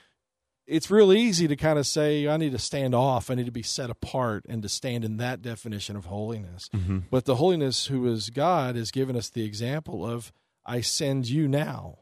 it's 0.66 0.90
real 0.90 1.12
easy 1.12 1.48
to 1.48 1.56
kind 1.56 1.78
of 1.78 1.86
say, 1.86 2.28
I 2.28 2.36
need 2.36 2.52
to 2.52 2.58
stand 2.58 2.94
off, 2.94 3.30
I 3.30 3.34
need 3.34 3.46
to 3.46 3.52
be 3.52 3.62
set 3.62 3.88
apart, 3.88 4.44
and 4.48 4.62
to 4.62 4.68
stand 4.68 5.04
in 5.04 5.16
that 5.18 5.42
definition 5.42 5.96
of 5.96 6.06
holiness. 6.06 6.68
Mm-hmm. 6.74 7.00
But 7.10 7.24
the 7.24 7.36
holiness 7.36 7.86
who 7.86 8.06
is 8.06 8.30
God 8.30 8.74
has 8.76 8.90
given 8.90 9.16
us 9.16 9.28
the 9.28 9.44
example 9.44 10.04
of, 10.04 10.32
I 10.64 10.80
send 10.80 11.28
you 11.28 11.48
now. 11.48 11.98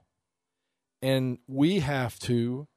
And 1.03 1.39
we 1.47 1.81
have 1.81 2.19
to, 2.21 2.69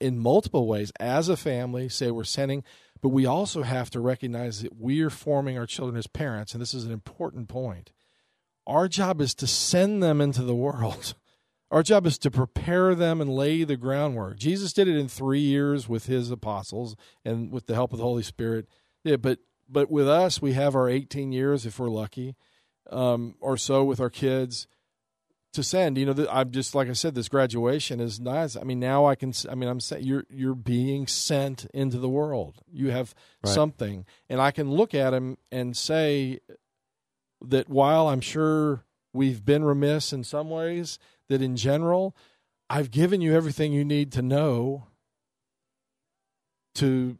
in 0.00 0.18
multiple 0.18 0.66
ways, 0.66 0.92
as 1.00 1.28
a 1.28 1.36
family, 1.36 1.88
say 1.88 2.10
we're 2.10 2.24
sending, 2.24 2.62
but 3.02 3.08
we 3.08 3.26
also 3.26 3.62
have 3.62 3.90
to 3.90 4.00
recognize 4.00 4.62
that 4.62 4.78
we 4.78 5.00
are 5.02 5.10
forming 5.10 5.58
our 5.58 5.66
children 5.66 5.96
as 5.96 6.06
parents. 6.06 6.52
And 6.52 6.62
this 6.62 6.74
is 6.74 6.84
an 6.84 6.92
important 6.92 7.48
point. 7.48 7.92
Our 8.66 8.88
job 8.88 9.20
is 9.20 9.34
to 9.36 9.46
send 9.46 10.02
them 10.02 10.20
into 10.20 10.42
the 10.42 10.54
world. 10.54 11.14
Our 11.72 11.82
job 11.82 12.06
is 12.06 12.16
to 12.18 12.30
prepare 12.30 12.94
them 12.94 13.20
and 13.20 13.28
lay 13.28 13.64
the 13.64 13.76
groundwork. 13.76 14.38
Jesus 14.38 14.72
did 14.72 14.86
it 14.86 14.96
in 14.96 15.08
three 15.08 15.40
years 15.40 15.88
with 15.88 16.06
his 16.06 16.30
apostles 16.30 16.94
and 17.24 17.50
with 17.50 17.66
the 17.66 17.74
help 17.74 17.90
of 17.90 17.98
the 17.98 18.04
Holy 18.04 18.22
Spirit. 18.22 18.68
Yeah, 19.02 19.16
but 19.16 19.40
but 19.68 19.90
with 19.90 20.08
us, 20.08 20.40
we 20.40 20.52
have 20.52 20.76
our 20.76 20.88
18 20.88 21.32
years 21.32 21.66
if 21.66 21.80
we're 21.80 21.88
lucky, 21.88 22.36
um, 22.88 23.34
or 23.40 23.56
so 23.56 23.82
with 23.82 23.98
our 23.98 24.10
kids 24.10 24.68
to 25.56 25.62
send. 25.62 25.98
You 25.98 26.06
know, 26.06 26.26
I'm 26.30 26.50
just 26.50 26.74
like 26.74 26.88
I 26.88 26.92
said, 26.92 27.14
this 27.14 27.28
graduation 27.28 28.00
is 28.00 28.20
nice. 28.20 28.56
I 28.56 28.62
mean, 28.62 28.78
now 28.78 29.06
I 29.06 29.14
can. 29.14 29.32
I 29.50 29.54
mean, 29.54 29.68
I'm 29.68 29.80
saying 29.80 30.04
you're 30.04 30.24
you're 30.30 30.54
being 30.54 31.06
sent 31.06 31.66
into 31.74 31.98
the 31.98 32.08
world. 32.08 32.58
You 32.70 32.90
have 32.90 33.14
right. 33.44 33.52
something, 33.52 34.06
and 34.28 34.40
I 34.40 34.52
can 34.52 34.70
look 34.70 34.94
at 34.94 35.12
him 35.12 35.38
and 35.50 35.76
say 35.76 36.40
that 37.44 37.68
while 37.68 38.08
I'm 38.08 38.20
sure 38.20 38.84
we've 39.12 39.44
been 39.44 39.64
remiss 39.64 40.12
in 40.12 40.24
some 40.24 40.48
ways 40.48 40.98
that 41.28 41.42
in 41.42 41.56
general, 41.56 42.16
I've 42.70 42.90
given 42.90 43.20
you 43.20 43.34
everything 43.34 43.72
you 43.72 43.84
need 43.84 44.12
to 44.12 44.22
know 44.22 44.86
to 46.76 47.18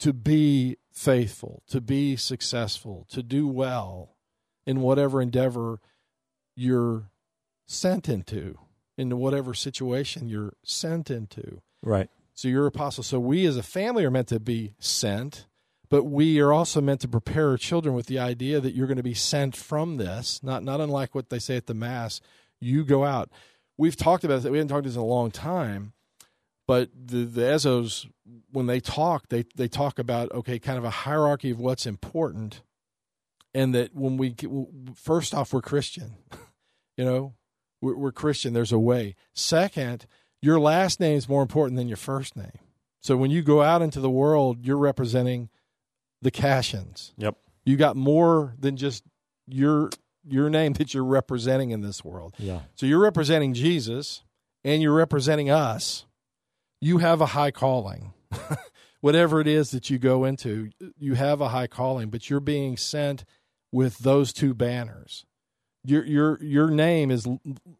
to 0.00 0.12
be 0.12 0.76
faithful, 0.92 1.62
to 1.68 1.80
be 1.80 2.16
successful, 2.16 3.06
to 3.10 3.22
do 3.22 3.48
well 3.48 4.16
in 4.64 4.80
whatever 4.80 5.20
endeavor 5.20 5.80
you're 6.54 7.10
sent 7.68 8.08
into, 8.08 8.58
into 8.96 9.16
whatever 9.16 9.54
situation 9.54 10.28
you're 10.28 10.54
sent 10.64 11.10
into. 11.10 11.60
Right. 11.82 12.10
So 12.34 12.48
you're 12.48 12.66
apostle. 12.66 13.04
So 13.04 13.20
we 13.20 13.46
as 13.46 13.56
a 13.56 13.62
family 13.62 14.04
are 14.04 14.10
meant 14.10 14.28
to 14.28 14.40
be 14.40 14.74
sent, 14.80 15.46
but 15.90 16.04
we 16.04 16.40
are 16.40 16.52
also 16.52 16.80
meant 16.80 17.00
to 17.02 17.08
prepare 17.08 17.50
our 17.50 17.56
children 17.56 17.94
with 17.94 18.06
the 18.06 18.18
idea 18.18 18.60
that 18.60 18.74
you're 18.74 18.86
going 18.86 18.96
to 18.96 19.02
be 19.02 19.14
sent 19.14 19.54
from 19.54 19.96
this, 19.96 20.42
not 20.42 20.62
not 20.62 20.80
unlike 20.80 21.14
what 21.14 21.30
they 21.30 21.38
say 21.38 21.56
at 21.56 21.66
the 21.66 21.74
mass 21.74 22.20
you 22.60 22.84
go 22.84 23.04
out. 23.04 23.30
We've 23.76 23.96
talked 23.96 24.24
about 24.24 24.42
this. 24.42 24.50
We 24.50 24.58
haven't 24.58 24.68
talked 24.68 24.80
about 24.80 24.88
this 24.88 24.96
in 24.96 25.02
a 25.02 25.06
long 25.06 25.30
time, 25.30 25.92
but 26.66 26.90
the 26.94 27.24
the 27.24 27.42
Ezos 27.42 28.08
when 28.50 28.66
they 28.66 28.80
talk, 28.80 29.28
they 29.28 29.44
they 29.54 29.68
talk 29.68 29.98
about 29.98 30.32
okay, 30.32 30.58
kind 30.58 30.78
of 30.78 30.84
a 30.84 30.90
hierarchy 30.90 31.50
of 31.50 31.58
what's 31.58 31.86
important, 31.86 32.62
and 33.54 33.74
that 33.74 33.94
when 33.94 34.16
we 34.16 34.34
first 34.94 35.34
off 35.34 35.52
we're 35.52 35.62
Christian, 35.62 36.16
you 36.96 37.04
know, 37.04 37.34
we're, 37.80 37.96
we're 37.96 38.12
Christian. 38.12 38.52
There's 38.52 38.72
a 38.72 38.78
way. 38.78 39.14
Second, 39.34 40.06
your 40.40 40.60
last 40.60 41.00
name 41.00 41.16
is 41.16 41.28
more 41.28 41.42
important 41.42 41.76
than 41.76 41.88
your 41.88 41.96
first 41.96 42.36
name. 42.36 42.58
So 43.00 43.16
when 43.16 43.30
you 43.30 43.42
go 43.42 43.62
out 43.62 43.82
into 43.82 44.00
the 44.00 44.10
world, 44.10 44.64
you're 44.64 44.76
representing 44.76 45.48
the 46.20 46.30
Cashins. 46.30 47.12
Yep. 47.16 47.36
You 47.64 47.76
got 47.76 47.96
more 47.96 48.54
than 48.58 48.76
just 48.76 49.04
your 49.46 49.90
your 50.26 50.50
name 50.50 50.72
that 50.74 50.94
you're 50.94 51.04
representing 51.04 51.70
in 51.70 51.80
this 51.80 52.04
world. 52.04 52.34
Yeah. 52.38 52.60
So 52.74 52.86
you're 52.86 53.00
representing 53.00 53.54
Jesus 53.54 54.22
and 54.64 54.82
you're 54.82 54.94
representing 54.94 55.50
us. 55.50 56.06
You 56.80 56.98
have 56.98 57.20
a 57.20 57.26
high 57.26 57.50
calling. 57.50 58.12
Whatever 59.00 59.40
it 59.40 59.46
is 59.46 59.70
that 59.70 59.90
you 59.90 59.98
go 59.98 60.24
into, 60.24 60.70
you 60.98 61.14
have 61.14 61.40
a 61.40 61.50
high 61.50 61.68
calling, 61.68 62.10
but 62.10 62.28
you're 62.28 62.40
being 62.40 62.76
sent 62.76 63.24
with 63.70 63.98
those 63.98 64.32
two 64.32 64.54
banners. 64.54 65.24
Your 65.84 66.04
your 66.04 66.42
your 66.42 66.70
name 66.70 67.10
is 67.10 67.26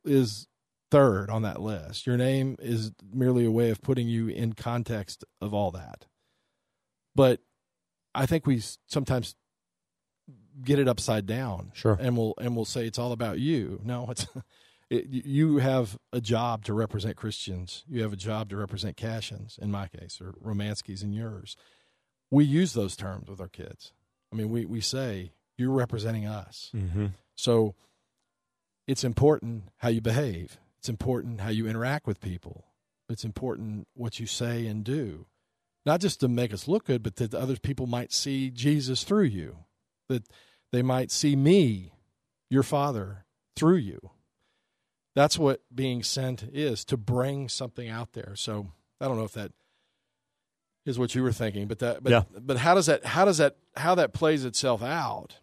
is 0.04 0.46
third 0.90 1.30
on 1.30 1.42
that 1.42 1.60
list. 1.60 2.06
Your 2.06 2.16
name 2.16 2.56
is 2.58 2.92
merely 3.12 3.44
a 3.44 3.50
way 3.50 3.70
of 3.70 3.82
putting 3.82 4.08
you 4.08 4.28
in 4.28 4.52
context 4.54 5.24
of 5.40 5.52
all 5.52 5.70
that. 5.72 6.06
But 7.14 7.40
I 8.14 8.26
think 8.26 8.46
we 8.46 8.62
sometimes 8.86 9.34
get 10.62 10.78
it 10.78 10.88
upside 10.88 11.26
down. 11.26 11.72
Sure. 11.74 11.96
And 12.00 12.16
we'll 12.16 12.34
and 12.38 12.56
we'll 12.56 12.64
say 12.64 12.86
it's 12.86 12.98
all 12.98 13.12
about 13.12 13.38
you. 13.38 13.80
No, 13.84 14.06
it's 14.10 14.26
it, 14.90 15.06
you 15.08 15.58
have 15.58 15.98
a 16.12 16.20
job 16.20 16.64
to 16.64 16.72
represent 16.72 17.16
Christians. 17.16 17.84
You 17.88 18.02
have 18.02 18.12
a 18.12 18.16
job 18.16 18.50
to 18.50 18.56
represent 18.56 18.96
Cashins 18.96 19.58
in 19.60 19.70
my 19.70 19.88
case, 19.88 20.20
or 20.20 20.32
Romanskys 20.44 21.02
in 21.02 21.12
yours. 21.12 21.56
We 22.30 22.44
use 22.44 22.74
those 22.74 22.96
terms 22.96 23.28
with 23.28 23.40
our 23.40 23.48
kids. 23.48 23.92
I 24.32 24.36
mean, 24.36 24.50
we 24.50 24.64
we 24.64 24.80
say 24.80 25.32
you're 25.56 25.72
representing 25.72 26.26
us. 26.26 26.70
Mm-hmm. 26.74 27.06
So 27.34 27.74
it's 28.88 29.04
important 29.04 29.64
how 29.76 29.90
you 29.90 30.00
behave. 30.00 30.58
It's 30.78 30.88
important 30.88 31.42
how 31.42 31.50
you 31.50 31.68
interact 31.68 32.06
with 32.06 32.20
people. 32.20 32.64
It's 33.08 33.22
important 33.22 33.86
what 33.94 34.18
you 34.18 34.26
say 34.26 34.66
and 34.66 34.82
do. 34.82 35.26
Not 35.84 36.00
just 36.00 36.20
to 36.20 36.28
make 36.28 36.52
us 36.54 36.66
look 36.66 36.86
good, 36.86 37.02
but 37.02 37.16
that 37.16 37.34
other 37.34 37.56
people 37.56 37.86
might 37.86 38.12
see 38.12 38.50
Jesus 38.50 39.04
through 39.04 39.24
you. 39.24 39.58
That 40.08 40.24
they 40.72 40.82
might 40.82 41.10
see 41.10 41.36
me, 41.36 41.92
your 42.50 42.62
father, 42.62 43.26
through 43.54 43.76
you. 43.76 44.10
That's 45.14 45.38
what 45.38 45.60
being 45.74 46.02
sent 46.02 46.42
is 46.42 46.84
to 46.86 46.96
bring 46.96 47.48
something 47.48 47.88
out 47.88 48.14
there. 48.14 48.34
So 48.36 48.68
I 49.00 49.06
don't 49.06 49.18
know 49.18 49.24
if 49.24 49.32
that 49.32 49.52
is 50.86 50.98
what 50.98 51.14
you 51.14 51.22
were 51.22 51.32
thinking, 51.32 51.68
but 51.68 51.80
that 51.80 52.02
but 52.02 52.10
yeah. 52.10 52.22
but 52.40 52.56
how 52.56 52.74
does 52.74 52.86
that 52.86 53.04
how 53.04 53.26
does 53.26 53.38
that 53.38 53.56
how 53.76 53.94
that 53.96 54.14
plays 54.14 54.46
itself 54.46 54.82
out? 54.82 55.40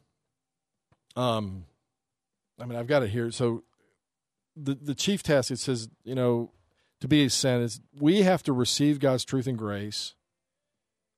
Um 1.15 1.65
I 2.59 2.65
mean 2.65 2.77
I've 2.77 2.87
got 2.87 3.03
it 3.03 3.09
here. 3.09 3.31
So 3.31 3.63
the 4.55 4.75
the 4.75 4.95
chief 4.95 5.23
task 5.23 5.51
it 5.51 5.59
says, 5.59 5.89
you 6.03 6.15
know, 6.15 6.51
to 7.01 7.07
be 7.07 7.27
sent 7.29 7.63
is 7.63 7.81
we 7.99 8.21
have 8.21 8.43
to 8.43 8.53
receive 8.53 8.99
God's 8.99 9.25
truth 9.25 9.47
and 9.47 9.57
grace. 9.57 10.13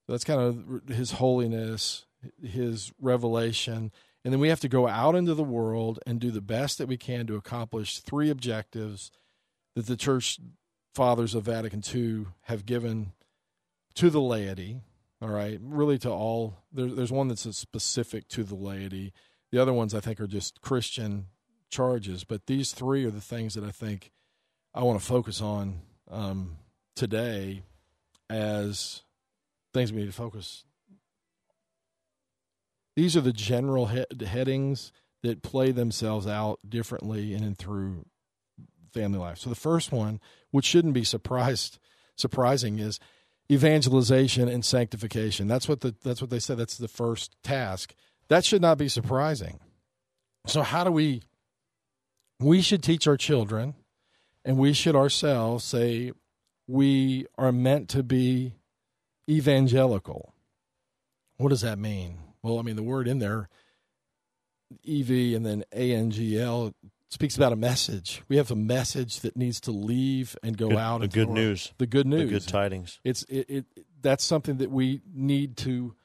That's 0.07 0.23
kind 0.23 0.39
of 0.39 0.87
his 0.95 1.13
holiness, 1.13 2.05
his 2.41 2.93
revelation, 2.99 3.91
and 4.23 4.33
then 4.33 4.39
we 4.39 4.49
have 4.49 4.59
to 4.61 4.69
go 4.69 4.87
out 4.87 5.15
into 5.15 5.33
the 5.33 5.43
world 5.43 5.99
and 6.05 6.19
do 6.19 6.31
the 6.31 6.41
best 6.41 6.77
that 6.77 6.87
we 6.87 6.97
can 6.97 7.27
to 7.27 7.35
accomplish 7.35 7.99
three 7.99 8.29
objectives 8.29 9.11
that 9.75 9.85
the 9.85 9.97
church 9.97 10.39
fathers 10.95 11.35
of 11.35 11.43
Vatican 11.43 11.83
II 11.93 12.25
have 12.43 12.65
given 12.65 13.13
to 13.95 14.09
the 14.09 14.21
laity. 14.21 14.81
All 15.21 15.29
right, 15.29 15.59
really 15.61 15.97
to 15.99 16.09
all. 16.09 16.57
There, 16.71 16.87
there's 16.87 17.11
one 17.11 17.27
that's 17.27 17.55
specific 17.55 18.27
to 18.29 18.43
the 18.43 18.55
laity. 18.55 19.13
The 19.51 19.61
other 19.61 19.73
ones 19.73 19.93
I 19.93 19.99
think 19.99 20.19
are 20.19 20.27
just 20.27 20.61
Christian 20.61 21.27
charges, 21.69 22.23
but 22.23 22.47
these 22.47 22.71
three 22.71 23.05
are 23.05 23.11
the 23.11 23.21
things 23.21 23.53
that 23.53 23.63
I 23.63 23.71
think 23.71 24.11
I 24.73 24.83
want 24.83 24.99
to 24.99 25.05
focus 25.05 25.41
on 25.41 25.81
um, 26.09 26.57
today 26.95 27.63
as 28.29 29.03
things 29.73 29.91
we 29.91 30.01
need 30.01 30.07
to 30.07 30.13
focus 30.13 30.65
these 32.97 33.15
are 33.15 33.21
the 33.21 33.31
general 33.31 33.85
he- 33.85 34.25
headings 34.25 34.91
that 35.21 35.43
play 35.43 35.71
themselves 35.71 36.25
out 36.25 36.59
differently 36.67 37.31
in 37.35 37.43
and 37.43 37.55
through 37.55 38.07
family 38.91 39.19
life. 39.19 39.37
So 39.37 39.51
the 39.51 39.55
first 39.55 39.91
one, 39.91 40.19
which 40.49 40.65
shouldn't 40.65 40.95
be 40.95 41.03
surprised 41.03 41.77
surprising, 42.15 42.79
is 42.79 42.99
evangelization 43.51 44.49
and 44.49 44.65
sanctification. 44.65 45.47
That's 45.47 45.69
what 45.69 45.81
the 45.81 45.93
that's 46.03 46.21
what 46.21 46.31
they 46.31 46.39
said. 46.39 46.57
That's 46.57 46.79
the 46.79 46.87
first 46.87 47.35
task. 47.43 47.93
That 48.29 48.45
should 48.45 48.61
not 48.61 48.77
be 48.77 48.89
surprising. 48.89 49.59
So 50.47 50.61
how 50.61 50.83
do 50.83 50.91
we 50.91 51.23
we 52.39 52.61
should 52.61 52.83
teach 52.83 53.07
our 53.07 53.17
children 53.17 53.75
and 54.45 54.57
we 54.57 54.73
should 54.73 54.95
ourselves 54.95 55.63
say 55.63 56.11
we 56.67 57.25
are 57.37 57.51
meant 57.51 57.89
to 57.89 58.03
be 58.03 58.53
evangelical. 59.29 60.33
What 61.37 61.49
does 61.49 61.61
that 61.61 61.79
mean? 61.79 62.17
Well, 62.41 62.59
I 62.59 62.61
mean 62.61 62.75
the 62.75 62.83
word 62.83 63.07
in 63.07 63.19
there 63.19 63.49
EV 64.87 65.35
and 65.35 65.45
then 65.45 65.63
ANGL 65.73 66.73
speaks 67.09 67.35
about 67.35 67.53
a 67.53 67.57
message. 67.57 68.21
We 68.27 68.37
have 68.37 68.51
a 68.51 68.55
message 68.55 69.21
that 69.21 69.37
needs 69.37 69.59
to 69.61 69.71
leave 69.71 70.35
and 70.43 70.57
go 70.57 70.69
good, 70.69 70.77
out. 70.77 71.01
The 71.01 71.07
good 71.07 71.29
news. 71.29 71.73
The 71.77 71.87
good 71.87 72.05
news. 72.07 72.29
The 72.29 72.39
good 72.39 72.47
tidings. 72.47 72.99
It's 73.03 73.23
it, 73.23 73.49
it. 73.49 73.65
That's 74.01 74.23
something 74.23 74.57
that 74.57 74.71
we 74.71 75.01
need 75.13 75.57
to 75.57 75.95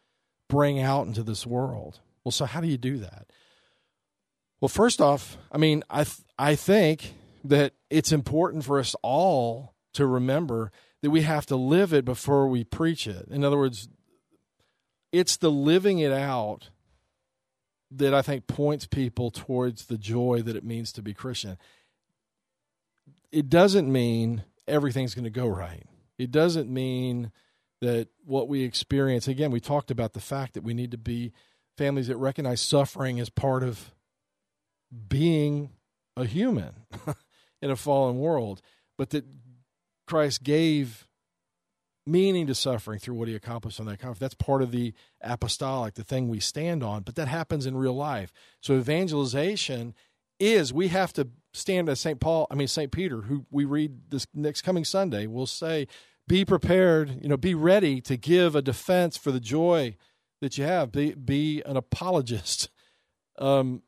bring 0.49 0.81
out 0.81 1.07
into 1.07 1.23
this 1.23 1.47
world. 1.47 2.01
Well, 2.25 2.33
so 2.33 2.45
how 2.45 2.61
do 2.61 2.69
you 2.69 2.79
do 2.79 2.99
that? 2.99 3.27
Well, 4.61 4.69
first 4.69 5.01
off, 5.01 5.37
I 5.51 5.59
mean, 5.59 5.83
I 5.91 6.05
th- 6.05 6.21
I 6.39 6.55
think 6.55 7.15
that 7.45 7.75
it's 7.91 8.13
important 8.13 8.65
for 8.65 8.79
us 8.79 8.95
all 9.03 9.75
to 9.95 10.07
remember 10.07 10.71
that 11.03 11.11
we 11.11 11.23
have 11.23 11.47
to 11.47 11.57
live 11.57 11.93
it 11.93 12.05
before 12.05 12.47
we 12.47 12.63
preach 12.63 13.07
it. 13.07 13.27
In 13.29 13.45
other 13.45 13.59
words, 13.59 13.89
it's 15.11 15.37
the 15.37 15.51
living 15.51 15.99
it 15.99 16.13
out 16.13 16.71
that 17.91 18.15
I 18.15 18.23
think 18.23 18.47
points 18.47 18.87
people 18.87 19.31
towards 19.31 19.87
the 19.87 19.99
joy 19.99 20.43
that 20.43 20.57
it 20.57 20.65
means 20.65 20.93
to 20.93 21.03
be 21.03 21.13
Christian. 21.13 21.59
It 23.31 23.51
doesn't 23.51 23.91
mean 23.91 24.45
everything's 24.67 25.15
going 25.15 25.25
to 25.25 25.31
go 25.31 25.47
right. 25.47 25.85
It 26.19 26.31
doesn't 26.31 26.71
mean 26.71 27.33
that 27.81 28.09
what 28.25 28.49
we 28.49 28.63
experience, 28.63 29.27
again, 29.27 29.51
we 29.51 29.61
talked 29.61 29.91
about 29.91 30.13
the 30.13 30.21
fact 30.21 30.55
that 30.55 30.63
we 30.63 30.73
need 30.73 30.93
to 30.93 30.99
be 30.99 31.33
families 31.77 32.09
that 32.09 32.17
recognize 32.17 32.61
suffering 32.61 33.21
as 33.21 33.31
part 33.31 33.63
of 33.63 33.93
being 35.09 35.71
a 36.17 36.25
human 36.25 36.73
in 37.63 37.71
a 37.71 37.77
fallen 37.77 38.19
world, 38.19 38.61
but 38.99 39.11
that 39.11 39.25
Christ 40.07 40.43
gave 40.43 41.07
meaning 42.07 42.47
to 42.49 42.55
suffering 42.55 42.99
through 42.99 43.15
what 43.15 43.29
he 43.29 43.35
accomplished 43.35 43.79
on 43.79 43.87
that 43.87 43.99
conference. 43.99 44.19
That's 44.19 44.35
part 44.35 44.63
of 44.63 44.73
the 44.73 44.93
apostolic, 45.21 45.95
the 45.95 46.05
thing 46.05 46.29
we 46.29 46.41
stand 46.41 46.83
on, 46.83 47.03
but 47.03 47.15
that 47.15 47.29
happens 47.29 47.65
in 47.65 47.77
real 47.77 47.95
life. 47.95 48.33
So 48.61 48.75
evangelization 48.75 49.95
is 50.41 50.73
we 50.73 50.89
have 50.89 51.13
to 51.15 51.29
stand 51.55 51.89
as 51.89 52.01
St. 52.01 52.19
Paul, 52.19 52.47
I 52.51 52.55
mean 52.57 52.69
St. 52.69 52.91
Peter, 52.91 53.23
who 53.23 53.47
we 53.51 53.65
read 53.65 54.11
this 54.11 54.27
next 54.35 54.63
coming 54.63 54.85
Sunday, 54.85 55.27
will 55.27 55.47
say, 55.47 55.87
be 56.27 56.45
prepared, 56.45 57.23
you 57.23 57.29
know, 57.29 57.37
be 57.37 57.55
ready 57.55 58.01
to 58.03 58.17
give 58.17 58.57
a 58.57 58.63
defense 58.63 59.17
for 59.17 59.31
the 59.31 59.41
joy 59.41 59.97
that 60.43 60.59
you 60.59 60.65
have. 60.65 60.93
Be 60.93 61.15
be 61.15 61.63
an 61.65 61.79
apologist. 61.79 62.69
Um, 63.39 63.83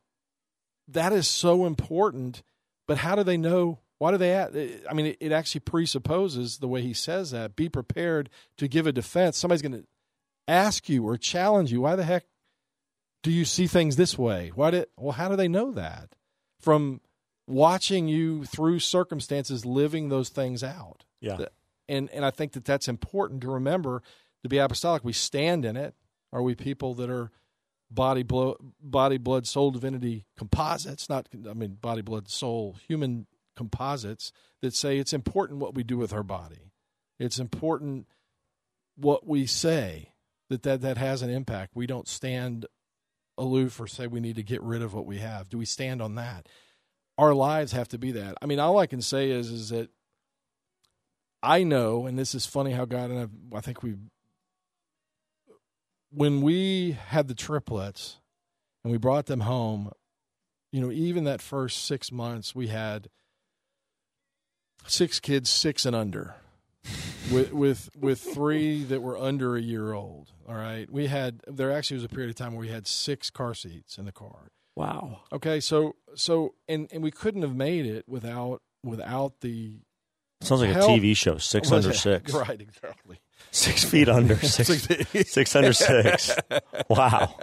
that 0.89 1.13
is 1.13 1.29
so 1.29 1.67
important. 1.67 2.43
But 2.87 2.99
how 2.99 3.15
do 3.15 3.23
they 3.23 3.37
know 3.37 3.81
why 3.99 4.13
do 4.13 4.19
they? 4.19 4.81
I 4.89 4.95
mean, 4.95 5.17
it, 5.21 5.33
actually 5.33 5.61
presupposes 5.61 6.59
the 6.59 6.69
way 6.69 6.81
he 6.81 6.95
says 6.95 7.33
that. 7.33 7.57
Be 7.57 7.69
prepared 7.69 8.31
to 8.59 8.69
give 8.69 8.87
a 8.87 8.93
defense. 8.93 9.37
Somebody's 9.37 9.63
going 9.63 9.83
to 9.83 9.87
ask 10.47 10.89
you 10.89 11.07
or 11.07 11.17
challenge 11.17 11.73
you. 11.73 11.83
Why 11.83 11.97
the 11.97 12.05
heck 12.05 12.25
do 13.23 13.31
you 13.31 13.45
see 13.45 13.67
things 13.67 13.97
this 13.97 14.17
way? 14.17 14.53
Why 14.55 14.71
did? 14.71 14.87
Well, 14.97 15.13
how 15.13 15.29
do 15.29 15.37
they 15.37 15.49
know 15.49 15.73
that 15.73 16.15
from 16.61 17.01
watching 17.47 18.09
you 18.09 18.45
through 18.45 18.81
circumstances, 18.81 19.67
living 19.67 20.09
those 20.09 20.29
things 20.29 20.63
out? 20.63 21.05
Yeah, 21.21 21.47
and 21.89 22.11
and 22.11 22.25
I 22.25 22.31
think 22.31 22.53
that 22.53 22.65
that's 22.65 22.89
important 22.89 23.41
to 23.43 23.51
remember. 23.51 24.03
To 24.43 24.49
be 24.51 24.59
apostolic, 24.59 25.03
we 25.03 25.15
stand 25.15 25.65
in 25.65 25.75
it. 25.75 25.95
Are 26.35 26.43
we 26.43 26.57
people 26.57 26.95
that 26.95 27.09
are 27.09 27.31
body, 27.91 28.25
blood, 28.25 28.57
body, 28.83 29.19
blood, 29.19 29.47
soul, 29.47 29.71
divinity 29.71 30.27
composites? 30.37 31.09
Not, 31.09 31.29
I 31.49 31.55
mean, 31.55 31.79
body, 31.81 32.03
blood, 32.03 32.29
soul, 32.29 32.77
human 32.89 33.27
composites 33.57 34.33
that 34.61 34.75
say 34.75 34.99
it's 34.99 35.13
important 35.13 35.61
what 35.61 35.77
we 35.77 35.85
do 35.85 35.97
with 35.97 36.13
our 36.13 36.25
body. 36.25 36.73
It's 37.21 37.39
important 37.39 38.09
what 38.97 39.27
we 39.27 39.47
say 39.47 40.11
that 40.51 40.65
that, 40.65 40.81
that 40.81 40.99
has 40.99 41.23
an 41.23 41.31
impact. 41.31 41.77
We 41.77 41.87
don't 41.87 42.09
stand 42.09 42.67
aloof 43.39 43.81
or 43.81 43.87
say 43.87 44.09
we 44.09 44.21
need 44.21 44.37
to 44.37 44.43
get 44.43 44.61
rid 44.61 44.83
of 44.83 44.93
what 44.93 45.07
we 45.07 45.19
have. 45.19 45.49
Do 45.49 45.57
we 45.59 45.65
stand 45.65 46.03
on 46.03 46.17
that? 46.17 46.49
Our 47.17 47.33
lives 47.33 47.71
have 47.73 47.89
to 47.89 47.99
be 47.99 48.11
that. 48.13 48.37
I 48.43 48.47
mean, 48.47 48.59
all 48.59 48.79
I 48.79 48.87
can 48.87 49.01
say 49.01 49.31
is 49.31 49.51
is 49.51 49.69
that 49.69 49.89
I 51.45 51.63
know, 51.63 52.07
and 52.07 52.19
this 52.19 52.35
is 52.35 52.45
funny 52.45 52.73
how 52.73 52.87
God 52.87 53.11
and 53.11 53.31
I, 53.53 53.59
I 53.59 53.61
think 53.61 53.85
we, 53.85 53.95
when 56.15 56.43
we 56.43 56.93
had 56.93 57.29
the 57.29 57.35
triplets 57.35 58.21
and 58.83 58.93
we 58.93 58.99
brought 58.99 59.27
them 59.27 59.41
home, 59.41 59.91
you 60.73 60.81
know, 60.81 60.91
even 60.91 61.25
that 61.25 61.41
first 61.43 61.85
six 61.85 62.13
months, 62.13 62.55
we 62.55 62.69
had 62.69 63.09
six 64.87 65.21
kids, 65.21 65.51
six 65.51 65.85
and 65.85 65.95
under, 65.95 66.37
with 67.33 67.53
with 67.53 67.91
with 67.97 68.21
three 68.21 68.85
that 68.85 69.01
were 69.03 69.19
under 69.19 69.57
a 69.57 69.61
year 69.61 69.93
old. 69.93 70.33
All 70.49 70.55
right, 70.55 70.91
we 70.91 71.07
had 71.07 71.41
there 71.47 71.73
actually 71.73 71.97
was 71.97 72.05
a 72.05 72.09
period 72.09 72.31
of 72.31 72.37
time 72.37 72.53
where 72.53 72.61
we 72.61 72.69
had 72.69 72.87
six 72.87 73.31
car 73.31 73.55
seats 73.55 73.99
in 73.99 74.05
the 74.05 74.13
car. 74.13 74.49
Wow. 74.77 75.21
Okay, 75.33 75.61
so 75.61 75.97
so 76.15 76.55
and 76.69 76.89
and 76.93 77.03
we 77.03 77.11
couldn't 77.11 77.43
have 77.43 77.55
made 77.55 77.87
it 77.87 78.09
without 78.09 78.63
without 78.83 79.41
the. 79.41 79.79
Sounds 80.43 80.61
like 80.61 80.71
help. 80.71 80.91
a 80.91 80.95
TV 81.01 81.17
show. 81.17 81.39
Six 81.39 81.73
under 81.73 81.93
six. 81.93 82.33
Right, 82.35 82.61
exactly. 82.61 83.21
Six 83.51 83.85
feet 83.85 84.09
under 84.09 84.37
six. 84.43 84.89
six 85.31 85.57
under 85.57 85.73
six. 85.73 86.35
Wow. 86.89 87.39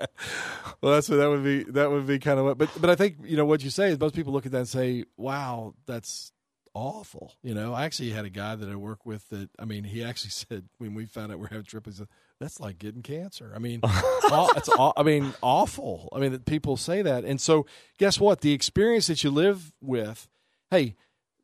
Well, 0.82 0.94
that's 0.94 1.10
what 1.10 1.18
that 1.18 1.30
would 1.30 1.44
be. 1.44 1.64
That 1.64 1.92
would 1.92 2.08
be 2.08 2.20
kind 2.20 2.40
of 2.40 2.46
what. 2.46 2.58
But 2.58 2.70
but 2.80 2.90
I 2.90 2.96
think 2.96 3.18
you 3.24 3.38
know 3.38 3.46
what 3.46 3.64
you 3.64 3.70
say 3.70 3.90
is 3.90 4.00
most 4.00 4.16
people 4.16 4.34
look 4.34 4.46
at 4.46 4.52
that 4.52 4.58
and 4.58 4.68
say, 4.68 5.06
"Wow, 5.16 5.74
that's 5.86 6.32
awful. 6.74 7.34
You 7.44 7.54
know, 7.54 7.74
I 7.74 7.86
actually 7.86 8.12
had 8.12 8.26
a 8.26 8.30
guy 8.30 8.56
that 8.56 8.70
I 8.70 8.76
work 8.76 9.06
with 9.06 9.28
that, 9.30 9.50
I 9.60 9.66
mean, 9.66 9.84
he 9.84 10.04
actually 10.04 10.30
said 10.50 10.66
when 10.78 10.94
we 10.94 11.06
found 11.06 11.32
out 11.32 11.40
we're 11.40 11.48
having 11.48 11.66
triplets, 11.66 12.02
that's 12.40 12.60
like 12.60 12.80
getting 12.80 13.02
cancer. 13.02 13.52
I 13.56 13.60
mean, 13.60 13.82
it's, 13.84 14.70
I 14.78 15.04
mean, 15.04 15.34
awful. 15.42 16.10
I 16.14 16.20
mean, 16.20 16.32
that 16.32 16.46
people 16.46 16.78
say 16.78 17.02
that. 17.02 17.24
And 17.24 17.40
so 17.40 17.66
guess 17.98 18.20
what? 18.20 18.42
The 18.42 18.54
experience 18.54 19.08
that 19.08 19.24
you 19.24 19.32
live 19.32 19.74
with, 19.82 20.28
hey, 20.70 20.96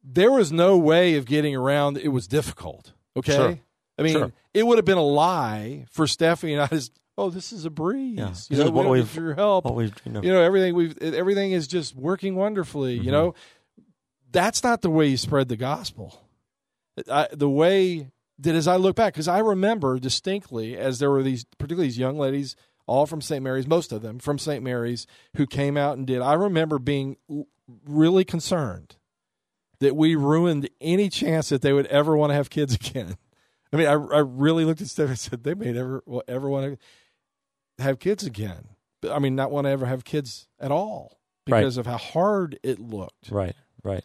there 0.03 0.31
was 0.31 0.51
no 0.51 0.77
way 0.77 1.15
of 1.15 1.25
getting 1.25 1.55
around. 1.55 1.97
It 1.97 2.09
was 2.09 2.27
difficult. 2.27 2.93
Okay. 3.15 3.35
Sure. 3.35 3.59
I 3.97 4.03
mean, 4.03 4.13
sure. 4.13 4.31
it 4.53 4.65
would 4.65 4.77
have 4.77 4.85
been 4.85 4.97
a 4.97 5.03
lie 5.03 5.85
for 5.89 6.07
Stephanie 6.07 6.53
and 6.53 6.61
I 6.61 6.67
to, 6.67 6.91
oh, 7.17 7.29
this 7.29 7.51
is 7.51 7.65
a 7.65 7.69
breeze. 7.69 8.17
Yeah. 8.17 8.33
You 8.49 8.63
know, 8.63 8.71
what 8.71 8.89
we've, 8.89 9.15
your 9.15 9.33
help. 9.33 9.65
Always, 9.65 9.91
you, 10.05 10.11
know. 10.11 10.21
you 10.21 10.31
know, 10.31 10.41
everything 10.41 10.75
we've, 10.75 10.97
everything 11.01 11.51
is 11.51 11.67
just 11.67 11.95
working 11.95 12.35
wonderfully, 12.35 12.95
mm-hmm. 12.95 13.05
you 13.05 13.11
know, 13.11 13.33
that's 14.31 14.63
not 14.63 14.81
the 14.81 14.89
way 14.89 15.07
you 15.07 15.17
spread 15.17 15.47
the 15.47 15.57
gospel. 15.57 16.21
I, 17.09 17.27
the 17.31 17.49
way 17.49 18.11
that 18.39 18.55
as 18.55 18.67
I 18.67 18.75
look 18.75 18.95
back, 18.95 19.13
because 19.13 19.27
I 19.27 19.39
remember 19.39 19.99
distinctly 19.99 20.77
as 20.77 20.99
there 20.99 21.09
were 21.09 21.23
these, 21.23 21.45
particularly 21.57 21.87
these 21.87 21.97
young 21.97 22.17
ladies, 22.17 22.55
all 22.85 23.05
from 23.05 23.21
St. 23.21 23.43
Mary's, 23.43 23.67
most 23.67 23.91
of 23.91 24.01
them 24.01 24.19
from 24.19 24.37
St. 24.37 24.63
Mary's, 24.63 25.07
who 25.35 25.45
came 25.45 25.75
out 25.77 25.97
and 25.97 26.07
did. 26.07 26.21
I 26.21 26.33
remember 26.33 26.79
being 26.79 27.17
really 27.85 28.23
concerned 28.23 28.95
that 29.79 29.95
we 29.95 30.15
ruined 30.15 30.69
any 30.81 31.09
chance 31.09 31.49
that 31.49 31.61
they 31.61 31.73
would 31.73 31.85
ever 31.87 32.15
want 32.15 32.31
to 32.31 32.35
have 32.35 32.49
kids 32.49 32.75
again. 32.87 33.17
I 33.71 33.77
mean, 33.77 33.87
I, 33.87 33.93
I 33.93 34.19
really 34.19 34.65
looked 34.65 34.81
at 34.81 34.87
Steph 34.87 35.09
and 35.09 35.19
said 35.19 35.43
they 35.43 35.53
may 35.53 35.71
never 35.71 36.01
ever 36.27 36.49
want 36.49 36.79
to 37.77 37.83
have 37.83 37.99
kids 37.99 38.25
again. 38.25 38.69
I 39.09 39.19
mean, 39.19 39.35
not 39.35 39.51
want 39.51 39.65
to 39.65 39.71
ever 39.71 39.85
have 39.85 40.03
kids 40.03 40.47
at 40.59 40.71
all 40.71 41.19
because 41.45 41.77
right. 41.77 41.81
of 41.81 41.85
how 41.85 41.97
hard 41.97 42.59
it 42.63 42.79
looked. 42.79 43.29
Right, 43.29 43.55
right 43.83 44.03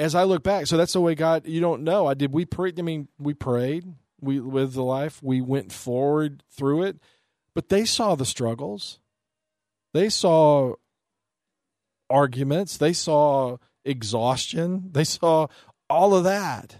as 0.00 0.14
I 0.14 0.24
look 0.24 0.42
back, 0.42 0.66
so 0.66 0.76
that's 0.76 0.94
the 0.94 1.00
way 1.00 1.14
God. 1.14 1.46
You 1.46 1.60
don't 1.60 1.82
know. 1.82 2.06
I 2.06 2.14
did. 2.14 2.32
We 2.32 2.46
prayed. 2.46 2.78
I 2.78 2.82
mean, 2.82 3.08
we 3.18 3.34
prayed. 3.34 3.84
We 4.20 4.40
with 4.40 4.72
the 4.72 4.82
life. 4.82 5.22
We 5.22 5.40
went 5.40 5.72
forward 5.72 6.42
through 6.50 6.84
it, 6.84 6.96
but 7.54 7.68
they 7.68 7.84
saw 7.84 8.14
the 8.14 8.24
struggles. 8.24 8.98
They 9.92 10.08
saw 10.08 10.74
arguments. 12.08 12.78
They 12.78 12.94
saw 12.94 13.58
exhaustion. 13.84 14.90
They 14.92 15.04
saw 15.04 15.48
all 15.88 16.14
of 16.14 16.24
that. 16.24 16.79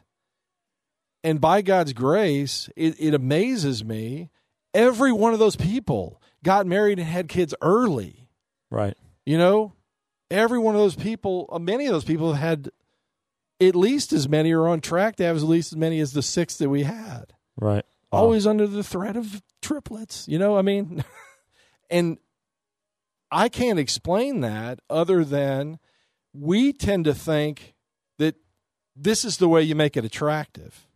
And 1.23 1.41
by 1.41 1.63
God's 1.63 1.93
grace, 1.93 2.71
it, 2.77 2.97
it 2.99 3.15
amazes 3.15 3.85
me. 3.85 4.31
Every 4.73 5.13
one 5.13 5.33
of 5.33 5.39
those 5.39 5.57
people 5.57 6.21
got 6.43 6.67
married 6.67 6.99
and 6.99 7.09
had 7.09 7.29
kids 7.29 7.55
early. 7.61 8.29
Right. 8.71 8.97
You 9.27 9.37
know, 9.37 9.75
every 10.31 10.59
one 10.59 10.75
of 10.75 10.81
those 10.81 10.97
people, 10.97 11.49
uh, 11.53 11.59
many 11.59 11.87
of 11.87 11.93
those 11.93 12.05
people 12.05 12.35
had 12.35 12.71
at 13.61 13.77
least 13.77 14.13
as 14.13 14.29
many 14.29 14.53
or 14.53 14.69
on 14.69 14.81
track 14.81 15.17
to 15.17 15.25
have 15.25 15.37
at 15.37 15.43
least 15.43 15.73
as 15.73 15.77
many 15.77 16.01
as 16.01 16.13
the 16.13 16.23
six 16.23 16.57
that 16.57 16.71
we 16.71 16.85
had. 16.85 17.35
Right. 17.57 17.85
Wow. 18.11 18.21
Always 18.21 18.47
under 18.47 18.67
the 18.67 18.83
threat 18.83 19.17
of 19.17 19.43
triplets. 19.61 20.27
You 20.27 20.39
know, 20.39 20.57
I 20.57 20.63
mean, 20.63 21.05
and 21.91 22.19
I 23.31 23.49
can't 23.49 23.79
explain 23.79 24.41
that 24.41 24.81
other 24.89 25.25
than 25.25 25.79
we 26.33 26.73
tend 26.73 27.05
to 27.05 27.15
think 27.15 27.75
that 28.19 28.37
this 28.97 29.25
is 29.25 29.37
the 29.37 29.49
way 29.49 29.63
you 29.63 29.75
make 29.75 29.97
it 29.97 30.05
attractive. 30.05 30.87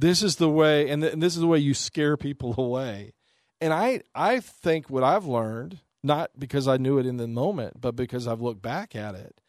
This 0.00 0.22
is 0.22 0.36
the 0.36 0.48
way, 0.48 0.88
and, 0.88 1.02
th- 1.02 1.12
and 1.12 1.22
this 1.22 1.34
is 1.34 1.40
the 1.40 1.46
way 1.48 1.58
you 1.58 1.74
scare 1.74 2.16
people 2.16 2.54
away. 2.58 3.14
And 3.60 3.72
I, 3.72 4.02
I 4.14 4.38
think 4.38 4.88
what 4.88 5.02
I've 5.02 5.26
learned, 5.26 5.80
not 6.02 6.30
because 6.38 6.68
I 6.68 6.76
knew 6.76 6.98
it 6.98 7.06
in 7.06 7.16
the 7.16 7.26
moment, 7.26 7.80
but 7.80 7.96
because 7.96 8.28
I've 8.28 8.40
looked 8.40 8.62
back 8.62 8.94
at 8.94 9.16
it, 9.16 9.40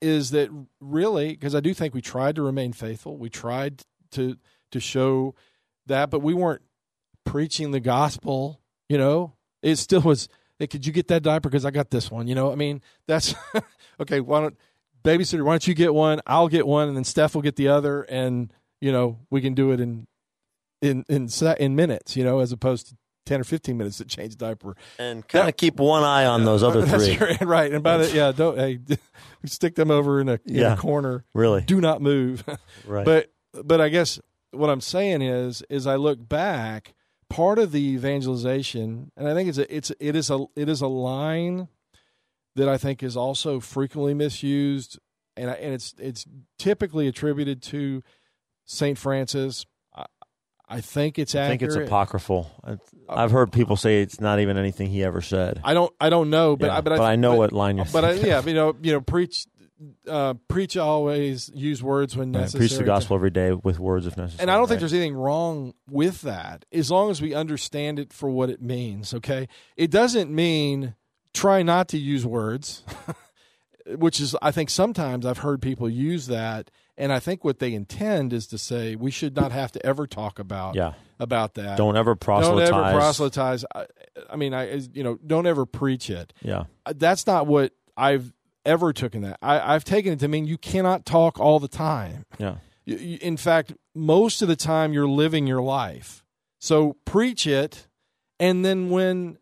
is 0.00 0.30
that 0.30 0.50
really 0.80 1.30
because 1.30 1.54
I 1.54 1.60
do 1.60 1.74
think 1.74 1.94
we 1.94 2.02
tried 2.02 2.36
to 2.36 2.42
remain 2.42 2.72
faithful. 2.72 3.16
We 3.16 3.30
tried 3.30 3.82
to 4.12 4.36
to 4.70 4.78
show 4.78 5.34
that, 5.86 6.10
but 6.10 6.20
we 6.20 6.34
weren't 6.34 6.62
preaching 7.24 7.70
the 7.70 7.80
gospel. 7.80 8.60
You 8.88 8.98
know, 8.98 9.34
it 9.62 9.76
still 9.76 10.02
was. 10.02 10.28
Hey, 10.58 10.66
could 10.66 10.86
you 10.86 10.92
get 10.92 11.08
that 11.08 11.22
diaper? 11.22 11.48
Because 11.48 11.64
I 11.64 11.70
got 11.70 11.90
this 11.90 12.10
one. 12.10 12.28
You 12.28 12.34
know, 12.34 12.52
I 12.52 12.54
mean, 12.54 12.82
that's 13.06 13.34
okay. 14.00 14.20
Why 14.20 14.42
don't 14.42 14.56
babysitter? 15.02 15.44
Why 15.44 15.54
don't 15.54 15.66
you 15.66 15.74
get 15.74 15.92
one? 15.92 16.20
I'll 16.26 16.48
get 16.48 16.66
one, 16.66 16.88
and 16.88 16.96
then 16.96 17.04
Steph 17.04 17.34
will 17.34 17.42
get 17.42 17.56
the 17.56 17.68
other, 17.68 18.02
and 18.02 18.52
you 18.80 18.92
know, 18.92 19.18
we 19.30 19.40
can 19.40 19.54
do 19.54 19.72
it 19.72 19.80
in 19.80 20.06
in 20.82 21.04
in 21.08 21.28
in 21.58 21.76
minutes. 21.76 22.16
You 22.16 22.24
know, 22.24 22.40
as 22.40 22.52
opposed 22.52 22.88
to 22.88 22.96
10 23.26 23.40
or 23.40 23.44
15 23.44 23.76
minutes 23.76 23.98
to 23.98 24.04
change 24.04 24.36
diaper. 24.36 24.76
And 24.98 25.26
kind 25.26 25.48
of 25.48 25.56
keep 25.56 25.78
one 25.78 26.02
eye 26.02 26.24
on 26.24 26.44
those 26.44 26.62
other 26.62 26.86
three. 26.86 27.18
right. 27.44 27.70
And 27.70 27.82
by 27.82 27.98
the, 27.98 28.10
yeah, 28.14 28.32
don't, 28.32 28.56
hey, 28.56 28.78
stick 29.44 29.74
them 29.74 29.90
over 29.90 30.20
in 30.20 30.28
a, 30.28 30.40
in 30.46 30.54
yeah, 30.54 30.74
a 30.74 30.76
corner. 30.76 31.24
Really. 31.34 31.62
Do 31.62 31.80
not 31.80 32.00
move. 32.00 32.44
right. 32.86 33.04
But, 33.04 33.32
but 33.52 33.80
I 33.80 33.88
guess 33.88 34.20
what 34.52 34.70
I'm 34.70 34.80
saying 34.80 35.22
is, 35.22 35.62
is 35.68 35.86
I 35.86 35.96
look 35.96 36.26
back, 36.26 36.94
part 37.28 37.58
of 37.58 37.72
the 37.72 37.82
evangelization, 37.82 39.10
and 39.16 39.28
I 39.28 39.34
think 39.34 39.48
it's 39.48 39.58
a, 39.58 39.74
it's, 39.74 39.92
it 39.98 40.14
is 40.16 40.30
a, 40.30 40.46
it 40.54 40.68
is 40.68 40.80
a 40.80 40.86
line 40.86 41.68
that 42.54 42.68
I 42.68 42.78
think 42.78 43.02
is 43.02 43.16
also 43.16 43.60
frequently 43.60 44.14
misused. 44.14 44.98
And, 45.36 45.50
I, 45.50 45.54
and 45.54 45.74
it's, 45.74 45.94
it's 45.98 46.24
typically 46.58 47.08
attributed 47.08 47.60
to 47.64 48.02
St. 48.66 48.98
Francis 48.98 49.64
I 50.68 50.80
think 50.80 51.18
it's 51.18 51.34
I 51.34 51.48
think 51.48 51.62
it's 51.62 51.76
apocryphal. 51.76 52.50
I've 53.08 53.30
heard 53.30 53.52
people 53.52 53.76
say 53.76 54.02
it's 54.02 54.20
not 54.20 54.40
even 54.40 54.56
anything 54.56 54.90
he 54.90 55.04
ever 55.04 55.20
said. 55.20 55.60
I 55.62 55.74
don't. 55.74 55.94
I 56.00 56.10
don't 56.10 56.28
know, 56.28 56.56
but 56.56 56.66
yeah, 56.66 56.80
but, 56.80 56.90
but 56.90 57.00
I, 57.00 57.12
I 57.12 57.16
know 57.16 57.32
but, 57.32 57.38
what 57.38 57.52
line 57.52 57.76
you're. 57.76 57.86
But 57.92 58.04
I, 58.04 58.12
yeah, 58.14 58.42
you 58.44 58.54
know, 58.54 58.74
you 58.82 58.92
know, 58.92 59.00
preach, 59.00 59.46
uh, 60.08 60.34
preach 60.48 60.76
always 60.76 61.52
use 61.54 61.84
words 61.84 62.16
when 62.16 62.32
necessary. 62.32 62.66
Preach 62.66 62.78
the 62.78 62.84
gospel 62.84 63.14
every 63.14 63.30
day 63.30 63.52
with 63.52 63.78
words 63.78 64.08
if 64.08 64.16
necessary. 64.16 64.42
And 64.42 64.50
I 64.50 64.54
don't 64.54 64.62
right? 64.62 64.70
think 64.70 64.80
there's 64.80 64.92
anything 64.92 65.14
wrong 65.14 65.74
with 65.88 66.22
that, 66.22 66.64
as 66.72 66.90
long 66.90 67.12
as 67.12 67.22
we 67.22 67.32
understand 67.32 68.00
it 68.00 68.12
for 68.12 68.28
what 68.28 68.50
it 68.50 68.60
means. 68.60 69.14
Okay, 69.14 69.46
it 69.76 69.92
doesn't 69.92 70.34
mean 70.34 70.96
try 71.32 71.62
not 71.62 71.86
to 71.88 71.98
use 71.98 72.26
words, 72.26 72.82
which 73.86 74.20
is 74.20 74.34
I 74.42 74.50
think 74.50 74.70
sometimes 74.70 75.24
I've 75.26 75.38
heard 75.38 75.62
people 75.62 75.88
use 75.88 76.26
that 76.26 76.72
and 76.98 77.12
I 77.12 77.20
think 77.20 77.44
what 77.44 77.58
they 77.58 77.74
intend 77.74 78.32
is 78.32 78.46
to 78.48 78.58
say 78.58 78.96
we 78.96 79.10
should 79.10 79.36
not 79.36 79.52
have 79.52 79.72
to 79.72 79.84
ever 79.84 80.06
talk 80.06 80.38
about 80.38 80.74
yeah. 80.74 80.94
about 81.18 81.54
that. 81.54 81.76
Don't 81.76 81.96
ever 81.96 82.14
proselytize. 82.14 82.70
Don't 82.70 82.84
ever 82.84 82.98
proselytize. 82.98 83.64
I, 83.74 83.86
I 84.30 84.36
mean, 84.36 84.54
I 84.54 84.74
you 84.92 85.02
know, 85.02 85.18
don't 85.26 85.46
ever 85.46 85.66
preach 85.66 86.10
it. 86.10 86.32
Yeah, 86.42 86.64
uh, 86.84 86.94
that's 86.96 87.26
not 87.26 87.46
what 87.46 87.72
I've 87.96 88.32
ever 88.64 88.92
taken 88.92 89.22
that. 89.22 89.38
I, 89.42 89.72
have 89.72 89.84
taken 89.84 90.12
it 90.14 90.20
to 90.20 90.28
mean 90.28 90.46
you 90.46 90.58
cannot 90.58 91.06
talk 91.06 91.38
all 91.38 91.60
the 91.60 91.68
time. 91.68 92.24
Yeah. 92.38 92.56
in 92.86 93.36
fact, 93.36 93.74
most 93.94 94.42
of 94.42 94.48
the 94.48 94.56
time 94.56 94.92
you're 94.92 95.08
living 95.08 95.46
your 95.46 95.62
life. 95.62 96.24
So 96.58 96.96
preach 97.04 97.46
it, 97.46 97.86
and 98.40 98.64
then 98.64 98.90
when 98.90 99.38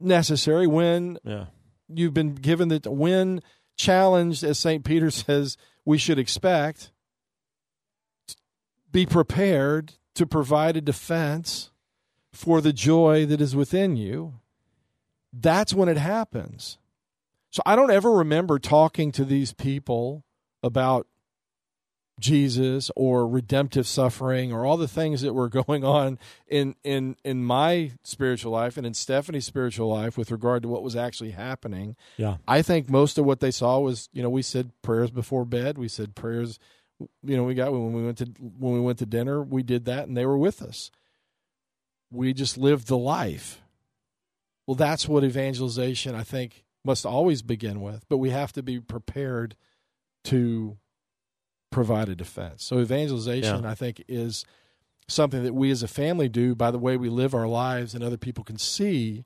necessary, 0.00 0.66
when 0.66 1.18
yeah. 1.24 1.46
you've 1.88 2.14
been 2.14 2.34
given 2.34 2.68
the 2.68 2.80
when 2.86 3.42
challenged, 3.76 4.44
as 4.44 4.58
Saint 4.58 4.84
Peter 4.84 5.10
says 5.10 5.56
we 5.84 5.98
should 5.98 6.18
expect 6.18 6.90
be 8.90 9.04
prepared 9.04 9.94
to 10.14 10.26
provide 10.26 10.76
a 10.76 10.80
defense 10.80 11.70
for 12.32 12.60
the 12.60 12.72
joy 12.72 13.26
that 13.26 13.40
is 13.40 13.56
within 13.56 13.96
you. 13.96 14.34
That's 15.32 15.74
when 15.74 15.88
it 15.88 15.96
happens. 15.96 16.78
So 17.50 17.62
I 17.66 17.76
don't 17.76 17.90
ever 17.90 18.12
remember 18.12 18.58
talking 18.58 19.12
to 19.12 19.24
these 19.24 19.52
people 19.52 20.24
about 20.62 21.06
Jesus 22.20 22.90
or 22.94 23.26
redemptive 23.26 23.86
suffering 23.86 24.52
or 24.52 24.64
all 24.64 24.76
the 24.76 24.88
things 24.88 25.22
that 25.22 25.34
were 25.34 25.48
going 25.66 25.84
on 25.84 26.18
in 26.46 26.76
in 26.84 27.16
in 27.24 27.44
my 27.44 27.92
spiritual 28.02 28.52
life 28.52 28.76
and 28.76 28.86
in 28.86 28.94
Stephanie's 28.94 29.46
spiritual 29.46 29.88
life 29.88 30.16
with 30.16 30.30
regard 30.30 30.62
to 30.62 30.68
what 30.68 30.82
was 30.82 30.96
actually 30.96 31.32
happening. 31.32 31.96
Yeah. 32.16 32.36
I 32.46 32.62
think 32.62 32.88
most 32.88 33.18
of 33.18 33.24
what 33.24 33.40
they 33.40 33.50
saw 33.50 33.80
was, 33.80 34.08
you 34.12 34.22
know, 34.22 34.30
we 34.30 34.42
said 34.42 34.70
prayers 34.82 35.10
before 35.10 35.44
bed, 35.44 35.76
we 35.76 35.88
said 35.88 36.14
prayers 36.14 36.58
you 37.22 37.36
know, 37.36 37.44
we 37.44 37.54
got 37.54 37.72
when 37.72 37.92
we 37.92 38.04
went 38.04 38.18
to 38.18 38.26
when 38.58 38.74
we 38.74 38.80
went 38.80 38.98
to 38.98 39.06
dinner, 39.06 39.42
we 39.42 39.62
did 39.62 39.84
that 39.86 40.06
and 40.06 40.16
they 40.16 40.26
were 40.26 40.38
with 40.38 40.62
us. 40.62 40.90
We 42.10 42.32
just 42.32 42.56
lived 42.56 42.86
the 42.86 42.98
life. 42.98 43.60
Well, 44.66 44.76
that's 44.76 45.08
what 45.08 45.24
evangelization 45.24 46.14
I 46.14 46.22
think 46.22 46.64
must 46.84 47.04
always 47.04 47.42
begin 47.42 47.80
with, 47.80 48.04
but 48.08 48.18
we 48.18 48.30
have 48.30 48.52
to 48.52 48.62
be 48.62 48.78
prepared 48.78 49.56
to 50.24 50.78
provide 51.74 52.08
a 52.08 52.14
defense. 52.14 52.62
So 52.62 52.78
evangelization, 52.78 53.64
yeah. 53.64 53.70
I 53.70 53.74
think, 53.74 54.04
is 54.08 54.46
something 55.08 55.42
that 55.42 55.54
we 55.54 55.70
as 55.70 55.82
a 55.82 55.88
family 55.88 56.28
do 56.28 56.54
by 56.54 56.70
the 56.70 56.78
way 56.78 56.96
we 56.96 57.08
live 57.10 57.34
our 57.34 57.48
lives, 57.48 57.94
and 57.94 58.02
other 58.02 58.16
people 58.16 58.44
can 58.44 58.58
see 58.58 59.24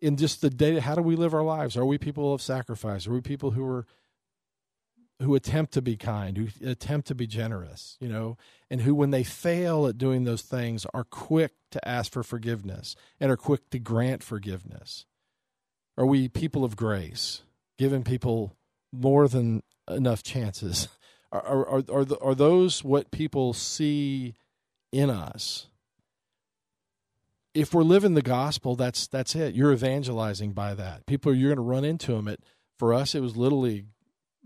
in 0.00 0.16
just 0.16 0.40
the 0.40 0.48
day. 0.48 0.78
How 0.78 0.94
do 0.94 1.02
we 1.02 1.16
live 1.16 1.34
our 1.34 1.42
lives? 1.42 1.76
Are 1.76 1.84
we 1.84 1.98
people 1.98 2.32
of 2.32 2.40
sacrifice? 2.40 3.06
Are 3.06 3.12
we 3.12 3.20
people 3.20 3.50
who 3.50 3.66
are 3.66 3.84
who 5.20 5.34
attempt 5.34 5.72
to 5.72 5.82
be 5.82 5.96
kind, 5.96 6.36
who 6.36 6.46
attempt 6.64 7.08
to 7.08 7.14
be 7.16 7.26
generous, 7.26 7.96
you 7.98 8.08
know, 8.08 8.36
and 8.70 8.82
who, 8.82 8.94
when 8.94 9.10
they 9.10 9.24
fail 9.24 9.88
at 9.88 9.98
doing 9.98 10.22
those 10.22 10.42
things, 10.42 10.86
are 10.94 11.02
quick 11.02 11.54
to 11.72 11.88
ask 11.88 12.12
for 12.12 12.22
forgiveness 12.22 12.94
and 13.18 13.28
are 13.28 13.36
quick 13.36 13.68
to 13.70 13.80
grant 13.80 14.22
forgiveness? 14.22 15.06
Are 15.96 16.06
we 16.06 16.28
people 16.28 16.64
of 16.64 16.76
grace, 16.76 17.42
giving 17.76 18.04
people 18.04 18.54
more 18.92 19.26
than 19.26 19.64
enough 19.88 20.22
chances 20.22 20.86
are 21.32 21.66
are 21.68 21.84
are, 21.90 22.06
are 22.20 22.34
those 22.34 22.82
what 22.84 23.10
people 23.10 23.52
see 23.52 24.34
in 24.92 25.10
us? 25.10 25.66
If 27.54 27.74
we're 27.74 27.82
living 27.82 28.14
the 28.14 28.22
gospel, 28.22 28.76
that's 28.76 29.06
that's 29.06 29.34
it. 29.34 29.54
You're 29.54 29.72
evangelizing 29.72 30.52
by 30.52 30.74
that. 30.74 31.06
People, 31.06 31.34
you're 31.34 31.54
going 31.54 31.56
to 31.56 31.62
run 31.62 31.84
into 31.84 32.12
them. 32.12 32.28
At 32.28 32.40
for 32.78 32.94
us, 32.94 33.14
it 33.14 33.20
was 33.20 33.36
little 33.36 33.60
league, 33.60 33.86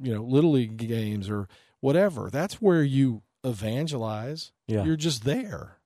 you 0.01 0.15
know, 0.15 0.23
little 0.23 0.53
league 0.53 0.77
games 0.77 1.29
or 1.29 1.49
whatever. 1.81 2.31
That's 2.31 2.55
where 2.55 2.83
you 2.83 3.23
evangelize. 3.45 4.53
Yeah. 4.67 4.85
You're 4.85 4.97
just 4.97 5.25
there. 5.25 5.79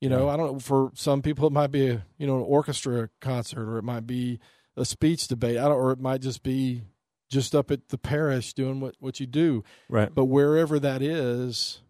You 0.00 0.08
know, 0.08 0.26
yeah. 0.26 0.32
I 0.32 0.36
don't 0.36 0.52
know. 0.52 0.58
For 0.60 0.92
some 0.94 1.20
people, 1.20 1.46
it 1.46 1.52
might 1.52 1.72
be 1.72 1.88
a 1.88 2.04
you 2.16 2.26
know 2.26 2.36
an 2.36 2.44
orchestra 2.46 3.10
concert, 3.20 3.68
or 3.68 3.78
it 3.78 3.84
might 3.84 4.06
be 4.06 4.38
a 4.76 4.84
speech 4.84 5.28
debate. 5.28 5.58
I 5.58 5.64
don't, 5.64 5.72
or 5.72 5.92
it 5.92 6.00
might 6.00 6.22
just 6.22 6.42
be 6.42 6.82
just 7.30 7.54
up 7.54 7.70
at 7.70 7.88
the 7.88 7.98
parish 7.98 8.52
doing 8.52 8.80
what, 8.80 8.96
what 8.98 9.20
you 9.20 9.26
do. 9.26 9.64
Right. 9.88 10.12
But 10.12 10.26
wherever 10.26 10.78
that 10.78 11.00
is, 11.00 11.80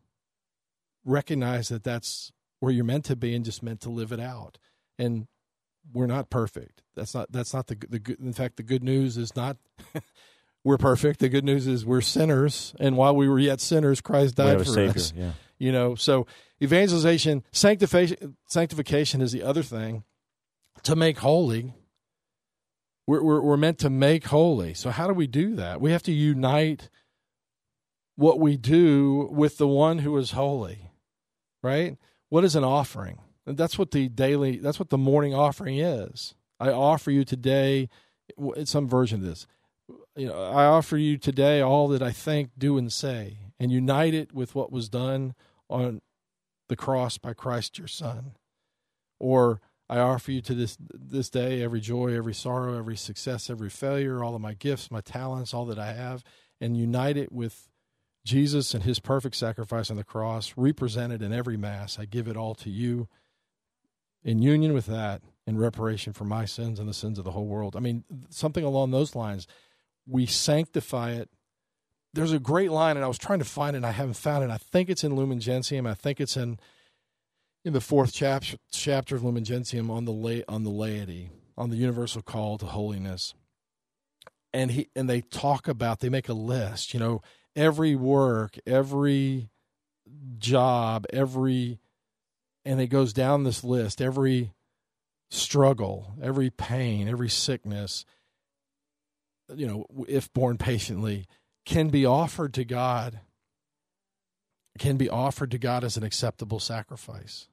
recognize 1.04 1.68
that 1.70 1.82
that's 1.82 2.30
where 2.60 2.72
you're 2.72 2.84
meant 2.84 3.06
to 3.06 3.16
be 3.16 3.34
and 3.34 3.44
just 3.44 3.62
meant 3.62 3.80
to 3.80 3.90
live 3.90 4.12
it 4.12 4.20
out. 4.20 4.58
And 4.98 5.26
we're 5.92 6.06
not 6.06 6.30
perfect. 6.30 6.82
That's 6.94 7.14
not 7.14 7.32
that's 7.32 7.54
not 7.54 7.66
the 7.66 7.76
the 7.88 7.98
good. 7.98 8.20
In 8.20 8.32
fact, 8.32 8.56
the 8.56 8.62
good 8.62 8.84
news 8.84 9.16
is 9.16 9.34
not 9.34 9.56
we're 10.64 10.78
perfect. 10.78 11.20
The 11.20 11.28
good 11.28 11.44
news 11.44 11.66
is 11.66 11.86
we're 11.86 12.02
sinners, 12.02 12.74
and 12.78 12.96
while 12.96 13.16
we 13.16 13.28
were 13.28 13.38
yet 13.38 13.60
sinners, 13.60 14.00
Christ 14.00 14.34
died 14.34 14.58
for 14.58 14.64
Savior, 14.64 14.90
us. 14.90 15.12
Yeah. 15.16 15.32
You 15.62 15.72
know, 15.72 15.94
so 15.94 16.26
evangelization, 16.62 17.44
sanctification, 17.52 18.34
sanctification 18.46 19.20
is 19.20 19.30
the 19.30 19.42
other 19.42 19.62
thing. 19.62 20.04
To 20.84 20.96
make 20.96 21.18
holy, 21.18 21.74
we're, 23.10 23.24
we're, 23.24 23.40
we're 23.40 23.56
meant 23.56 23.78
to 23.80 23.90
make 23.90 24.26
holy. 24.26 24.72
So, 24.72 24.90
how 24.90 25.08
do 25.08 25.12
we 25.12 25.26
do 25.26 25.56
that? 25.56 25.80
We 25.80 25.90
have 25.90 26.04
to 26.04 26.12
unite 26.12 26.88
what 28.14 28.38
we 28.38 28.56
do 28.56 29.28
with 29.32 29.58
the 29.58 29.66
one 29.66 29.98
who 29.98 30.16
is 30.16 30.30
holy, 30.30 30.92
right? 31.60 31.96
What 32.28 32.44
is 32.44 32.54
an 32.54 32.62
offering? 32.62 33.18
That's 33.46 33.76
what 33.76 33.90
the 33.90 34.08
daily, 34.08 34.58
that's 34.58 34.78
what 34.78 34.90
the 34.90 34.98
morning 34.98 35.34
offering 35.34 35.78
is. 35.78 36.36
I 36.60 36.70
offer 36.70 37.10
you 37.10 37.24
today, 37.24 37.88
some 38.62 38.86
version 38.86 39.18
of 39.20 39.26
this. 39.26 39.48
You 40.14 40.28
know, 40.28 40.40
I 40.44 40.66
offer 40.66 40.96
you 40.96 41.18
today 41.18 41.60
all 41.60 41.88
that 41.88 42.02
I 42.02 42.12
think, 42.12 42.50
do, 42.56 42.78
and 42.78 42.92
say, 42.92 43.38
and 43.58 43.72
unite 43.72 44.14
it 44.14 44.32
with 44.32 44.54
what 44.54 44.70
was 44.70 44.88
done 44.88 45.34
on 45.68 46.00
the 46.68 46.76
cross 46.76 47.18
by 47.18 47.32
Christ 47.32 47.76
your 47.76 47.88
Son. 47.88 48.36
Or 49.18 49.60
I 49.90 49.98
offer 49.98 50.30
you 50.30 50.40
to 50.42 50.54
this 50.54 50.78
this 50.80 51.28
day 51.28 51.62
every 51.62 51.80
joy, 51.80 52.14
every 52.16 52.32
sorrow, 52.32 52.78
every 52.78 52.96
success, 52.96 53.50
every 53.50 53.68
failure, 53.68 54.22
all 54.22 54.36
of 54.36 54.40
my 54.40 54.54
gifts, 54.54 54.88
my 54.88 55.00
talents, 55.00 55.52
all 55.52 55.66
that 55.66 55.80
I 55.80 55.92
have, 55.92 56.22
and 56.60 56.76
unite 56.76 57.16
it 57.16 57.32
with 57.32 57.68
Jesus 58.24 58.72
and 58.72 58.84
his 58.84 59.00
perfect 59.00 59.34
sacrifice 59.34 59.90
on 59.90 59.96
the 59.96 60.04
cross, 60.04 60.54
represented 60.56 61.22
in 61.22 61.32
every 61.32 61.56
mass. 61.56 61.98
I 61.98 62.04
give 62.04 62.28
it 62.28 62.36
all 62.36 62.54
to 62.56 62.70
you 62.70 63.08
in 64.22 64.40
union 64.40 64.74
with 64.74 64.86
that 64.86 65.22
in 65.44 65.58
reparation 65.58 66.12
for 66.12 66.24
my 66.24 66.44
sins 66.44 66.78
and 66.78 66.88
the 66.88 66.94
sins 66.94 67.18
of 67.18 67.24
the 67.24 67.32
whole 67.32 67.46
world. 67.46 67.74
I 67.74 67.80
mean, 67.80 68.04
something 68.28 68.64
along 68.64 68.92
those 68.92 69.16
lines. 69.16 69.48
We 70.06 70.24
sanctify 70.24 71.12
it. 71.14 71.30
There's 72.12 72.32
a 72.32 72.38
great 72.38 72.70
line, 72.70 72.96
and 72.96 73.04
I 73.04 73.08
was 73.08 73.18
trying 73.18 73.40
to 73.40 73.44
find 73.44 73.74
it, 73.74 73.78
and 73.78 73.86
I 73.86 73.92
haven't 73.92 74.14
found 74.14 74.44
it. 74.44 74.50
I 74.50 74.58
think 74.58 74.88
it's 74.88 75.02
in 75.02 75.16
Lumen 75.16 75.40
Gentium. 75.40 75.86
I 75.86 75.94
think 75.94 76.20
it's 76.20 76.36
in 76.36 76.60
in 77.64 77.72
the 77.72 77.80
fourth 77.80 78.12
chapter 78.12 78.56
chapter 78.70 79.16
of 79.16 79.24
Lumen 79.24 79.44
Gentium 79.44 79.90
on 79.90 80.04
the 80.04 80.12
la- 80.12 80.44
on 80.48 80.64
the 80.64 80.70
laity, 80.70 81.30
on 81.56 81.70
the 81.70 81.76
universal 81.76 82.22
call 82.22 82.58
to 82.58 82.66
holiness. 82.66 83.34
And 84.52 84.70
he 84.70 84.88
and 84.96 85.08
they 85.08 85.20
talk 85.20 85.68
about 85.68 86.00
they 86.00 86.08
make 86.08 86.28
a 86.28 86.34
list, 86.34 86.94
you 86.94 87.00
know, 87.00 87.22
every 87.54 87.94
work, 87.94 88.58
every 88.66 89.50
job, 90.38 91.06
every 91.12 91.78
and 92.64 92.80
it 92.80 92.88
goes 92.88 93.12
down 93.12 93.44
this 93.44 93.62
list, 93.62 94.00
every 94.00 94.52
struggle, 95.30 96.14
every 96.20 96.50
pain, 96.50 97.08
every 97.08 97.28
sickness, 97.28 98.04
you 99.54 99.66
know, 99.66 99.86
if 100.08 100.32
borne 100.32 100.58
patiently, 100.58 101.26
can 101.64 101.88
be 101.88 102.04
offered 102.04 102.52
to 102.54 102.64
God, 102.64 103.20
can 104.78 104.96
be 104.96 105.08
offered 105.08 105.50
to 105.52 105.58
God 105.58 105.84
as 105.84 105.96
an 105.96 106.02
acceptable 106.02 106.58
sacrifice 106.58 107.49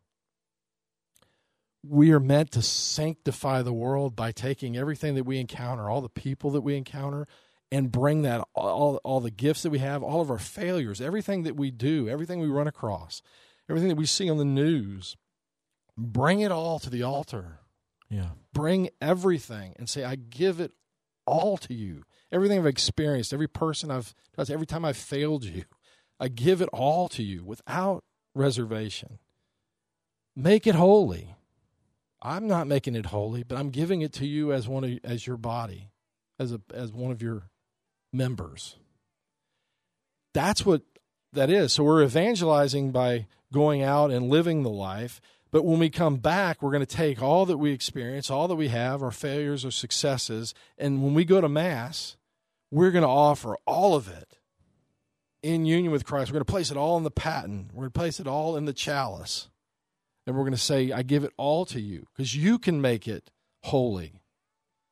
we 1.90 2.12
are 2.12 2.20
meant 2.20 2.52
to 2.52 2.62
sanctify 2.62 3.62
the 3.62 3.74
world 3.74 4.16
by 4.16 4.32
taking 4.32 4.78
everything 4.78 5.16
that 5.16 5.24
we 5.24 5.40
encounter, 5.40 5.90
all 5.90 6.02
the 6.02 6.10
people 6.10 6.52
that 6.52 6.62
we 6.62 6.76
encounter, 6.76 7.28
and 7.72 7.92
bring 7.92 8.22
that 8.22 8.48
all, 8.54 8.98
all 9.04 9.20
the 9.20 9.32
gifts 9.32 9.64
that 9.64 9.70
we 9.70 9.80
have, 9.80 10.04
all 10.04 10.22
of 10.22 10.32
our 10.32 10.38
failures, 10.38 11.02
everything 11.02 11.44
that 11.44 11.56
we 11.56 11.72
do, 11.72 12.08
everything 12.08 12.40
we 12.40 12.48
run 12.48 12.68
across, 12.68 13.22
everything 13.70 13.90
that 13.90 13.98
we 13.98 14.06
see 14.06 14.30
on 14.30 14.38
the 14.38 14.46
news, 14.46 15.18
bring 15.98 16.40
it 16.40 16.52
all 16.52 16.80
to 16.80 16.90
the 16.90 17.04
altar. 17.04 17.60
Yeah. 18.10 18.30
Bring 18.54 18.90
everything 19.02 19.74
and 19.78 19.90
say, 19.90 20.04
I 20.04 20.16
give 20.16 20.60
it 20.60 20.72
all 21.26 21.58
to 21.58 21.74
you. 21.74 22.04
Everything 22.32 22.58
I've 22.60 22.66
experienced, 22.66 23.34
every 23.34 23.48
person 23.48 23.92
I've 23.92 24.14
every 24.38 24.68
time 24.68 24.86
I've 24.86 24.98
failed 24.98 25.44
you, 25.44 25.64
I 26.20 26.30
give 26.30 26.62
it 26.62 26.70
all 26.72 27.10
to 27.10 27.24
you 27.24 27.44
without 27.44 28.04
reservation. 28.34 29.20
Make 30.36 30.68
it 30.68 30.76
holy. 30.76 31.37
I'm 32.22 32.48
not 32.48 32.68
making 32.68 32.96
it 32.96 33.08
holy, 33.08 33.44
but 33.44 33.58
I'm 33.58 33.70
giving 33.70 34.02
it 34.02 34.14
to 34.14 34.26
you 34.26 34.52
as 34.52 34.68
one 34.68 34.84
of, 34.84 35.00
as 35.04 35.28
your 35.28 35.38
body, 35.38 35.92
as 36.40 36.52
a 36.52 36.62
as 36.74 36.92
one 36.92 37.12
of 37.12 37.22
your 37.22 37.50
members. 38.12 38.76
That's 40.34 40.66
what 40.66 40.82
that 41.34 41.50
is. 41.50 41.74
So 41.74 41.84
we're 41.84 42.04
evangelizing 42.04 42.92
by 42.92 43.28
going 43.54 43.84
out 43.84 44.12
and 44.12 44.30
living 44.30 44.64
the 44.64 44.70
life. 44.70 45.22
But 45.52 45.64
when 45.64 45.80
we 45.80 45.90
come 45.90 46.18
back, 46.18 46.62
we're 46.62 46.72
going 46.72 46.86
to 46.86 46.96
take 46.96 47.22
all 47.22 47.46
that 47.46 47.58
we 47.58 47.72
experience, 47.72 48.30
all 48.30 48.48
that 48.50 48.56
we 48.56 48.68
have, 48.68 49.02
our 49.02 49.12
failures, 49.12 49.64
our 49.64 49.72
successes, 49.72 50.54
and 50.78 51.02
when 51.02 51.14
we 51.14 51.24
go 51.24 51.40
to 51.40 51.48
Mass, 51.48 52.18
we're 52.70 52.92
going 52.92 53.04
to 53.04 53.08
offer 53.08 53.56
all 53.66 53.96
of 53.96 54.10
it 54.10 54.40
in 55.42 55.66
union 55.66 55.92
with 55.92 56.06
Christ. 56.06 56.30
We're 56.30 56.40
going 56.40 56.46
to 56.46 56.52
place 56.52 56.70
it 56.70 56.78
all 56.78 56.98
in 56.98 57.04
the 57.04 57.12
paten. 57.12 57.70
We're 57.74 57.84
going 57.84 57.92
to 57.92 58.00
place 58.00 58.20
it 58.20 58.28
all 58.28 58.58
in 58.58 58.66
the 58.66 58.74
chalice 58.74 59.48
and 60.28 60.36
we're 60.36 60.44
going 60.44 60.52
to 60.52 60.58
say, 60.58 60.92
I 60.92 61.02
give 61.02 61.24
it 61.24 61.32
all 61.38 61.66
to 61.68 61.80
you 61.80 62.06
because 62.14 62.36
you 62.36 62.60
can 62.60 62.82
make 62.82 63.08
it 63.08 63.32
holy, 63.64 64.22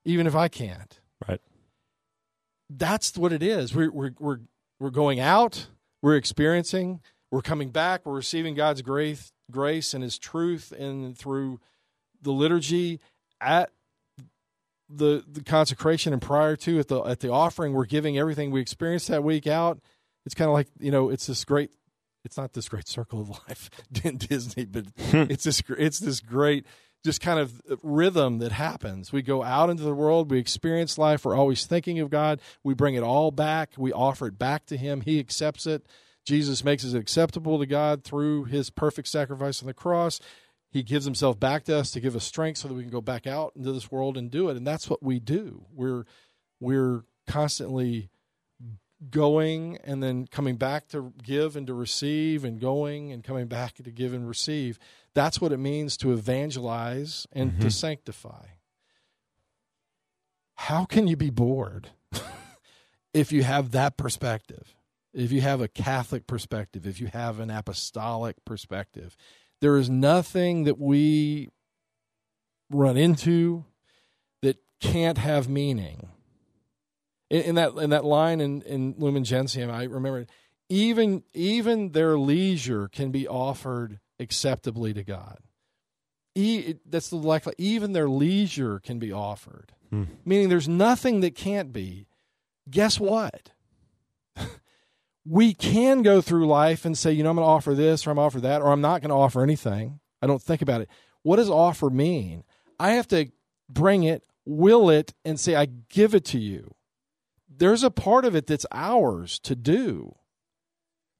even 0.06 0.26
if 0.26 0.36
I 0.36 0.48
can't. 0.48 1.00
Right. 1.28 1.42
That's 2.70 3.18
what 3.18 3.34
it 3.34 3.44
is. 3.44 3.76
We're, 3.76 3.92
we're, 3.92 4.12
we're, 4.18 4.40
we're 4.80 4.90
going 4.90 5.20
out, 5.20 5.68
we're 6.02 6.16
experiencing, 6.16 7.02
we're 7.32 7.42
coming 7.42 7.70
back, 7.70 8.06
we're 8.06 8.14
receiving 8.14 8.56
God's 8.56 8.82
grace, 8.82 9.34
grace 9.52 9.94
and 9.94 10.02
His 10.02 10.18
truth, 10.18 10.72
and 10.72 11.18
through 11.18 11.60
the 12.22 12.32
liturgy 12.32 13.00
at 13.42 13.70
the 14.88 15.24
the 15.28 15.42
consecration 15.42 16.14
and 16.14 16.22
prior 16.22 16.56
to 16.56 16.80
at 16.80 16.88
the 16.88 17.02
at 17.02 17.20
the 17.20 17.32
offering, 17.32 17.74
we're 17.74 17.86
giving 17.86 18.18
everything 18.18 18.52
we 18.52 18.62
experienced 18.62 19.08
that 19.08 19.24
week 19.24 19.48
out. 19.48 19.80
It's 20.26 20.36
kind 20.36 20.48
of 20.48 20.54
like 20.54 20.68
you 20.80 20.92
know, 20.92 21.10
it's 21.10 21.28
this 21.28 21.44
great 21.44 21.72
it's 22.26 22.38
not 22.38 22.54
this 22.54 22.68
great 22.68 22.88
circle 22.88 23.22
of 23.22 23.30
life 23.30 23.70
in 24.04 24.18
Disney, 24.18 24.66
but 24.66 24.86
hmm. 25.12 25.26
it's 25.30 25.44
this 25.44 25.62
it's 25.70 26.00
this 26.00 26.20
great 26.20 26.66
just 27.06 27.22
kind 27.22 27.40
of 27.40 27.62
rhythm 27.84 28.40
that 28.40 28.52
happens. 28.52 29.14
We 29.14 29.22
go 29.22 29.44
out 29.44 29.70
into 29.70 29.84
the 29.84 29.94
world, 29.94 30.32
we 30.32 30.40
experience 30.40 30.98
life, 30.98 31.24
we're 31.24 31.38
always 31.38 31.66
thinking 31.66 32.00
of 32.00 32.10
God, 32.10 32.42
we 32.64 32.74
bring 32.74 32.96
it 32.96 33.04
all 33.04 33.30
back, 33.30 33.74
we 33.78 33.94
offer 33.94 34.26
it 34.28 34.40
back 34.40 34.66
to 34.66 34.78
him, 34.78 35.02
he 35.02 35.20
accepts 35.20 35.68
it. 35.68 35.86
Jesus 36.26 36.64
makes 36.64 36.84
it 36.84 36.98
acceptable 36.98 37.60
to 37.60 37.68
God 37.68 38.04
through 38.04 38.46
his 38.46 38.72
perfect 38.72 39.08
sacrifice 39.08 39.62
on 39.62 39.68
the 39.68 39.76
cross. 39.76 40.20
He 40.72 40.82
gives 40.82 41.06
himself 41.06 41.40
back 41.40 41.64
to 41.66 41.78
us 41.78 41.92
to 41.92 42.00
give 42.00 42.16
us 42.16 42.26
strength 42.26 42.58
so 42.58 42.68
that 42.68 42.74
we 42.74 42.82
can 42.82 42.92
go 42.92 43.02
back 43.02 43.28
out 43.28 43.54
into 43.56 43.72
this 43.72 43.92
world 43.92 44.18
and 44.18 44.32
do 44.32 44.50
it. 44.50 44.58
And 44.58 44.66
that's 44.66 44.90
what 44.90 45.04
we 45.04 45.20
do. 45.20 45.68
We're 45.72 46.06
we're 46.60 47.04
constantly 47.28 48.10
going 49.10 49.78
and 49.84 50.02
then 50.02 50.28
coming 50.28 50.56
back 50.56 50.88
to 50.90 51.14
give 51.24 51.56
and 51.56 51.68
to 51.68 51.74
receive 51.74 52.44
and 52.44 52.60
going 52.60 53.12
and 53.12 53.24
coming 53.24 53.48
back 53.48 53.76
to 53.76 53.84
give 53.84 54.14
and 54.14 54.28
receive. 54.28 54.80
That's 55.14 55.40
what 55.40 55.52
it 55.52 55.58
means 55.58 55.98
to 55.98 56.12
evangelize 56.12 57.28
and 57.32 57.52
mm-hmm. 57.52 57.62
to 57.62 57.72
sanctify. 57.72 58.46
How 60.56 60.86
can 60.86 61.08
you 61.08 61.16
be 61.16 61.30
bored 61.30 61.90
if 63.14 63.32
you 63.32 63.44
have 63.44 63.72
that 63.72 63.98
perspective? 63.98 64.76
If 65.14 65.32
you 65.32 65.42
have 65.42 65.62
a 65.62 65.70
Catholic 65.70 66.28
perspective, 66.28 66.86
if 66.86 67.00
you 67.00 67.08
have 67.08 67.40
an 67.40 67.50
apostolic 67.50 68.44
perspective, 68.44 69.16
there 69.62 69.78
is 69.78 69.90
nothing 69.90 70.66
that 70.66 70.78
we 70.78 71.50
run 72.70 72.98
into 72.98 73.64
that 74.42 74.58
can't 74.82 75.18
have 75.18 75.48
meaning 75.48 76.10
in, 77.36 77.42
in 77.42 77.56
that 77.56 77.74
in 77.74 77.90
that 77.90 78.06
line 78.06 78.40
in, 78.42 78.62
in 78.62 78.96
Lumen 78.98 79.24
Gentium, 79.24 79.70
I 79.70 79.84
remember 79.84 80.26
even 80.70 81.24
even 81.34 81.92
their 81.92 82.18
leisure 82.18 82.88
can 82.88 83.12
be 83.12 83.28
offered 83.28 84.00
acceptably 84.20 84.94
to 84.94 85.04
God. 85.04 85.40
E, 86.34 86.76
that's 86.86 87.10
the 87.10 87.18
like 87.18 87.46
even 87.58 87.94
their 87.94 88.10
leisure 88.10 88.80
can 88.80 89.00
be 89.00 89.12
offered, 89.12 89.74
hmm. 89.90 90.04
meaning 90.24 90.50
there's 90.50 90.68
nothing 90.68 91.22
that 91.22 91.36
can't 91.36 91.72
be. 91.72 92.08
Guess 92.70 93.00
what? 93.00 93.52
we 95.26 95.54
can 95.54 96.02
go 96.02 96.20
through 96.20 96.48
life 96.48 96.84
and 96.84 96.98
say, 96.98 97.12
you 97.12 97.24
know, 97.24 97.30
I'm 97.30 97.36
going 97.36 97.46
to 97.46 97.50
offer 97.50 97.76
this 97.76 98.06
or 98.06 98.10
I'm 98.10 98.16
going 98.16 98.24
to 98.24 98.36
offer 98.36 98.42
that 98.42 98.62
or 98.62 98.72
I'm 98.72 98.82
not 98.82 99.02
going 99.02 99.10
to 99.10 99.16
offer 99.16 99.44
anything. 99.44 100.00
I 100.22 100.28
don't 100.28 100.42
think 100.42 100.64
about 100.64 100.82
it. 100.82 100.90
What 101.22 101.36
does 101.36 101.50
offer 101.50 101.90
mean? 101.92 102.44
I 102.80 102.94
have 102.94 103.08
to 103.10 103.28
bring 103.70 104.04
it, 104.04 104.24
will 104.46 104.90
it, 104.90 105.14
and 105.24 105.40
say, 105.40 105.56
I 105.56 105.68
give 105.90 106.16
it 106.16 106.26
to 106.26 106.40
you 106.40 106.76
there's 107.58 107.84
a 107.84 107.92
part 107.92 108.26
of 108.26 108.36
it 108.36 108.48
that's 108.48 108.66
ours 108.72 109.40
to 109.40 109.56
do. 109.56 110.16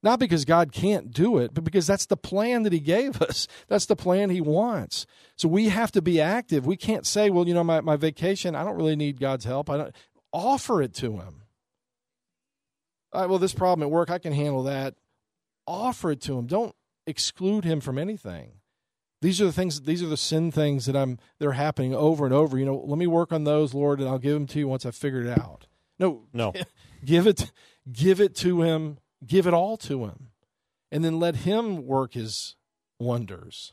Not 0.02 0.20
because 0.20 0.44
God 0.44 0.72
can't 0.72 1.10
do 1.10 1.38
it, 1.38 1.52
but 1.52 1.64
because 1.64 1.86
that's 1.86 2.06
the 2.06 2.16
plan 2.16 2.62
that 2.62 2.72
He 2.72 2.80
gave 2.80 3.20
us. 3.20 3.48
That's 3.68 3.86
the 3.86 3.96
plan 3.96 4.30
He 4.30 4.40
wants. 4.40 5.06
So 5.34 5.48
we 5.48 5.68
have 5.70 5.90
to 5.92 6.02
be 6.02 6.20
active. 6.20 6.64
We 6.64 6.76
can't 6.76 7.04
say, 7.04 7.28
well, 7.28 7.48
you 7.48 7.54
know, 7.54 7.64
my, 7.64 7.80
my 7.80 7.96
vacation, 7.96 8.54
I 8.54 8.62
don't 8.62 8.76
really 8.76 8.94
need 8.94 9.18
God's 9.18 9.44
help. 9.44 9.68
I 9.68 9.76
don't 9.78 9.96
offer 10.32 10.80
it 10.80 10.94
to 10.94 11.16
Him. 11.16 11.42
Well, 13.12 13.38
this 13.38 13.54
problem 13.54 13.84
at 13.84 13.90
work, 13.90 14.10
I 14.10 14.18
can 14.18 14.32
handle 14.32 14.62
that. 14.64 14.94
Offer 15.66 16.12
it 16.12 16.20
to 16.22 16.38
Him. 16.38 16.46
Don't 16.46 16.74
exclude 17.06 17.64
Him 17.64 17.80
from 17.80 17.98
anything. 17.98 18.52
These 19.22 19.40
are 19.40 19.46
the 19.46 19.52
things. 19.52 19.80
These 19.80 20.02
are 20.02 20.08
the 20.08 20.16
sin 20.16 20.52
things 20.52 20.86
that 20.86 20.94
I'm. 20.94 21.18
They're 21.38 21.52
happening 21.52 21.94
over 21.94 22.26
and 22.26 22.34
over. 22.34 22.58
You 22.58 22.66
know, 22.66 22.76
let 22.86 22.98
me 22.98 23.06
work 23.06 23.32
on 23.32 23.44
those, 23.44 23.74
Lord, 23.74 23.98
and 23.98 24.08
I'll 24.08 24.18
give 24.18 24.34
them 24.34 24.46
to 24.48 24.58
you 24.58 24.68
once 24.68 24.84
I 24.84 24.90
figure 24.90 25.22
it 25.22 25.38
out. 25.38 25.66
No, 25.98 26.24
no. 26.32 26.52
give 27.04 27.26
it, 27.26 27.50
give 27.90 28.20
it 28.20 28.34
to 28.36 28.62
him. 28.62 28.98
Give 29.26 29.46
it 29.46 29.54
all 29.54 29.76
to 29.78 30.04
him, 30.04 30.28
and 30.92 31.04
then 31.04 31.18
let 31.18 31.36
him 31.36 31.86
work 31.86 32.12
his 32.12 32.54
wonders 32.98 33.72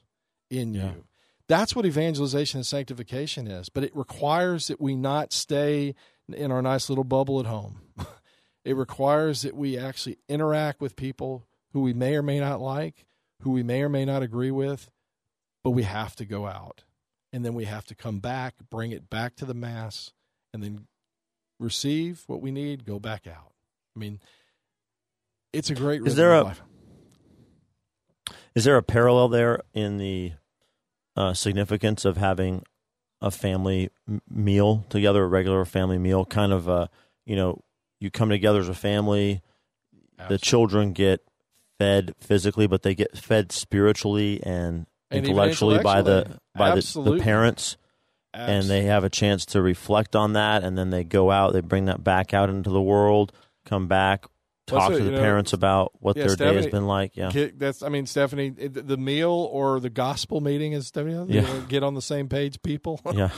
in 0.50 0.74
yeah. 0.74 0.92
you. 0.92 1.06
That's 1.48 1.76
what 1.76 1.86
evangelization 1.86 2.60
and 2.60 2.66
sanctification 2.66 3.48
is. 3.48 3.70
But 3.70 3.84
it 3.84 3.96
requires 3.96 4.68
that 4.68 4.80
we 4.80 4.96
not 4.96 5.34
stay 5.34 5.96
in 6.32 6.52
our 6.52 6.62
nice 6.62 6.90
little 6.90 7.04
bubble 7.04 7.40
at 7.40 7.46
home. 7.46 7.82
it 8.66 8.76
requires 8.76 9.42
that 9.42 9.56
we 9.56 9.78
actually 9.78 10.18
interact 10.30 10.80
with 10.80 10.96
people 10.96 11.46
who 11.74 11.82
we 11.82 11.94
may 11.94 12.16
or 12.16 12.22
may 12.22 12.40
not 12.40 12.62
like, 12.62 13.06
who 13.42 13.52
we 13.52 13.64
may 13.64 13.82
or 13.82 13.90
may 13.90 14.06
not 14.06 14.24
agree 14.24 14.52
with, 14.52 14.90
but 15.64 15.72
we 15.72 15.84
have 15.84 16.16
to 16.16 16.26
go 16.26 16.48
out. 16.48 16.84
And 17.34 17.44
then 17.44 17.56
we 17.56 17.66
have 17.66 17.86
to 17.86 17.96
come 17.96 18.20
back, 18.20 18.56
bring 18.70 18.92
it 18.92 19.10
back 19.10 19.36
to 19.38 19.46
the 19.46 19.56
Mass, 19.56 20.14
and 20.54 20.64
then 20.64 20.88
receive 21.64 22.24
what 22.28 22.42
we 22.42 22.52
need, 22.52 22.86
go 22.86 23.00
back 23.00 23.26
out. 23.28 23.54
I 23.96 24.00
mean, 24.00 24.20
it's 25.52 25.70
a 25.70 25.76
great. 25.76 26.06
Is 26.06 26.16
there 26.16 26.34
a 26.34 26.56
is 28.56 28.66
there 28.66 28.78
a 28.78 28.84
parallel 28.84 29.30
there 29.30 29.62
in 29.74 29.98
the 29.98 30.34
uh, 31.16 31.34
significance 31.34 32.06
of 32.06 32.18
having 32.18 32.64
a 33.22 33.32
family 33.32 33.90
meal 34.30 34.86
together, 34.90 35.24
a 35.24 35.28
regular 35.28 35.64
family 35.66 35.98
meal, 35.98 36.26
kind 36.26 36.52
of 36.52 36.68
a 36.68 36.90
you 37.26 37.36
know 37.36 37.62
you 38.00 38.12
come 38.12 38.30
together 38.30 38.60
as 38.60 38.70
a 38.70 38.74
family. 38.74 39.42
Absolutely. 40.20 40.36
The 40.36 40.40
children 40.40 40.94
get 40.94 41.22
fed 41.80 42.14
physically, 42.20 42.68
but 42.68 42.84
they 42.84 42.96
get 42.96 43.18
fed 43.18 43.52
spiritually 43.52 44.42
and, 44.44 44.86
and 45.10 45.26
intellectually, 45.26 45.78
intellectually, 45.78 45.84
by 45.84 46.02
the 46.02 46.40
by 46.56 46.76
the, 46.76 47.12
the 47.12 47.24
parents 47.24 47.78
and 48.34 48.66
they 48.70 48.84
have 48.84 49.04
a 49.04 49.10
chance 49.10 49.46
to 49.46 49.62
reflect 49.62 50.16
on 50.16 50.34
that 50.34 50.64
and 50.64 50.78
then 50.78 50.90
they 50.90 51.04
go 51.04 51.30
out 51.32 51.54
they 51.54 51.62
bring 51.62 51.86
that 51.86 52.04
back 52.04 52.34
out 52.34 52.50
into 52.50 52.70
the 52.70 52.82
world 52.82 53.32
come 53.66 53.88
back 53.88 54.26
talk 54.66 54.80
Well, 54.80 54.92
so, 54.92 54.98
to 55.00 55.04
the 55.04 55.12
know, 55.12 55.20
parents 55.20 55.54
about 55.54 55.92
what 56.00 56.16
yeah, 56.16 56.28
their 56.28 56.36
day 56.38 56.56
has 56.56 56.68
been 56.68 56.88
like. 56.88 57.18
Yeah, 57.18 57.32
Get- 57.32 57.60
that's 57.60 57.84
I 57.84 57.90
mean 57.90 58.06
Stephanie 58.06 58.54
eh, 58.58 58.70
the 58.72 58.98
meal 58.98 59.30
or 59.52 59.80
the 59.80 59.90
gospel 59.90 60.40
meeting 60.42 60.72
is 60.74 60.88
Stephanie 60.88 61.14
you 61.16 61.26
Yeah. 61.28 61.42
know, 61.42 61.62
get 61.68 61.84
on 61.84 61.94
the 61.96 62.02
same 62.02 62.28
page 62.30 62.62
people 62.64 63.00
yeah, 63.14 63.30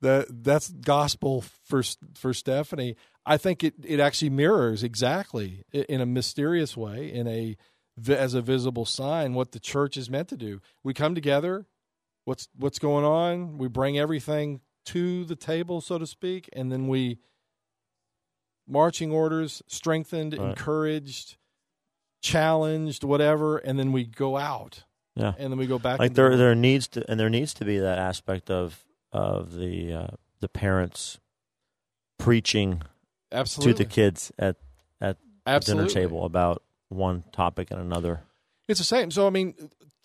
that 0.00 0.26
that's 0.42 0.70
gospel 0.70 1.44
for 1.64 1.82
for 2.14 2.32
Stephanie. 2.32 2.96
I 3.26 3.36
think 3.36 3.62
it 3.64 3.74
it 3.84 4.00
actually 4.00 4.30
mirrors 4.30 4.82
exactly 4.82 5.64
in 5.72 6.00
a 6.00 6.06
mysterious 6.06 6.76
way 6.76 7.12
in 7.12 7.26
a 7.26 7.56
as 8.08 8.34
a 8.34 8.40
visible 8.40 8.84
sign 8.84 9.34
what 9.34 9.52
the 9.52 9.60
church 9.60 9.96
is 9.96 10.08
meant 10.08 10.28
to 10.28 10.36
do. 10.36 10.60
We 10.84 10.94
come 10.94 11.14
together, 11.14 11.66
what's 12.28 12.46
what's 12.58 12.78
going 12.78 13.04
on, 13.06 13.56
we 13.56 13.68
bring 13.68 13.98
everything 13.98 14.60
to 14.84 15.24
the 15.24 15.34
table 15.36 15.80
so 15.80 15.96
to 15.98 16.06
speak 16.06 16.48
and 16.52 16.70
then 16.70 16.86
we 16.88 17.18
marching 18.66 19.10
orders 19.10 19.62
strengthened, 19.66 20.34
Right. 20.36 20.50
encouraged, 20.50 21.36
challenged, 22.22 23.02
whatever 23.02 23.56
and 23.58 23.78
then 23.78 23.92
we 23.92 24.04
go 24.04 24.36
out. 24.36 24.84
yeah. 25.14 25.32
And 25.38 25.50
then 25.52 25.58
we 25.58 25.66
go 25.66 25.78
back 25.78 25.98
Like 25.98 26.14
there, 26.14 26.30
the- 26.30 26.36
there 26.36 26.54
needs 26.54 26.86
to, 26.88 27.10
and 27.10 27.18
there 27.18 27.30
needs 27.30 27.54
to 27.54 27.64
be 27.64 27.78
that 27.78 27.98
aspect 27.98 28.50
of 28.50 28.84
of 29.10 29.54
the 29.54 29.92
uh, 29.94 30.06
the 30.40 30.48
parents 30.50 31.18
preaching 32.18 32.82
absolutely 33.32 33.72
to 33.72 33.78
the 33.84 33.90
kids 33.90 34.30
at 34.38 34.56
at 35.00 35.16
the 35.46 35.58
dinner 35.60 35.86
table 35.88 36.24
about 36.26 36.62
one 36.90 37.24
topic 37.32 37.70
and 37.70 37.80
another. 37.80 38.20
It's 38.68 38.80
the 38.80 38.84
same. 38.84 39.10
So 39.10 39.26
I 39.26 39.30
mean, 39.30 39.54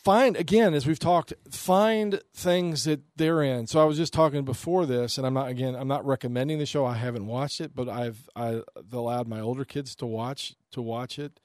find 0.04 0.36
again 0.36 0.74
as 0.74 0.86
we've 0.86 1.00
talked, 1.00 1.34
find 1.50 2.22
things 2.36 2.84
that 2.84 3.02
they're 3.16 3.42
in. 3.42 3.68
So 3.68 3.82
I 3.82 3.86
was 3.86 3.98
just 3.98 4.14
talking 4.14 4.44
before 4.44 4.86
this, 4.86 5.18
and 5.18 5.26
I'm 5.26 5.34
not 5.34 5.50
again, 5.50 5.76
I'm 5.76 5.88
not 5.88 6.06
recommending 6.06 6.60
the 6.60 6.66
show. 6.66 6.86
I 6.86 6.96
haven't 6.96 7.28
watched 7.28 7.62
it, 7.62 7.76
but 7.76 7.90
I've 7.90 8.30
I 8.36 8.62
allowed 8.92 9.28
my 9.28 9.40
older 9.40 9.66
kids 9.66 9.96
to 9.98 10.06
watch 10.06 10.56
to 10.72 10.82
watch 10.82 11.18
it. 11.18 11.40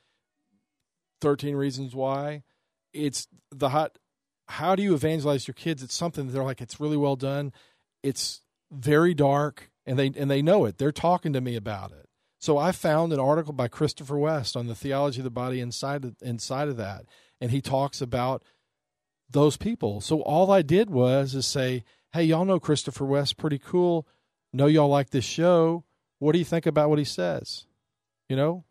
Thirteen 1.21 1.57
Reasons 1.57 1.95
Why. 1.95 2.43
It's 2.93 3.29
the 3.51 3.71
hot. 3.71 3.99
How 4.49 4.75
do 4.75 4.83
you 4.83 4.95
evangelize 4.95 5.47
your 5.47 5.55
kids? 5.55 5.83
It's 5.83 5.95
something 5.95 6.27
that 6.27 6.33
they're 6.33 6.45
like. 6.45 6.61
It's 6.61 6.81
really 6.81 6.97
well 6.97 7.17
done. 7.17 7.53
It's 8.03 8.41
very 8.71 9.15
dark, 9.15 9.71
and 9.87 9.99
they 9.99 10.13
and 10.17 10.31
they 10.31 10.43
know 10.43 10.65
it. 10.65 10.79
They're 10.79 10.93
talking 10.93 11.33
to 11.33 11.41
me 11.41 11.57
about 11.57 11.93
it. 11.93 12.09
So 12.41 12.57
I 12.57 12.71
found 12.71 13.13
an 13.13 13.19
article 13.19 13.53
by 13.53 13.67
Christopher 13.67 14.17
West 14.17 14.57
on 14.57 14.69
the 14.69 14.75
theology 14.75 15.19
of 15.19 15.25
the 15.25 15.31
body 15.31 15.61
inside 15.61 16.05
of, 16.05 16.15
inside 16.23 16.69
of 16.69 16.77
that, 16.77 17.05
and 17.41 17.51
he 17.51 17.61
talks 17.61 18.01
about 18.01 18.43
those 19.30 19.57
people. 19.57 20.01
So 20.01 20.22
all 20.22 20.51
I 20.51 20.62
did 20.62 20.91
was 20.91 21.34
is 21.34 21.47
say, 21.47 21.84
"Hey, 22.12 22.24
y'all 22.24 22.45
know 22.45 22.59
Christopher 22.61 23.05
West, 23.05 23.36
pretty 23.36 23.59
cool. 23.59 24.07
Know 24.53 24.66
y'all 24.66 24.89
like 24.89 25.11
this 25.11 25.24
show. 25.24 25.84
What 26.18 26.32
do 26.32 26.39
you 26.39 26.45
think 26.45 26.66
about 26.66 26.89
what 26.89 26.99
he 26.99 27.05
says? 27.05 27.66
You 28.28 28.36
know, 28.36 28.64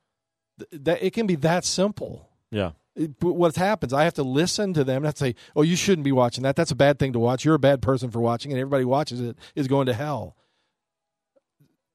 Th- 0.59 0.81
that 0.83 1.03
it 1.03 1.13
can 1.13 1.27
be 1.27 1.35
that 1.35 1.63
simple. 1.65 2.29
Yeah, 2.51 2.71
It- 2.95 3.23
what 3.23 3.55
happens? 3.55 3.93
I 3.93 4.03
have 4.05 4.15
to 4.15 4.23
listen 4.23 4.73
to 4.73 4.83
them 4.83 5.03
and 5.03 5.07
I 5.07 5.13
say, 5.15 5.35
"Oh, 5.55 5.61
you 5.61 5.75
shouldn't 5.75 6.03
be 6.05 6.11
watching 6.11 6.43
that. 6.43 6.55
That's 6.55 6.71
a 6.71 6.75
bad 6.75 6.97
thing 6.97 7.13
to 7.13 7.19
watch. 7.19 7.45
You're 7.45 7.55
a 7.55 7.59
bad 7.59 7.81
person 7.81 8.09
for 8.09 8.19
watching, 8.19 8.51
and 8.51 8.59
everybody 8.59 8.85
watches 8.85 9.21
it 9.21 9.37
is 9.55 9.67
going 9.67 9.85
to 9.85 9.93
hell." 9.93 10.35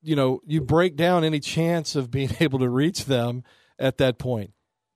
You 0.05 0.17
know, 0.17 0.41
you 0.47 0.61
break 0.61 0.97
down 0.97 1.25
any 1.25 1.41
chance 1.41 1.95
of 1.97 2.11
being 2.11 2.31
able 2.41 2.59
to 2.61 2.69
reach 2.69 3.05
them 3.07 3.43
at 3.79 3.99
that 3.99 4.19
point. 4.19 4.53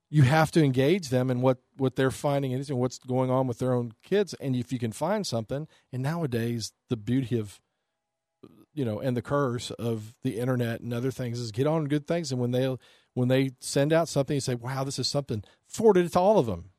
You 0.08 0.22
have 0.22 0.52
to 0.52 0.62
engage 0.62 1.08
them 1.08 1.30
in 1.30 1.40
what 1.40 1.58
what 1.76 1.96
they're 1.96 2.10
finding 2.10 2.54
and 2.54 2.68
what's 2.70 2.98
going 2.98 3.30
on 3.30 3.46
with 3.46 3.58
their 3.58 3.74
own 3.74 3.92
kids, 4.02 4.34
and 4.34 4.54
if 4.54 4.72
you 4.72 4.78
can 4.78 4.92
find 4.92 5.26
something. 5.26 5.66
And 5.92 6.02
nowadays, 6.02 6.72
the 6.88 6.96
beauty 6.96 7.38
of 7.38 7.60
you 8.72 8.84
know 8.84 9.00
and 9.00 9.16
the 9.16 9.22
curse 9.22 9.70
of 9.72 10.14
the 10.22 10.38
internet 10.38 10.80
and 10.80 10.94
other 10.94 11.10
things 11.10 11.40
is 11.40 11.50
get 11.50 11.66
on 11.66 11.86
good 11.86 12.06
things, 12.06 12.30
and 12.30 12.40
when 12.40 12.52
they 12.52 12.76
when 13.14 13.28
they 13.28 13.52
send 13.60 13.92
out 13.92 14.08
something, 14.08 14.34
you 14.34 14.40
say, 14.40 14.54
"Wow, 14.54 14.84
this 14.84 14.98
is 14.98 15.08
something." 15.08 15.42
forwarded 15.66 16.06
it 16.06 16.12
to 16.12 16.20
all 16.20 16.38
of 16.38 16.46
them. 16.46 16.70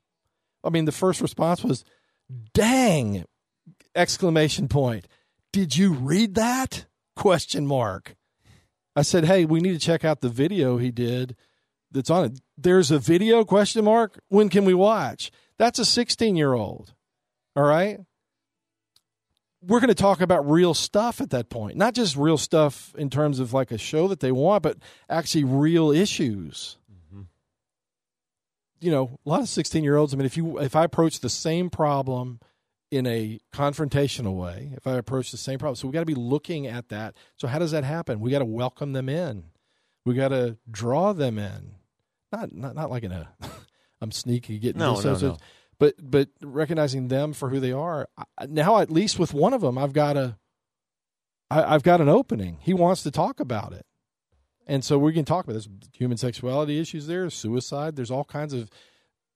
I 0.63 0.69
mean, 0.69 0.85
the 0.85 0.91
first 0.91 1.21
response 1.21 1.63
was, 1.63 1.83
"Dang!" 2.53 3.25
exclamation 3.95 4.67
point. 4.67 5.07
Did 5.51 5.75
you 5.75 5.93
read 5.93 6.35
that? 6.35 6.85
Question 7.15 7.67
mark. 7.67 8.15
I 8.95 9.01
said, 9.01 9.25
"Hey, 9.25 9.45
we 9.45 9.59
need 9.59 9.73
to 9.73 9.79
check 9.79 10.05
out 10.05 10.21
the 10.21 10.29
video 10.29 10.77
he 10.77 10.91
did 10.91 11.35
that's 11.91 12.09
on 12.09 12.25
it." 12.25 12.41
There's 12.57 12.89
a 12.91 12.99
video 12.99 13.45
question 13.45 13.85
mark. 13.85 14.19
When 14.29 14.49
can 14.49 14.65
we 14.65 14.73
watch? 14.73 15.31
That's 15.57 15.79
a 15.79 15.83
16-year-old. 15.83 16.93
All 17.55 17.63
right? 17.63 17.99
We're 19.61 19.79
going 19.79 19.89
to 19.89 19.95
talk 19.95 20.21
about 20.21 20.49
real 20.49 20.73
stuff 20.73 21.19
at 21.19 21.31
that 21.31 21.49
point. 21.49 21.77
Not 21.77 21.93
just 21.93 22.15
real 22.15 22.37
stuff 22.37 22.93
in 22.97 23.09
terms 23.09 23.39
of 23.39 23.53
like 23.53 23.71
a 23.71 23.77
show 23.77 24.07
that 24.07 24.19
they 24.19 24.31
want, 24.31 24.63
but 24.63 24.77
actually 25.09 25.43
real 25.43 25.91
issues 25.91 26.77
mm-hmm. 26.91 27.23
you 28.79 28.91
know, 28.91 29.19
a 29.25 29.29
lot 29.29 29.41
of 29.41 29.49
16 29.49 29.83
year 29.83 29.97
olds, 29.97 30.13
I 30.13 30.17
mean, 30.17 30.25
if 30.25 30.37
you, 30.37 30.59
if 30.59 30.75
I 30.75 30.83
approach 30.83 31.19
the 31.19 31.29
same 31.29 31.69
problem 31.69 32.39
in 32.89 33.05
a 33.05 33.39
confrontational 33.53 34.35
way, 34.35 34.71
if 34.77 34.87
I 34.87 34.93
approach 34.93 35.31
the 35.31 35.37
same 35.37 35.59
problem, 35.59 35.75
so 35.75 35.87
we 35.87 35.93
got 35.93 35.99
to 35.99 36.05
be 36.05 36.15
looking 36.15 36.67
at 36.67 36.89
that. 36.89 37.15
So 37.35 37.47
how 37.47 37.59
does 37.59 37.71
that 37.71 37.83
happen? 37.83 38.19
We 38.19 38.31
got 38.31 38.39
to 38.39 38.45
welcome 38.45 38.93
them 38.93 39.09
in. 39.09 39.45
We 40.05 40.13
got 40.13 40.29
to 40.29 40.57
draw 40.69 41.13
them 41.13 41.37
in. 41.37 41.75
Not, 42.31 42.53
not, 42.53 42.75
not 42.75 42.89
like 42.89 43.03
in 43.03 43.11
a, 43.11 43.29
I'm 44.01 44.11
sneaky 44.11 44.59
getting 44.59 44.79
No, 44.79 44.99
no, 44.99 45.17
no. 45.17 45.37
but, 45.79 45.95
but 45.99 46.29
recognizing 46.41 47.07
them 47.07 47.33
for 47.33 47.49
who 47.49 47.59
they 47.59 47.71
are. 47.71 48.07
I- 48.37 48.45
Now, 48.47 48.79
at 48.79 48.91
least 48.91 49.17
with 49.19 49.33
one 49.33 49.53
of 49.53 49.61
them, 49.61 49.77
I've 49.77 49.93
got 49.93 50.17
a, 50.17 50.37
I, 51.49 51.73
I've 51.75 51.83
got 51.83 52.01
an 52.01 52.09
opening. 52.09 52.57
He 52.61 52.73
wants 52.73 53.03
to 53.03 53.11
talk 53.11 53.39
about 53.39 53.73
it. 53.73 53.85
And 54.67 54.83
so 54.83 54.97
we 54.97 55.13
can 55.13 55.23
talk 55.23 55.45
about 55.45 55.53
this 55.53 55.69
human 55.93 56.17
sexuality 56.17 56.79
issues 56.79 57.07
there, 57.07 57.29
suicide. 57.29 57.95
There's 57.95 58.11
all 58.11 58.25
kinds 58.25 58.53
of 58.53 58.69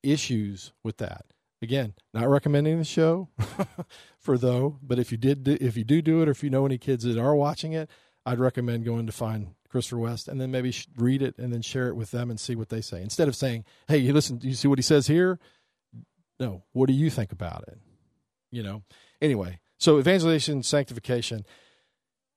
issues 0.03 0.73
with 0.83 0.97
that. 0.97 1.25
Again, 1.61 1.93
not 2.13 2.27
recommending 2.27 2.79
the 2.79 2.83
show 2.83 3.29
for 4.19 4.37
though, 4.37 4.77
but 4.81 4.97
if 4.99 5.11
you 5.11 5.17
did, 5.17 5.43
do, 5.43 5.57
if 5.61 5.77
you 5.77 5.83
do 5.83 6.01
do 6.01 6.21
it, 6.21 6.27
or 6.27 6.31
if 6.31 6.43
you 6.43 6.49
know 6.49 6.65
any 6.65 6.77
kids 6.79 7.03
that 7.03 7.19
are 7.19 7.35
watching 7.35 7.71
it, 7.73 7.89
I'd 8.25 8.39
recommend 8.39 8.85
going 8.85 9.05
to 9.07 9.11
find 9.11 9.55
Christopher 9.69 9.97
West 9.97 10.27
and 10.27 10.39
then 10.39 10.51
maybe 10.51 10.73
read 10.97 11.21
it 11.21 11.37
and 11.37 11.51
then 11.51 11.61
share 11.61 11.87
it 11.87 11.95
with 11.95 12.11
them 12.11 12.29
and 12.29 12.39
see 12.39 12.55
what 12.55 12.69
they 12.69 12.81
say. 12.81 13.01
Instead 13.01 13.27
of 13.27 13.35
saying, 13.35 13.65
"Hey, 13.87 13.97
you 13.97 14.13
listen, 14.13 14.39
you 14.41 14.53
see 14.53 14.67
what 14.67 14.77
he 14.79 14.83
says 14.83 15.07
here?" 15.07 15.39
No, 16.39 16.63
what 16.73 16.87
do 16.87 16.93
you 16.93 17.09
think 17.09 17.31
about 17.31 17.63
it? 17.67 17.77
You 18.51 18.63
know. 18.63 18.83
Anyway, 19.21 19.59
so 19.77 19.99
evangelization, 19.99 20.63
sanctification. 20.63 21.45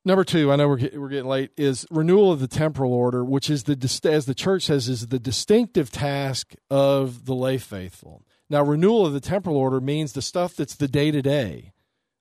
Number 0.07 0.23
two, 0.23 0.51
I 0.51 0.55
know 0.55 0.67
we're 0.67 0.89
we're 0.93 1.09
getting 1.09 1.25
late. 1.25 1.51
Is 1.57 1.85
renewal 1.89 2.31
of 2.31 2.39
the 2.39 2.47
temporal 2.47 2.93
order, 2.93 3.25
which 3.25 3.49
is 3.49 3.63
the 3.63 3.75
as 4.09 4.25
the 4.25 4.35
church 4.35 4.63
says 4.63 4.87
is 4.87 5.07
the 5.07 5.19
distinctive 5.19 5.91
task 5.91 6.53
of 6.69 7.25
the 7.25 7.35
lay 7.35 7.57
faithful. 7.57 8.23
Now, 8.49 8.63
renewal 8.63 9.05
of 9.05 9.13
the 9.13 9.19
temporal 9.19 9.57
order 9.57 9.81
means 9.81 10.13
the 10.13 10.21
stuff 10.21 10.55
that's 10.55 10.75
the 10.75 10.87
day 10.87 11.09
to 11.09 11.21
day, 11.23 11.73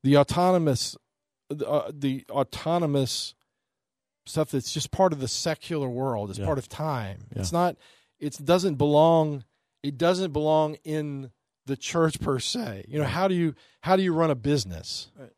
the 0.02 0.16
autonomous, 0.16 0.96
uh, 1.50 1.92
the 1.92 2.24
autonomous 2.30 3.34
stuff 4.26 4.50
that's 4.50 4.72
just 4.72 4.90
part 4.90 5.12
of 5.12 5.20
the 5.20 5.28
secular 5.28 5.88
world. 5.88 6.30
It's 6.30 6.38
Yeah. 6.38 6.46
part 6.46 6.58
of 6.58 6.68
time. 6.68 7.26
Yeah. 7.34 7.40
It's 7.42 7.52
not. 7.52 7.76
It 8.18 8.38
doesn't 8.44 8.76
belong. 8.76 9.44
It 9.82 9.98
doesn't 9.98 10.32
belong 10.32 10.76
in 10.84 11.30
the 11.66 11.76
church 11.76 12.20
per 12.20 12.38
se. 12.38 12.84
You 12.88 12.98
know 12.98 13.04
how 13.06 13.28
do 13.28 13.34
you 13.34 13.54
how 13.80 13.96
do 13.96 14.02
you 14.02 14.12
run 14.12 14.30
a 14.30 14.34
business? 14.34 15.10
Right. 15.18 15.32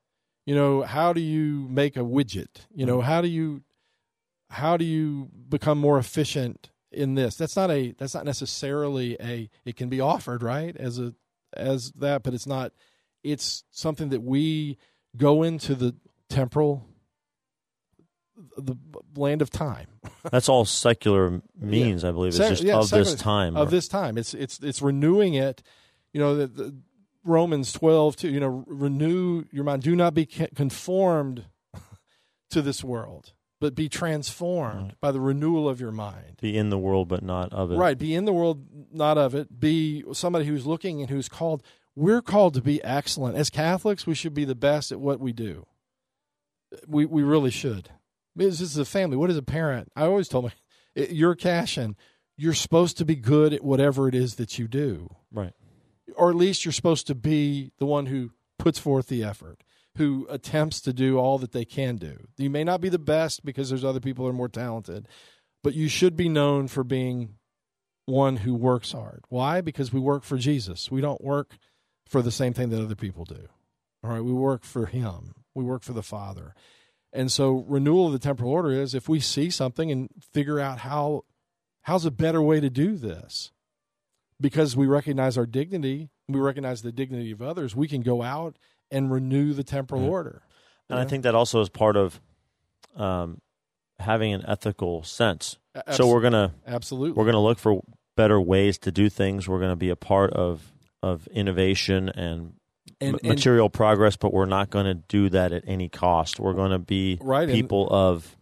You 0.44 0.54
know 0.54 0.82
how 0.82 1.12
do 1.12 1.20
you 1.20 1.66
make 1.68 1.96
a 1.96 2.00
widget? 2.00 2.66
You 2.74 2.86
know 2.86 3.00
how 3.00 3.20
do 3.20 3.28
you 3.28 3.62
how 4.50 4.76
do 4.76 4.84
you 4.84 5.28
become 5.48 5.78
more 5.78 5.98
efficient 5.98 6.70
in 6.92 7.14
this? 7.14 7.36
That's 7.36 7.56
not 7.56 7.70
a 7.70 7.92
that's 7.92 8.14
not 8.14 8.24
necessarily 8.24 9.16
a 9.20 9.50
it 9.64 9.76
can 9.76 9.88
be 9.88 10.00
offered 10.00 10.42
right 10.42 10.76
as 10.76 10.98
a 10.98 11.14
as 11.56 11.92
that, 11.92 12.22
but 12.22 12.34
it's 12.34 12.46
not. 12.46 12.72
It's 13.24 13.64
something 13.70 14.10
that 14.10 14.22
we 14.22 14.78
go 15.16 15.42
into 15.42 15.74
the 15.74 15.96
temporal 16.28 16.86
the 18.58 18.76
land 19.16 19.40
of 19.42 19.50
time 19.50 19.86
That's 20.30 20.48
all 20.48 20.64
secular 20.64 21.40
means, 21.58 22.04
I 22.04 22.10
believe. 22.12 22.28
It's 22.30 22.38
just 22.38 22.62
yeah, 22.62 22.76
of 22.76 22.90
this 22.90 23.14
time. 23.14 23.56
of 23.56 23.70
this 23.70 23.88
time. 23.88 24.18
It's 24.18 24.34
it's 24.34 24.58
it's 24.60 24.82
renewing 24.82 25.34
it. 25.34 25.62
You 26.12 26.20
know, 26.20 26.36
the, 26.36 26.46
the 26.46 26.76
Romans 27.24 27.72
twelve 27.72 28.16
to 28.16 28.28
you 28.28 28.40
know 28.40 28.64
renew 28.66 29.44
your 29.52 29.64
mind. 29.64 29.82
Do 29.82 29.94
not 29.96 30.14
be 30.14 30.26
conformed 30.26 31.46
to 32.50 32.60
this 32.62 32.82
world, 32.84 33.32
but 33.60 33.74
be 33.74 33.88
transformed 33.88 34.82
Right. 34.88 35.00
by 35.00 35.12
the 35.12 35.20
renewal 35.20 35.68
of 35.68 35.80
your 35.80 35.92
mind. 35.92 36.36
be 36.40 36.56
in 36.56 36.70
the 36.70 36.78
world, 36.78 37.08
but 37.08 37.22
not 37.22 37.52
of 37.52 37.70
it. 37.72 37.76
Right, 37.76 37.96
be 37.98 38.14
in 38.14 38.24
the 38.26 38.32
world, 38.32 38.66
not 38.92 39.16
of 39.18 39.34
it. 39.34 39.58
Be 39.60 40.04
somebody 40.12 40.44
who's 40.44 40.66
looking 40.66 41.00
and 41.00 41.08
who's 41.10 41.28
called. 41.28 41.62
We're 41.94 42.22
called 42.22 42.54
to 42.54 42.60
be 42.62 42.82
excellent 42.84 43.36
as 43.38 43.48
Catholics. 43.48 44.06
We 44.06 44.14
should 44.14 44.34
be 44.34 44.44
the 44.44 44.54
best 44.54 44.92
at 44.92 45.00
what 45.00 45.20
we 45.20 45.32
do. 45.32 45.66
We 46.86 47.06
we 47.06 47.22
really 47.22 47.50
should. 47.50 47.90
This 48.36 48.60
is 48.60 48.76
a 48.76 48.84
family. 48.84 49.16
What 49.16 49.30
is 49.30 49.36
a 49.36 49.42
parent? 49.42 49.90
I 49.96 50.02
always 50.02 50.28
told 50.28 50.44
my, 50.44 50.52
you're 51.10 51.34
cash 51.34 51.78
in. 51.78 51.96
You're 52.36 52.54
supposed 52.54 52.98
to 52.98 53.04
be 53.04 53.16
good 53.16 53.52
at 53.54 53.64
whatever 53.64 54.08
it 54.08 54.14
is 54.14 54.34
that 54.36 54.58
you 54.58 54.68
do, 54.68 55.08
Right. 55.32 55.54
or 56.16 56.28
at 56.28 56.36
least 56.36 56.64
you're 56.64 56.72
supposed 56.72 57.06
to 57.06 57.14
be 57.14 57.72
the 57.78 57.86
one 57.86 58.06
who 58.06 58.30
puts 58.58 58.78
forth 58.78 59.06
the 59.06 59.24
effort, 59.24 59.62
who 59.96 60.26
attempts 60.28 60.82
to 60.82 60.92
do 60.92 61.16
all 61.18 61.38
that 61.38 61.52
they 61.52 61.64
can 61.64 61.96
do. 61.96 62.26
You 62.36 62.50
may 62.50 62.62
not 62.62 62.82
be 62.82 62.90
the 62.90 62.98
best 62.98 63.42
because 63.42 63.70
there's 63.70 63.84
other 63.84 64.00
people 64.00 64.24
that 64.26 64.30
are 64.32 64.34
more 64.34 64.48
talented, 64.50 65.08
but 65.64 65.72
you 65.74 65.88
should 65.88 66.14
be 66.14 66.28
known 66.28 66.68
for 66.68 66.84
being 66.84 67.36
one 68.04 68.36
who 68.38 68.54
works 68.54 68.92
hard. 68.92 69.24
Why? 69.30 69.62
Because 69.62 69.92
we 69.92 69.98
work 70.00 70.22
for 70.22 70.36
Jesus. 70.36 70.90
We 70.90 71.00
don't 71.00 71.24
work 71.24 71.56
for 72.06 72.20
the 72.20 72.30
same 72.30 72.52
thing 72.52 72.68
that 72.68 72.82
other 72.82 72.94
people 72.94 73.24
do. 73.24 73.48
All 74.04 74.10
right, 74.10 74.20
we 74.22 74.32
work 74.32 74.62
for 74.62 74.86
Him. 74.86 75.32
We 75.54 75.64
work 75.64 75.82
for 75.82 75.94
the 75.94 76.02
Father. 76.02 76.54
And 77.16 77.32
so, 77.32 77.64
renewal 77.66 78.06
of 78.06 78.12
the 78.12 78.18
temporal 78.18 78.50
order 78.50 78.70
is 78.70 78.94
if 78.94 79.08
we 79.08 79.20
see 79.20 79.48
something 79.48 79.90
and 79.90 80.10
figure 80.32 80.60
out 80.60 80.80
how 80.80 81.24
how's 81.82 82.04
a 82.04 82.10
better 82.10 82.42
way 82.42 82.60
to 82.60 82.68
do 82.68 82.96
this, 82.96 83.52
because 84.38 84.76
we 84.76 84.86
recognize 84.86 85.38
our 85.38 85.46
dignity, 85.46 86.10
we 86.28 86.38
recognize 86.38 86.82
the 86.82 86.92
dignity 86.92 87.30
of 87.30 87.40
others, 87.40 87.74
we 87.74 87.88
can 87.88 88.02
go 88.02 88.22
out 88.22 88.58
and 88.90 89.10
renew 89.10 89.54
the 89.54 89.64
temporal 89.64 90.02
mm-hmm. 90.02 90.10
order. 90.10 90.42
And 90.90 90.98
I 90.98 91.06
think 91.06 91.22
that 91.22 91.34
also 91.34 91.62
is 91.62 91.70
part 91.70 91.96
of 91.96 92.20
um, 92.96 93.40
having 93.98 94.34
an 94.34 94.44
ethical 94.46 95.02
sense. 95.02 95.56
Absol- 95.74 95.94
so 95.94 96.06
we're 96.08 96.20
gonna 96.20 96.54
absolutely 96.66 97.12
we're 97.12 97.24
gonna 97.24 97.42
look 97.42 97.58
for 97.58 97.82
better 98.14 98.40
ways 98.40 98.76
to 98.78 98.92
do 98.92 99.08
things. 99.08 99.48
We're 99.48 99.60
gonna 99.60 99.74
be 99.74 99.90
a 99.90 99.96
part 99.96 100.32
of 100.34 100.72
of 101.02 101.26
innovation 101.28 102.10
and, 102.10 102.54
and, 103.00 103.22
material 103.22 103.66
and, 103.66 103.72
progress, 103.72 104.16
but 104.16 104.32
we're 104.32 104.46
not 104.46 104.70
going 104.70 104.86
to 104.86 104.94
do 104.94 105.28
that 105.30 105.52
at 105.52 105.64
any 105.66 105.88
cost. 105.88 106.40
We're 106.40 106.54
going 106.54 106.72
to 106.72 106.78
be 106.78 107.18
right, 107.20 107.48
people 107.48 107.84
and, 107.84 107.92
of 107.92 108.36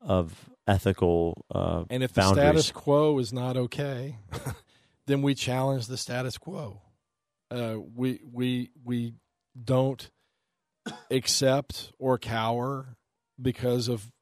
of 0.00 0.50
ethical 0.66 1.44
uh, 1.54 1.84
and 1.90 2.02
if 2.02 2.14
boundaries. 2.14 2.36
the 2.36 2.60
status 2.62 2.72
quo 2.72 3.18
is 3.18 3.32
not 3.32 3.56
okay, 3.56 4.18
then 5.06 5.22
we 5.22 5.34
challenge 5.34 5.86
the 5.86 5.96
status 5.96 6.38
quo. 6.38 6.80
Uh, 7.50 7.76
we 7.94 8.20
we 8.30 8.70
we 8.84 9.14
don't 9.62 10.10
accept 11.10 11.92
or 11.98 12.18
cower 12.18 12.96
because 13.40 13.88
of 13.88 14.12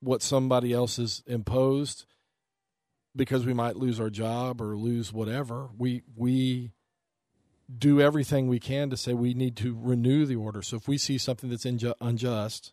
what 0.00 0.22
somebody 0.22 0.72
else 0.72 0.96
has 0.96 1.22
imposed 1.26 2.06
because 3.14 3.44
we 3.44 3.52
might 3.52 3.76
lose 3.76 4.00
our 4.00 4.10
job 4.10 4.60
or 4.60 4.76
lose 4.76 5.12
whatever 5.12 5.68
we 5.76 6.02
we 6.16 6.72
do 7.78 8.00
everything 8.00 8.48
we 8.48 8.58
can 8.58 8.90
to 8.90 8.96
say 8.96 9.12
we 9.12 9.34
need 9.34 9.56
to 9.56 9.78
renew 9.80 10.26
the 10.26 10.36
order. 10.36 10.62
So 10.62 10.76
if 10.76 10.88
we 10.88 10.98
see 10.98 11.18
something 11.18 11.50
that's 11.50 11.64
inju- 11.64 11.94
unjust 12.00 12.72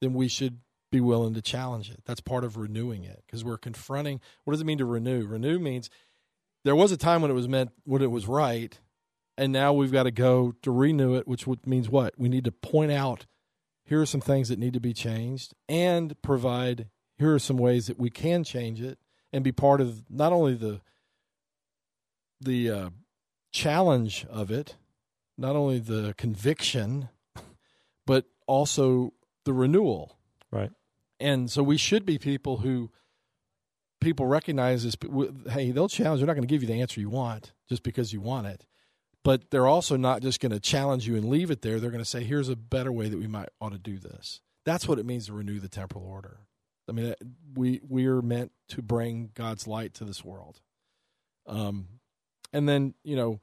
then 0.00 0.14
we 0.14 0.28
should 0.28 0.60
be 0.90 1.00
willing 1.00 1.34
to 1.34 1.42
challenge 1.42 1.90
it. 1.90 2.02
That's 2.06 2.20
part 2.20 2.44
of 2.44 2.56
renewing 2.56 3.04
it 3.04 3.22
because 3.26 3.44
we're 3.44 3.58
confronting 3.58 4.20
what 4.44 4.52
does 4.52 4.60
it 4.60 4.66
mean 4.66 4.78
to 4.78 4.84
renew? 4.84 5.26
Renew 5.26 5.58
means 5.58 5.90
there 6.64 6.76
was 6.76 6.92
a 6.92 6.96
time 6.96 7.22
when 7.22 7.30
it 7.30 7.34
was 7.34 7.48
meant 7.48 7.70
when 7.84 8.02
it 8.02 8.10
was 8.10 8.26
right 8.26 8.78
and 9.36 9.52
now 9.52 9.72
we've 9.72 9.92
got 9.92 10.04
to 10.04 10.10
go 10.10 10.54
to 10.62 10.70
renew 10.70 11.14
it 11.14 11.28
which 11.28 11.46
means 11.66 11.88
what? 11.88 12.14
We 12.18 12.28
need 12.28 12.44
to 12.44 12.52
point 12.52 12.92
out 12.92 13.26
here 13.84 14.00
are 14.00 14.06
some 14.06 14.20
things 14.20 14.48
that 14.48 14.58
need 14.58 14.74
to 14.74 14.80
be 14.80 14.94
changed 14.94 15.54
and 15.68 16.20
provide 16.22 16.88
here 17.18 17.34
are 17.34 17.38
some 17.38 17.58
ways 17.58 17.86
that 17.88 17.98
we 17.98 18.10
can 18.10 18.44
change 18.44 18.80
it 18.80 18.98
and 19.32 19.44
be 19.44 19.52
part 19.52 19.80
of 19.80 20.04
not 20.10 20.32
only 20.32 20.54
the 20.54 20.80
the 22.40 22.70
uh, 22.70 22.90
challenge 23.52 24.26
of 24.30 24.50
it 24.50 24.76
not 25.36 25.56
only 25.56 25.78
the 25.78 26.14
conviction 26.16 27.08
but 28.06 28.24
also 28.46 29.12
the 29.44 29.52
renewal 29.52 30.18
right 30.50 30.70
and 31.20 31.50
so 31.50 31.62
we 31.62 31.76
should 31.76 32.04
be 32.04 32.18
people 32.18 32.58
who 32.58 32.90
people 34.00 34.26
recognize 34.26 34.84
this. 34.84 34.96
hey 35.50 35.70
they'll 35.70 35.88
challenge 35.88 36.20
they're 36.20 36.26
not 36.26 36.34
going 36.34 36.46
to 36.46 36.52
give 36.52 36.62
you 36.62 36.68
the 36.68 36.80
answer 36.80 37.00
you 37.00 37.10
want 37.10 37.52
just 37.68 37.82
because 37.82 38.12
you 38.12 38.20
want 38.20 38.46
it 38.46 38.66
but 39.28 39.50
they're 39.50 39.66
also 39.66 39.96
not 39.96 40.22
just 40.22 40.40
going 40.40 40.52
to 40.52 40.60
challenge 40.60 41.06
you 41.06 41.14
and 41.14 41.28
leave 41.28 41.50
it 41.50 41.60
there. 41.60 41.80
They're 41.80 41.90
going 41.90 42.02
to 42.02 42.08
say, 42.08 42.24
here's 42.24 42.48
a 42.48 42.56
better 42.56 42.90
way 42.90 43.10
that 43.10 43.18
we 43.18 43.26
might 43.26 43.50
ought 43.60 43.72
to 43.72 43.78
do 43.78 43.98
this. 43.98 44.40
That's 44.64 44.88
what 44.88 44.98
it 44.98 45.04
means 45.04 45.26
to 45.26 45.34
renew 45.34 45.60
the 45.60 45.68
temporal 45.68 46.06
order. 46.06 46.40
I 46.88 46.92
mean, 46.92 47.14
we 47.54 47.82
we 47.86 48.06
are 48.06 48.22
meant 48.22 48.52
to 48.68 48.80
bring 48.80 49.30
God's 49.34 49.66
light 49.66 49.92
to 49.94 50.04
this 50.04 50.24
world. 50.24 50.62
Um, 51.46 51.97
and 52.52 52.68
then 52.68 52.94
you 53.02 53.16
know, 53.16 53.40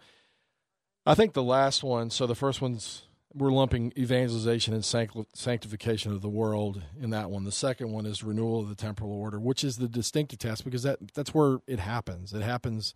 I 1.06 1.16
think 1.16 1.34
the 1.34 1.44
last 1.44 1.84
one. 1.84 2.10
So 2.10 2.28
the 2.28 2.36
first 2.36 2.62
one's 2.62 3.04
we're 3.36 3.52
lumping 3.52 3.92
evangelization 3.98 4.74
and 4.74 4.86
sanctification 4.86 6.14
of 6.14 6.22
the 6.22 6.30
world 6.30 6.82
in 7.00 7.10
that 7.10 7.30
one. 7.30 7.44
The 7.44 7.52
second 7.52 7.92
one 7.92 8.06
is 8.06 8.24
renewal 8.24 8.62
of 8.62 8.70
the 8.70 8.76
temporal 8.76 9.12
order, 9.12 9.40
which 9.40 9.64
is 9.64 9.76
the 9.76 9.90
distinctive 9.90 10.40
task 10.40 10.64
because 10.64 10.84
that 10.84 11.14
that's 11.14 11.34
where 11.34 11.60
it 11.68 11.80
happens. 11.80 12.34
It 12.34 12.42
happens 12.42 12.96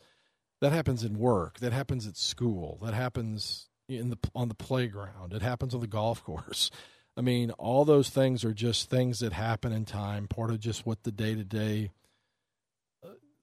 that 0.61 0.71
happens 0.71 1.03
in 1.03 1.19
work. 1.19 1.59
That 1.59 1.73
happens 1.73 2.07
at 2.07 2.15
school. 2.15 2.79
That 2.81 2.93
happens 2.93 3.67
in 3.89 4.09
the 4.09 4.17
on 4.33 4.47
the 4.47 4.55
playground. 4.55 5.33
It 5.33 5.41
happens 5.41 5.73
on 5.73 5.81
the 5.81 5.87
golf 5.87 6.23
course. 6.25 6.71
I 7.17 7.21
mean, 7.21 7.51
all 7.51 7.83
those 7.83 8.09
things 8.09 8.45
are 8.45 8.53
just 8.53 8.89
things 8.89 9.19
that 9.19 9.33
happen 9.33 9.73
in 9.73 9.83
time, 9.83 10.27
part 10.27 10.51
of 10.51 10.59
just 10.61 10.85
what 10.85 11.03
the 11.03 11.11
day 11.11 11.35
to 11.35 11.43
day 11.43 11.91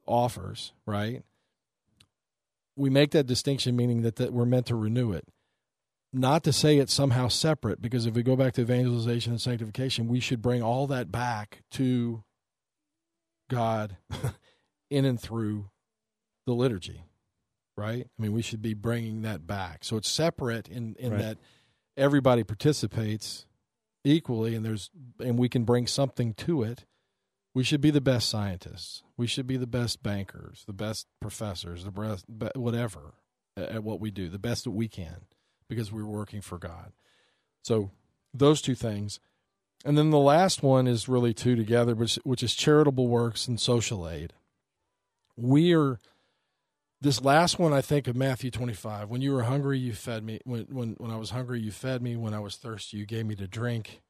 offers, 0.06 0.72
right? 0.86 1.22
We 2.76 2.90
make 2.90 3.10
that 3.12 3.26
distinction, 3.26 3.74
meaning 3.76 4.02
that, 4.02 4.16
that 4.16 4.32
we're 4.32 4.44
meant 4.44 4.66
to 4.66 4.76
renew 4.76 5.12
it. 5.12 5.24
Not 6.12 6.44
to 6.44 6.52
say 6.52 6.78
it's 6.78 6.92
somehow 6.92 7.28
separate, 7.28 7.82
because 7.82 8.06
if 8.06 8.14
we 8.14 8.22
go 8.22 8.36
back 8.36 8.54
to 8.54 8.62
evangelization 8.62 9.32
and 9.32 9.40
sanctification, 9.40 10.08
we 10.08 10.20
should 10.20 10.40
bring 10.40 10.62
all 10.62 10.86
that 10.86 11.10
back 11.10 11.62
to 11.72 12.22
God 13.50 13.96
in 14.90 15.04
and 15.04 15.20
through 15.20 15.70
the 16.46 16.52
liturgy, 16.52 17.04
right? 17.76 18.06
I 18.06 18.22
mean, 18.22 18.32
we 18.32 18.42
should 18.42 18.62
be 18.62 18.74
bringing 18.74 19.22
that 19.22 19.46
back. 19.46 19.84
So 19.84 19.96
it's 19.96 20.08
separate 20.08 20.68
in 20.68 20.96
in 20.98 21.12
right. 21.12 21.20
that 21.20 21.38
everybody 21.96 22.44
participates 22.44 23.46
equally, 24.04 24.54
and 24.54 24.64
there's 24.64 24.90
and 25.20 25.38
we 25.38 25.48
can 25.48 25.64
bring 25.64 25.86
something 25.86 26.34
to 26.34 26.62
it. 26.62 26.84
We 27.56 27.64
should 27.64 27.80
be 27.80 27.90
the 27.90 28.02
best 28.02 28.28
scientists. 28.28 29.02
We 29.16 29.26
should 29.26 29.46
be 29.46 29.56
the 29.56 29.66
best 29.66 30.02
bankers, 30.02 30.64
the 30.66 30.74
best 30.74 31.06
professors, 31.22 31.84
the 31.84 31.90
best 31.90 32.26
whatever 32.54 33.14
at 33.56 33.82
what 33.82 33.98
we 33.98 34.10
do, 34.10 34.28
the 34.28 34.38
best 34.38 34.64
that 34.64 34.72
we 34.72 34.88
can, 34.88 35.24
because 35.66 35.90
we're 35.90 36.04
working 36.04 36.42
for 36.42 36.58
God. 36.58 36.92
So 37.62 37.92
those 38.34 38.60
two 38.60 38.74
things. 38.74 39.20
And 39.86 39.96
then 39.96 40.10
the 40.10 40.18
last 40.18 40.62
one 40.62 40.86
is 40.86 41.08
really 41.08 41.32
two 41.32 41.56
together, 41.56 41.94
which, 41.94 42.16
which 42.24 42.42
is 42.42 42.54
charitable 42.54 43.08
works 43.08 43.48
and 43.48 43.58
social 43.58 44.06
aid. 44.06 44.34
We 45.34 45.74
are 45.74 45.98
this 47.00 47.22
last 47.22 47.58
one 47.58 47.72
I 47.72 47.80
think 47.80 48.06
of 48.06 48.14
Matthew 48.14 48.50
25. 48.50 49.08
When 49.08 49.22
you 49.22 49.32
were 49.32 49.44
hungry, 49.44 49.78
you 49.78 49.94
fed 49.94 50.24
me. 50.24 50.40
When 50.44 50.66
when 50.68 50.90
when 50.98 51.10
I 51.10 51.16
was 51.16 51.30
hungry, 51.30 51.62
you 51.62 51.70
fed 51.70 52.02
me. 52.02 52.16
When 52.16 52.34
I 52.34 52.40
was 52.40 52.56
thirsty, 52.56 52.98
you 52.98 53.06
gave 53.06 53.24
me 53.24 53.34
to 53.36 53.48
drink. 53.48 54.02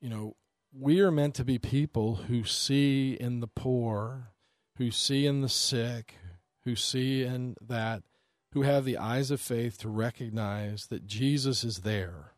You 0.00 0.08
know, 0.08 0.36
we 0.76 1.00
are 1.00 1.10
meant 1.10 1.34
to 1.36 1.44
be 1.44 1.58
people 1.58 2.16
who 2.16 2.44
see 2.44 3.14
in 3.14 3.40
the 3.40 3.46
poor, 3.46 4.30
who 4.76 4.90
see 4.90 5.26
in 5.26 5.40
the 5.40 5.48
sick, 5.48 6.16
who 6.64 6.74
see 6.74 7.22
in 7.22 7.56
that 7.60 8.02
who 8.52 8.62
have 8.62 8.84
the 8.84 8.96
eyes 8.96 9.30
of 9.30 9.40
faith 9.40 9.78
to 9.78 9.88
recognize 9.88 10.86
that 10.86 11.06
Jesus 11.06 11.64
is 11.64 11.78
there. 11.78 12.32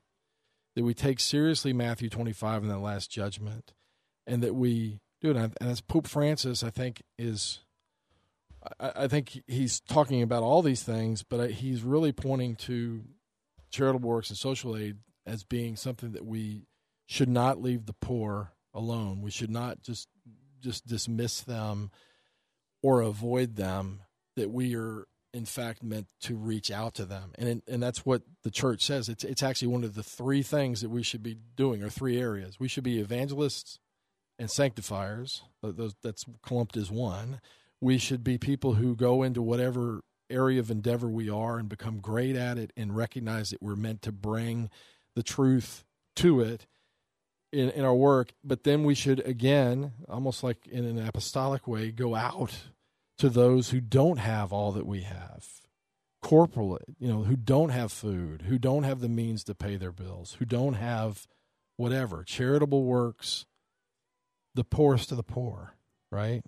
That 0.74 0.84
we 0.84 0.94
take 0.94 1.20
seriously 1.20 1.72
Matthew 1.72 2.08
25 2.08 2.62
and 2.62 2.70
that 2.70 2.78
last 2.78 3.10
judgment 3.10 3.74
and 4.26 4.42
that 4.42 4.54
we 4.54 5.00
do 5.20 5.30
it. 5.30 5.36
And 5.36 5.54
as 5.60 5.80
Pope 5.80 6.06
Francis, 6.06 6.62
I 6.62 6.70
think, 6.70 7.02
is 7.18 7.60
I, 8.80 8.92
I 8.96 9.08
think 9.08 9.42
he's 9.46 9.80
talking 9.80 10.22
about 10.22 10.42
all 10.42 10.62
these 10.62 10.82
things, 10.82 11.22
but 11.22 11.50
he's 11.50 11.82
really 11.82 12.12
pointing 12.12 12.56
to 12.56 13.04
charitable 13.70 14.08
works 14.08 14.30
and 14.30 14.38
social 14.38 14.76
aid 14.76 14.96
as 15.26 15.44
being 15.44 15.76
something 15.76 16.12
that 16.12 16.24
we 16.24 16.66
should 17.06 17.28
not 17.28 17.62
leave 17.62 17.86
the 17.86 17.94
poor 17.94 18.52
alone. 18.74 19.22
We 19.22 19.30
should 19.30 19.50
not 19.50 19.82
just 19.82 20.08
just 20.60 20.86
dismiss 20.86 21.40
them 21.40 21.90
or 22.82 23.00
avoid 23.00 23.56
them. 23.56 24.02
That 24.36 24.50
we 24.50 24.76
are 24.76 25.06
in 25.32 25.46
fact 25.46 25.82
meant 25.82 26.08
to 26.22 26.36
reach 26.36 26.70
out 26.70 26.94
to 26.94 27.04
them, 27.04 27.32
and 27.38 27.62
and 27.66 27.82
that's 27.82 28.04
what 28.04 28.22
the 28.42 28.50
church 28.50 28.84
says. 28.84 29.08
It's 29.08 29.24
it's 29.24 29.42
actually 29.42 29.68
one 29.68 29.84
of 29.84 29.94
the 29.94 30.02
three 30.02 30.42
things 30.42 30.82
that 30.82 30.90
we 30.90 31.02
should 31.02 31.22
be 31.22 31.36
doing, 31.56 31.82
or 31.82 31.88
three 31.88 32.20
areas. 32.20 32.60
We 32.60 32.68
should 32.68 32.84
be 32.84 32.98
evangelists 32.98 33.78
and 34.38 34.50
sanctifiers. 34.50 35.42
Those, 35.62 35.94
that's 36.02 36.24
clumped 36.42 36.76
as 36.76 36.90
one 36.90 37.40
we 37.80 37.98
should 37.98 38.24
be 38.24 38.38
people 38.38 38.74
who 38.74 38.96
go 38.96 39.22
into 39.22 39.42
whatever 39.42 40.02
area 40.30 40.58
of 40.58 40.70
endeavor 40.70 41.08
we 41.08 41.30
are 41.30 41.58
and 41.58 41.68
become 41.68 41.98
great 41.98 42.36
at 42.36 42.58
it 42.58 42.72
and 42.76 42.96
recognize 42.96 43.50
that 43.50 43.62
we're 43.62 43.76
meant 43.76 44.02
to 44.02 44.12
bring 44.12 44.70
the 45.14 45.22
truth 45.22 45.84
to 46.16 46.40
it 46.40 46.66
in, 47.52 47.70
in 47.70 47.84
our 47.84 47.94
work. 47.94 48.32
But 48.44 48.64
then 48.64 48.84
we 48.84 48.94
should, 48.94 49.20
again, 49.20 49.92
almost 50.08 50.42
like 50.42 50.66
in 50.66 50.84
an 50.84 50.98
apostolic 50.98 51.66
way, 51.66 51.90
go 51.90 52.14
out 52.14 52.52
to 53.18 53.28
those 53.28 53.70
who 53.70 53.80
don't 53.80 54.18
have 54.18 54.52
all 54.52 54.72
that 54.72 54.86
we 54.86 55.02
have 55.02 55.46
corporally, 56.22 56.96
you 56.98 57.08
know, 57.08 57.22
who 57.22 57.36
don't 57.36 57.68
have 57.68 57.92
food, 57.92 58.42
who 58.42 58.58
don't 58.58 58.82
have 58.82 59.00
the 59.00 59.08
means 59.08 59.44
to 59.44 59.54
pay 59.54 59.76
their 59.76 59.92
bills, 59.92 60.36
who 60.38 60.44
don't 60.44 60.74
have 60.74 61.26
whatever, 61.76 62.24
charitable 62.24 62.84
works, 62.84 63.46
the 64.54 64.64
poorest 64.64 65.10
of 65.10 65.16
the 65.16 65.22
poor, 65.22 65.74
right? 66.10 66.42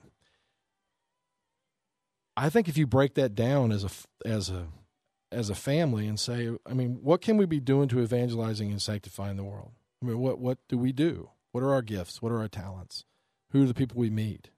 I 2.36 2.51
think 2.51 2.68
if 2.68 2.76
you 2.76 2.86
break 2.86 3.14
that 3.14 3.34
down 3.34 3.72
as 3.72 3.84
a 3.84 3.90
as 4.28 4.49
a 4.49 4.68
as 5.30 5.51
a 5.51 5.55
family 5.55 6.07
and 6.07 6.18
say, 6.18 6.51
I 6.66 6.72
mean, 6.72 6.99
what 7.03 7.20
can 7.20 7.36
we 7.36 7.46
be 7.46 7.61
doing 7.61 7.88
to 7.88 8.01
evangelizing 8.01 8.70
and 8.70 8.80
sanctifying 8.80 9.36
the 9.36 9.44
world? 9.44 9.72
I 10.03 10.07
mean, 10.07 10.18
what 10.18 10.38
what 10.38 10.59
do 10.68 10.78
we 10.78 10.92
do? 10.92 11.30
What 11.53 11.62
are 11.62 11.72
our 11.72 11.82
gifts? 11.82 12.22
What 12.22 12.32
are 12.32 12.38
our 12.38 12.49
talents? 12.49 13.05
Who 13.51 13.64
are 13.64 13.66
the 13.66 13.74
people 13.74 13.99
we 13.99 14.11
meet? 14.11 14.51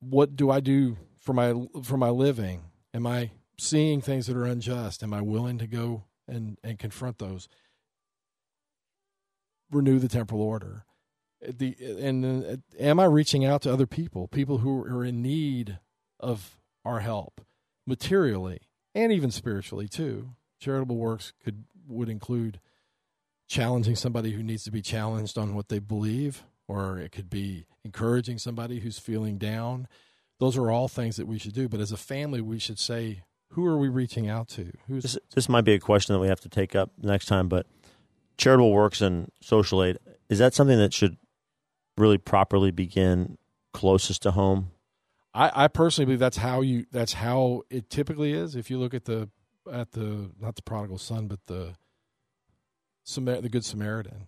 what 0.00 0.34
do 0.34 0.50
I 0.50 0.60
do 0.60 0.96
for 1.18 1.32
my 1.32 1.54
for 1.82 1.96
my 1.96 2.08
living? 2.08 2.64
Am 2.92 3.06
I 3.06 3.30
seeing 3.58 4.00
things 4.00 4.26
that 4.26 4.36
are 4.36 4.46
unjust? 4.46 5.02
Am 5.02 5.14
I 5.14 5.20
willing 5.20 5.58
to 5.58 5.66
go 5.66 6.04
and 6.26 6.58
and 6.64 6.78
confront 6.78 7.18
those? 7.18 7.48
Renew 9.70 9.98
the 9.98 10.08
temporal 10.08 10.42
order. 10.42 10.84
The 11.40 11.76
and 12.00 12.44
uh, 12.44 12.56
am 12.78 12.98
I 12.98 13.04
reaching 13.04 13.44
out 13.44 13.62
to 13.62 13.72
other 13.72 13.86
people, 13.86 14.26
people 14.26 14.58
who 14.58 14.82
are 14.84 15.04
in 15.04 15.22
need 15.22 15.78
of 16.18 16.58
our 16.84 17.00
help, 17.00 17.40
materially 17.86 18.60
and 18.94 19.12
even 19.12 19.30
spiritually 19.30 19.88
too? 19.88 20.30
Charitable 20.58 20.96
works 20.96 21.32
could 21.42 21.64
would 21.86 22.08
include 22.08 22.60
challenging 23.50 23.96
somebody 23.96 24.30
who 24.30 24.42
needs 24.42 24.62
to 24.62 24.70
be 24.70 24.80
challenged 24.80 25.36
on 25.36 25.54
what 25.56 25.68
they 25.68 25.80
believe, 25.80 26.44
or 26.68 26.98
it 26.98 27.10
could 27.10 27.28
be 27.28 27.66
encouraging 27.84 28.38
somebody 28.38 28.78
who's 28.78 28.98
feeling 28.98 29.36
down. 29.36 29.88
Those 30.38 30.56
are 30.56 30.70
all 30.70 30.86
things 30.86 31.16
that 31.16 31.26
we 31.26 31.36
should 31.38 31.52
do. 31.52 31.68
But 31.68 31.80
as 31.80 31.90
a 31.90 31.96
family, 31.96 32.40
we 32.40 32.60
should 32.60 32.78
say, 32.78 33.24
who 33.50 33.66
are 33.66 33.76
we 33.76 33.88
reaching 33.88 34.28
out 34.28 34.48
to? 34.50 34.72
Who's 34.86 35.02
this, 35.02 35.18
this 35.34 35.48
might 35.48 35.62
be 35.62 35.74
a 35.74 35.80
question 35.80 36.14
that 36.14 36.20
we 36.20 36.28
have 36.28 36.40
to 36.42 36.48
take 36.48 36.76
up 36.76 36.92
next 37.02 37.26
time, 37.26 37.48
but 37.48 37.66
charitable 38.38 38.72
works 38.72 39.00
and 39.00 39.30
social 39.42 39.82
aid 39.82 39.98
is 40.30 40.38
that 40.38 40.54
something 40.54 40.78
that 40.78 40.94
should 40.94 41.16
really 41.98 42.16
properly 42.16 42.70
begin 42.70 43.36
closest 43.74 44.22
to 44.22 44.30
home? 44.30 44.70
I, 45.34 45.64
I 45.64 45.68
personally 45.68 46.06
believe 46.06 46.20
that's 46.20 46.36
how 46.38 46.60
you 46.60 46.86
that's 46.90 47.14
how 47.14 47.62
it 47.68 47.90
typically 47.90 48.32
is. 48.32 48.54
If 48.54 48.70
you 48.70 48.78
look 48.78 48.94
at 48.94 49.04
the 49.04 49.28
at 49.70 49.92
the 49.92 50.30
not 50.40 50.54
the 50.54 50.62
prodigal 50.62 50.98
son, 50.98 51.26
but 51.26 51.40
the 51.46 51.74
the 53.14 53.48
good 53.50 53.64
Samaritan. 53.64 54.26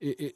It, 0.00 0.20
it, 0.20 0.34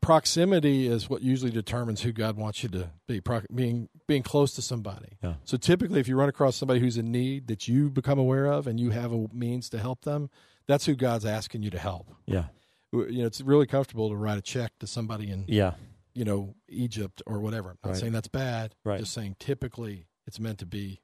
proximity 0.00 0.86
is 0.86 1.10
what 1.10 1.22
usually 1.22 1.50
determines 1.50 2.02
who 2.02 2.12
God 2.12 2.36
wants 2.36 2.62
you 2.62 2.68
to 2.70 2.90
be. 3.08 3.20
Pro, 3.20 3.40
being 3.52 3.88
being 4.06 4.22
close 4.22 4.52
to 4.54 4.62
somebody. 4.62 5.18
Yeah. 5.22 5.34
So 5.44 5.56
typically, 5.56 5.98
if 5.98 6.06
you 6.08 6.16
run 6.16 6.28
across 6.28 6.56
somebody 6.56 6.78
who's 6.78 6.96
in 6.96 7.10
need 7.10 7.48
that 7.48 7.66
you 7.66 7.90
become 7.90 8.18
aware 8.18 8.46
of 8.46 8.66
and 8.66 8.78
you 8.78 8.90
have 8.90 9.12
a 9.12 9.26
means 9.32 9.68
to 9.70 9.78
help 9.78 10.02
them, 10.02 10.30
that's 10.68 10.86
who 10.86 10.94
God's 10.94 11.24
asking 11.24 11.62
you 11.62 11.70
to 11.70 11.78
help. 11.78 12.14
Yeah. 12.26 12.44
You 12.92 13.22
know, 13.22 13.26
it's 13.26 13.40
really 13.40 13.66
comfortable 13.66 14.08
to 14.08 14.16
write 14.16 14.38
a 14.38 14.42
check 14.42 14.72
to 14.80 14.86
somebody 14.86 15.30
in 15.30 15.44
yeah, 15.48 15.72
you 16.14 16.24
know, 16.24 16.54
Egypt 16.68 17.22
or 17.26 17.40
whatever. 17.40 17.70
I'm 17.70 17.78
not 17.82 17.90
right. 17.90 17.98
saying 17.98 18.12
that's 18.12 18.28
bad. 18.28 18.74
Right. 18.84 19.00
Just 19.00 19.12
saying 19.12 19.36
typically 19.38 20.06
it's 20.26 20.38
meant 20.38 20.58
to 20.58 20.66
be 20.66 21.00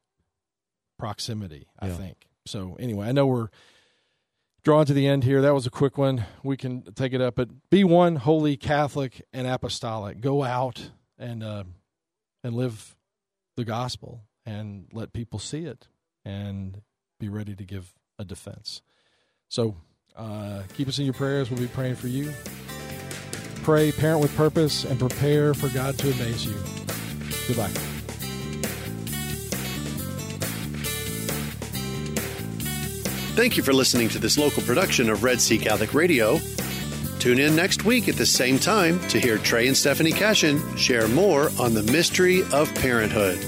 proximity. 0.99 1.67
I 1.81 1.89
yeah. 1.89 1.97
think. 1.97 2.27
So 2.47 2.77
anyway, 2.79 3.09
I 3.09 3.13
know 3.13 3.27
we're 3.27 3.49
drawing 4.65 4.87
to 4.87 4.95
the 4.95 5.07
end 5.07 5.23
here. 5.23 5.41
That 5.41 5.55
was 5.55 5.67
a 5.67 5.71
quick 5.71 5.97
one. 5.97 6.25
We 6.43 6.57
can 6.57 6.83
take 6.95 7.13
it 7.13 7.21
up, 7.21 7.37
but 7.37 7.49
be 7.71 7.85
one 7.85 8.17
holy 8.17 8.57
Catholic 8.57 9.23
and 9.33 9.47
apostolic. 9.47 10.21
Go 10.21 10.43
out 10.43 10.91
and 11.19 11.45
uh, 11.45 11.65
and 12.43 12.57
live 12.57 12.97
the 13.57 13.65
gospel 13.65 14.23
and 14.45 14.87
let 14.93 15.13
people 15.13 15.39
see 15.39 15.65
it 15.65 15.87
and 16.25 16.83
be 17.21 17.29
ready 17.29 17.55
to 17.55 17.65
give 17.65 17.95
a 18.19 18.25
defense. 18.25 18.83
So 19.49 19.77
uh, 20.17 20.63
keep 20.75 20.89
us 20.89 20.99
in 20.99 21.05
your 21.05 21.15
prayers. 21.15 21.51
We'll 21.51 21.61
be 21.61 21.69
praying 21.69 21.97
for 21.97 22.09
you. 22.09 22.33
Pray, 23.63 23.93
parent 23.93 24.21
with 24.21 24.35
purpose, 24.37 24.85
and 24.85 24.99
prepare 24.99 25.55
for 25.55 25.69
God 25.69 25.97
to 25.99 26.11
amaze 26.11 26.45
you. 26.45 26.57
Goodbye. 27.47 27.94
Thank 33.35 33.57
you 33.57 33.65
for 33.65 33.73
listening 33.73 34.09
to 34.11 34.21
this 34.21 34.39
local 34.39 34.63
production 34.63 35.11
of 35.11 35.25
Red 35.25 35.41
Sea 35.41 35.59
Catholic 35.59 35.93
Radio. 35.93 36.39
Tune 37.19 37.41
in 37.41 37.57
next 37.57 37.85
week 37.85 38.09
at 38.09 38.15
the 38.15 38.25
same 38.25 38.61
time 38.61 39.01
to 39.09 39.19
hear 39.19 39.39
Trey 39.39 39.67
and 39.67 39.77
Stephanie 39.77 40.13
Cashin 40.13 40.63
share 40.77 41.09
more 41.09 41.51
on 41.59 41.75
the 41.75 41.83
mystery 41.83 42.45
of 42.53 42.73
parenthood. 42.77 43.45